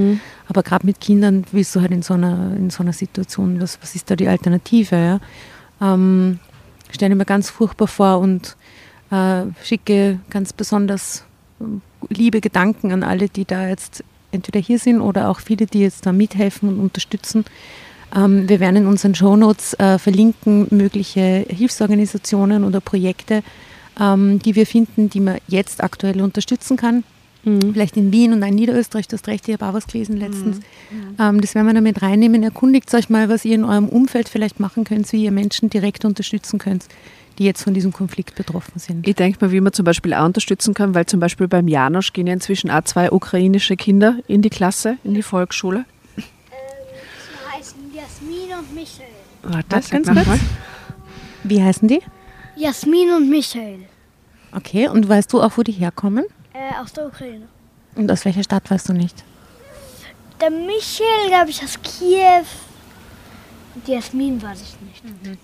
Aber 0.47 0.63
gerade 0.63 0.85
mit 0.87 1.01
Kindern 1.01 1.45
willst 1.51 1.75
du 1.75 1.81
halt 1.81 1.91
in 1.91 2.03
so 2.03 2.15
einer, 2.15 2.55
in 2.57 2.69
so 2.71 2.83
einer 2.83 2.93
Situation, 2.93 3.61
was, 3.61 3.79
was 3.81 3.95
ist 3.95 4.11
da 4.11 4.17
die 4.17 4.29
Alternative? 4.29 4.97
Ja? 4.97 5.21
Ähm, 5.81 6.39
stelle 6.91 7.15
mir 7.15 7.25
ganz 7.25 7.49
furchtbar 7.51 7.89
vor 7.89 8.19
und 8.19 8.57
äh, 9.11 9.43
schicke 9.63 10.21
ganz 10.29 10.53
besonders 10.53 11.25
ähm, 11.61 11.83
liebe 12.09 12.41
Gedanken 12.41 12.93
an 12.93 13.03
alle, 13.03 13.29
die 13.29 13.45
da 13.45 13.69
jetzt 13.69 14.05
entweder 14.33 14.61
hier 14.61 14.79
sind 14.79 15.01
oder 15.01 15.29
auch 15.29 15.41
viele, 15.41 15.67
die 15.67 15.81
jetzt 15.81 16.07
da 16.07 16.13
mithelfen 16.13 16.69
und 16.69 16.81
unterstützen. 16.81 17.45
Ähm, 18.15 18.49
wir 18.49 18.61
werden 18.61 18.77
in 18.77 18.87
unseren 18.87 19.15
Shownotes 19.15 19.75
äh, 19.75 19.99
verlinken 19.99 20.67
mögliche 20.71 21.47
Hilfsorganisationen 21.49 22.65
oder 22.65 22.81
Projekte, 22.81 23.43
ähm, 24.01 24.39
die 24.41 24.55
wir 24.55 24.67
finden, 24.67 25.11
die 25.11 25.21
man 25.21 25.39
jetzt 25.49 25.83
aktuell 25.83 26.21
unterstützen 26.21 26.77
kann. 26.77 27.05
Vielleicht 27.73 27.97
in 27.97 28.13
Wien 28.13 28.35
und 28.35 28.43
in 28.43 28.55
Niederösterreich, 28.55 29.09
du 29.09 29.17
hast 29.17 29.27
recht, 29.27 29.49
ich 29.49 29.55
habe 29.55 29.67
auch 29.67 29.73
was 29.73 29.87
gelesen 29.87 30.19
letztens. 30.19 30.61
Ähm, 31.19 31.41
das 31.41 31.55
werden 31.55 31.67
wir 31.69 31.75
damit 31.75 32.03
reinnehmen. 32.03 32.43
Erkundigt 32.43 32.93
euch 32.95 33.09
mal, 33.09 33.31
was 33.31 33.47
ihr 33.47 33.55
in 33.55 33.65
eurem 33.65 33.89
Umfeld 33.89 34.29
vielleicht 34.29 34.61
machen 34.61 34.85
könnt, 34.85 35.11
wie 35.13 35.25
ihr 35.25 35.33
Menschen 35.33 35.71
direkt 35.71 36.05
unterstützen 36.05 36.59
könnt, 36.59 36.85
die 37.39 37.45
jetzt 37.45 37.63
von 37.63 37.73
diesem 37.73 37.93
Konflikt 37.93 38.35
betroffen 38.35 38.79
sind. 38.79 39.09
Ich 39.09 39.15
denke 39.15 39.39
mal, 39.41 39.53
wie 39.53 39.61
man 39.63 39.73
zum 39.73 39.87
Beispiel 39.87 40.13
auch 40.13 40.27
unterstützen 40.27 40.75
kann, 40.75 40.95
weil 40.95 41.07
zum 41.07 41.19
Beispiel 41.19 41.49
beim 41.49 41.67
Janosch 41.67 42.13
gehen 42.13 42.27
ja 42.27 42.35
inzwischen 42.35 42.71
auch 42.71 42.85
zwei 42.85 43.11
ukrainische 43.11 43.77
Kinder 43.77 44.19
in 44.29 44.43
die 44.43 44.51
Klasse, 44.51 44.99
in 45.03 45.15
die 45.15 45.23
Volksschule. 45.23 45.87
Das 48.01 48.21
Jasmin 48.21 48.59
und 48.59 48.75
Michael. 48.75 49.09
Warte, 49.43 49.83
sag 49.83 49.91
ganz 49.91 50.07
kurz. 50.09 50.27
mal. 50.27 50.41
Wie 51.45 51.63
heißen 51.63 51.87
die? 51.87 52.01
Jasmin 52.57 53.13
und 53.13 53.29
Michael. 53.29 53.81
Okay, 54.53 54.89
und 54.89 55.09
weißt 55.09 55.33
du 55.33 55.43
auch, 55.43 55.57
wo 55.57 55.63
die 55.63 55.73
herkommen? 55.73 56.25
Äh, 56.55 56.81
aus 56.81 56.93
der 56.93 57.07
Ukraine. 57.07 57.47
Und 57.97 58.11
aus 58.11 58.25
welcher 58.25 58.43
Stadt 58.43 58.71
weißt 58.71 58.89
du 58.89 58.93
nicht? 58.95 59.23
Der 60.41 60.51
Michael, 60.51 61.29
glaube 61.29 61.51
ich, 61.51 61.63
aus 61.63 61.79
Kiew. 61.83 62.45
Und 63.75 63.87
die 63.87 63.93
Jasmin 63.93 64.41
weiß 64.41 64.63
ich 64.63 64.81
nicht. 64.81 64.90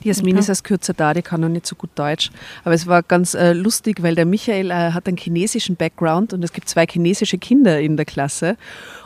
Die 0.03 0.09
Jasmin 0.09 0.35
Okay. 0.35 0.41
ist 0.41 0.49
als 0.51 0.63
kürzer 0.63 0.93
da, 0.93 1.15
die 1.15 1.23
kann 1.23 1.41
noch 1.41 1.49
nicht 1.49 1.67
so 1.67 1.77
gut 1.77 1.91
Deutsch. 1.95 2.31
Aber 2.65 2.75
es 2.75 2.87
war 2.87 3.03
ganz 3.03 3.35
äh, 3.35 3.53
lustig, 3.53 4.03
weil 4.03 4.15
der 4.15 4.27
Michael 4.27 4.71
äh, 4.71 4.93
hat 4.93 5.07
einen 5.09 5.17
chinesischen 5.17 5.77
Background 5.77 6.33
und 6.33 6.43
es 6.45 6.53
gibt 6.53 6.69
zwei 6.69 6.87
chinesische 6.87 7.39
Kinder 7.39 7.81
in 7.81 7.97
der 7.97 8.05
Klasse. 8.07 8.57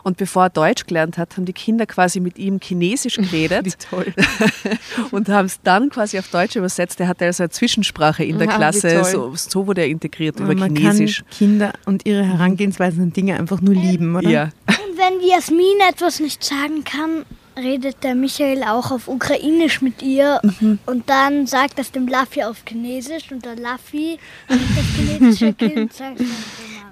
Und 0.02 0.16
bevor 0.16 0.44
er 0.44 0.50
Deutsch 0.50 0.86
gelernt 0.86 1.18
hat, 1.18 1.36
haben 1.36 1.44
die 1.44 1.52
Kinder 1.52 1.86
quasi 1.86 2.20
mit 2.20 2.38
ihm 2.38 2.58
Chinesisch 2.60 3.16
geredet. 3.18 3.66
Wie 3.66 3.70
toll. 3.90 4.12
und 5.10 5.28
haben 5.28 5.46
es 5.46 5.60
dann 5.62 5.90
quasi 5.90 6.18
auf 6.18 6.28
Deutsch 6.28 6.56
übersetzt. 6.56 6.98
Er 7.00 7.08
hatte 7.08 7.26
also 7.26 7.42
eine 7.44 7.50
Zwischensprache 7.50 8.24
in 8.24 8.38
der 8.38 8.48
Ja, 8.48 8.56
Klasse. 8.56 9.04
So, 9.04 9.32
so 9.36 9.66
wurde 9.66 9.82
er 9.82 9.88
integriert 9.88 10.40
über 10.40 10.54
man 10.54 10.74
Chinesisch. 10.74 11.18
kann 11.18 11.26
Kinder 11.30 11.72
und 11.86 12.06
ihre 12.06 12.24
Herangehensweisen 12.24 13.02
an 13.02 13.12
Dinge 13.12 13.38
einfach 13.38 13.60
nur 13.60 13.74
lieben, 13.74 14.16
oder? 14.16 14.28
Ja. 14.28 14.44
Und 14.66 14.98
wenn 14.98 15.20
die 15.20 15.28
Jasmin 15.30 15.76
etwas 15.88 16.18
nicht 16.20 16.42
sagen 16.42 16.82
kann, 16.84 17.24
redet 17.60 18.02
der 18.02 18.14
Michael 18.14 18.64
auch 18.64 18.90
auf 18.90 19.08
Ukrainisch 19.08 19.80
mit 19.82 20.02
ihr. 20.02 20.40
Und 20.86 21.08
dann 21.08 21.46
sagt 21.46 21.78
das 21.78 21.92
dem 21.92 22.08
Laffy 22.08 22.42
auf 22.42 22.64
Chinesisch. 22.66 23.30
Und 23.30 23.44
der 23.44 23.56
Laffy, 23.56 24.18
das 24.48 24.58
chinesische 24.96 25.52
Kind, 25.52 25.92
sagt 25.94 26.20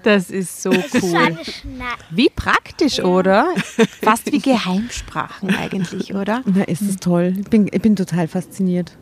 das 0.02 0.30
ist 0.30 0.62
so 0.62 0.70
Das 0.70 1.02
cool. 1.02 1.36
Wie 2.10 2.30
praktisch, 2.30 3.00
oder? 3.00 3.48
Fast 4.00 4.30
wie 4.32 4.38
Geheimsprachen 4.38 5.54
eigentlich, 5.54 6.14
oder? 6.14 6.42
Na, 6.46 6.62
ist 6.64 6.82
das 6.86 6.96
toll. 6.96 7.34
Ich 7.38 7.50
bin, 7.50 7.68
ich 7.70 7.82
bin 7.82 7.96
total 7.96 8.28
fasziniert. 8.28 8.92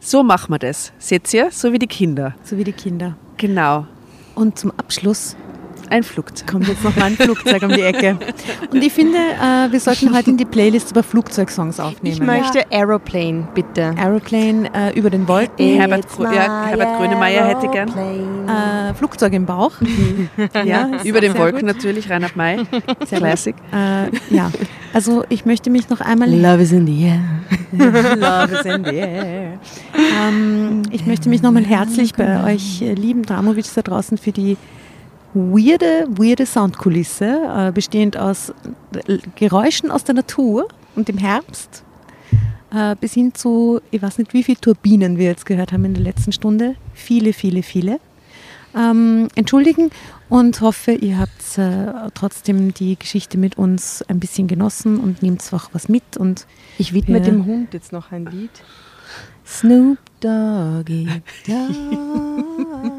So 0.00 0.22
machen 0.22 0.52
wir 0.52 0.58
das. 0.58 0.92
Seht 0.98 1.32
ihr? 1.34 1.50
So 1.50 1.72
wie 1.72 1.78
die 1.78 1.86
Kinder. 1.86 2.34
So 2.44 2.56
wie 2.56 2.64
die 2.64 2.72
Kinder. 2.72 3.16
Genau. 3.36 3.86
Und 4.34 4.58
zum 4.58 4.70
Abschluss 4.72 5.36
Ein 5.90 6.02
Flugzeug. 6.02 6.46
kommt 6.48 6.68
jetzt 6.68 6.84
noch 6.84 6.94
mal 6.96 7.06
ein 7.06 7.16
Flugzeug 7.16 7.62
um 7.62 7.70
die 7.70 7.82
Ecke. 7.82 8.18
Und 8.70 8.82
ich 8.82 8.92
finde, 8.92 9.18
äh, 9.18 9.72
wir 9.72 9.80
sollten 9.80 10.14
heute 10.14 10.30
in 10.30 10.36
die 10.36 10.44
Playlist 10.44 10.90
über 10.90 11.02
Flugzeugsongs 11.02 11.80
aufnehmen. 11.80 12.14
Ich 12.14 12.20
möchte 12.22 12.70
Aeroplane, 12.70 13.48
bitte. 13.54 13.94
Aeroplane 13.98 14.70
äh, 14.74 14.98
über 14.98 15.10
den 15.10 15.26
Wolken, 15.28 15.76
Herbert, 15.76 16.06
ja, 16.18 16.66
Herbert 16.66 16.98
Grönemeyer 16.98 17.46
hätte 17.48 17.68
gern. 17.68 17.88
äh, 17.88 18.94
Flugzeug 18.94 19.32
im 19.32 19.46
Bauch. 19.46 19.72
ja, 20.64 20.90
Über 21.04 21.20
den 21.20 21.32
sehr 21.32 21.40
Wolken 21.40 21.66
gut. 21.66 21.76
natürlich, 21.76 22.10
Reinhard 22.10 22.36
May. 22.36 22.58
Classic. 23.08 23.54
Äh, 23.72 24.34
ja, 24.34 24.50
also 24.92 25.24
ich 25.28 25.44
möchte 25.44 25.70
mich 25.70 25.88
noch 25.88 26.00
einmal 26.00 26.30
Love 26.30 26.62
is 26.62 26.72
in 26.72 26.86
the 26.86 27.02
air. 27.04 27.20
Love 28.16 28.54
is 28.54 28.64
in 28.66 28.84
the 28.84 28.94
air. 28.96 29.58
Ähm, 30.28 30.82
ich 30.90 31.06
möchte 31.06 31.28
mich 31.28 31.42
nochmal 31.42 31.64
herzlich 31.64 32.14
bei 32.14 32.44
euch 32.44 32.82
äh, 32.82 32.94
lieben 32.94 33.22
Dramovic 33.22 33.66
da 33.74 33.82
draußen 33.82 34.18
für 34.18 34.32
die 34.32 34.56
weirde, 35.34 36.06
weirde 36.10 36.46
Soundkulisse, 36.46 37.68
äh, 37.68 37.72
bestehend 37.72 38.16
aus 38.16 38.52
Geräuschen 39.36 39.90
aus 39.90 40.04
der 40.04 40.14
Natur 40.14 40.68
und 40.96 41.08
dem 41.08 41.18
Herbst, 41.18 41.84
äh, 42.72 42.96
bis 42.96 43.14
hin 43.14 43.34
zu, 43.34 43.80
ich 43.90 44.02
weiß 44.02 44.18
nicht, 44.18 44.32
wie 44.34 44.42
viele 44.42 44.60
Turbinen 44.60 45.18
wir 45.18 45.26
jetzt 45.26 45.46
gehört 45.46 45.72
haben 45.72 45.84
in 45.84 45.94
der 45.94 46.02
letzten 46.02 46.32
Stunde. 46.32 46.74
Viele, 46.94 47.32
viele, 47.32 47.62
viele. 47.62 48.00
Ähm, 48.76 49.28
entschuldigen 49.34 49.90
und 50.28 50.60
hoffe, 50.60 50.92
ihr 50.92 51.18
habt 51.18 51.56
äh, 51.56 52.10
trotzdem 52.14 52.74
die 52.74 52.98
Geschichte 52.98 53.38
mit 53.38 53.56
uns 53.56 54.02
ein 54.08 54.20
bisschen 54.20 54.46
genossen 54.46 54.98
und 54.98 55.22
nehmt 55.22 55.42
auch 55.52 55.70
was 55.72 55.88
mit 55.88 56.16
und 56.18 56.46
Ich 56.76 56.92
widme 56.92 57.20
dem 57.20 57.46
Hund 57.46 57.72
jetzt 57.72 57.92
noch 57.92 58.12
ein 58.12 58.26
Lied. 58.26 58.50
Snoop 59.46 59.98
Doggy 60.20 61.08
Dogg. 61.46 62.92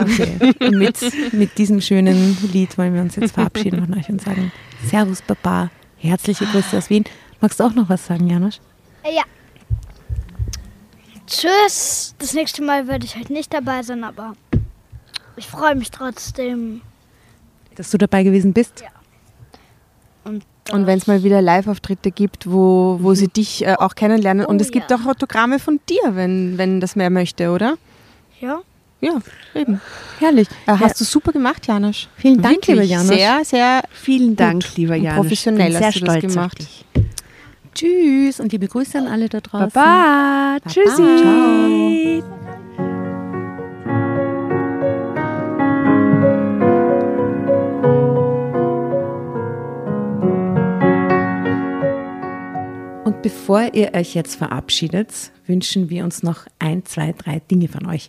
Okay, 0.00 0.54
und 0.60 0.78
mit, 0.78 1.32
mit 1.32 1.58
diesem 1.58 1.80
schönen 1.80 2.36
Lied 2.52 2.76
wollen 2.78 2.94
wir 2.94 3.02
uns 3.02 3.16
jetzt 3.16 3.34
verabschieden 3.34 3.84
von 3.86 3.98
euch 3.98 4.08
und 4.08 4.20
sagen 4.20 4.52
Servus 4.86 5.22
Baba, 5.22 5.70
herzliche 5.98 6.46
Grüße 6.46 6.78
aus 6.78 6.90
Wien. 6.90 7.04
Magst 7.40 7.60
du 7.60 7.64
auch 7.64 7.74
noch 7.74 7.88
was 7.88 8.06
sagen, 8.06 8.26
Janosch? 8.28 8.60
Ja. 9.04 9.22
Tschüss. 11.26 12.14
Das 12.18 12.34
nächste 12.34 12.62
Mal 12.62 12.86
werde 12.88 13.04
ich 13.04 13.16
halt 13.16 13.30
nicht 13.30 13.52
dabei 13.54 13.82
sein, 13.82 14.04
aber 14.04 14.34
ich 15.36 15.46
freue 15.46 15.74
mich 15.74 15.90
trotzdem. 15.90 16.82
Dass 17.76 17.90
du 17.90 17.98
dabei 17.98 18.24
gewesen 18.24 18.52
bist? 18.52 18.84
Und, 20.24 20.44
Und 20.72 20.86
wenn 20.86 20.98
es 20.98 21.06
mal 21.06 21.22
wieder 21.22 21.40
Live-Auftritte 21.40 22.10
gibt, 22.10 22.50
wo, 22.50 22.98
wo 23.00 23.14
sie 23.14 23.28
dich 23.28 23.64
äh, 23.64 23.74
auch 23.78 23.94
kennenlernen. 23.94 24.44
Und 24.44 24.58
Oh 24.58 24.62
es 24.62 24.70
gibt 24.70 24.90
ja. 24.90 24.96
auch 24.96 25.06
Autogramme 25.06 25.58
von 25.58 25.80
dir, 25.88 26.14
wenn, 26.14 26.58
wenn 26.58 26.80
das 26.80 26.96
mehr 26.96 27.10
möchte, 27.10 27.50
oder? 27.50 27.76
ja. 28.40 28.60
Ja, 29.00 29.18
eben. 29.54 29.80
Herrlich. 30.18 30.48
Äh, 30.66 30.72
hast 30.78 31.00
du 31.00 31.04
super 31.04 31.32
gemacht, 31.32 31.66
Janosch. 31.66 32.08
Vielen 32.16 32.42
Dank, 32.42 32.56
Wirklich 32.56 32.68
lieber 32.68 32.82
Janosch. 32.82 33.16
Sehr, 33.16 33.44
sehr 33.44 33.82
Vielen 33.90 34.36
Dank, 34.36 34.62
gut 34.64 34.76
lieber 34.76 34.94
Janosch. 34.94 35.20
professionell 35.22 35.72
sehr 35.72 35.80
hast 35.86 35.96
du 35.96 36.04
das 36.04 36.16
stolz 36.18 36.24
auf 36.24 36.30
gemacht. 36.34 36.58
Tschüss 37.74 38.40
und 38.40 38.52
liebe 38.52 38.66
Grüße 38.68 38.98
an 38.98 39.06
alle 39.06 39.28
da 39.28 39.40
draußen. 39.40 39.70
Baba. 39.70 40.58
Baba. 40.58 40.70
Tschüssi. 40.70 42.22
Und 53.04 53.22
bevor 53.22 53.72
ihr 53.74 53.94
euch 53.94 54.14
jetzt 54.14 54.36
verabschiedet, 54.36 55.32
wünschen 55.46 55.90
wir 55.90 56.04
uns 56.04 56.22
noch 56.22 56.46
ein, 56.58 56.84
zwei, 56.84 57.12
drei 57.12 57.40
Dinge 57.40 57.68
von 57.68 57.86
euch. 57.86 58.08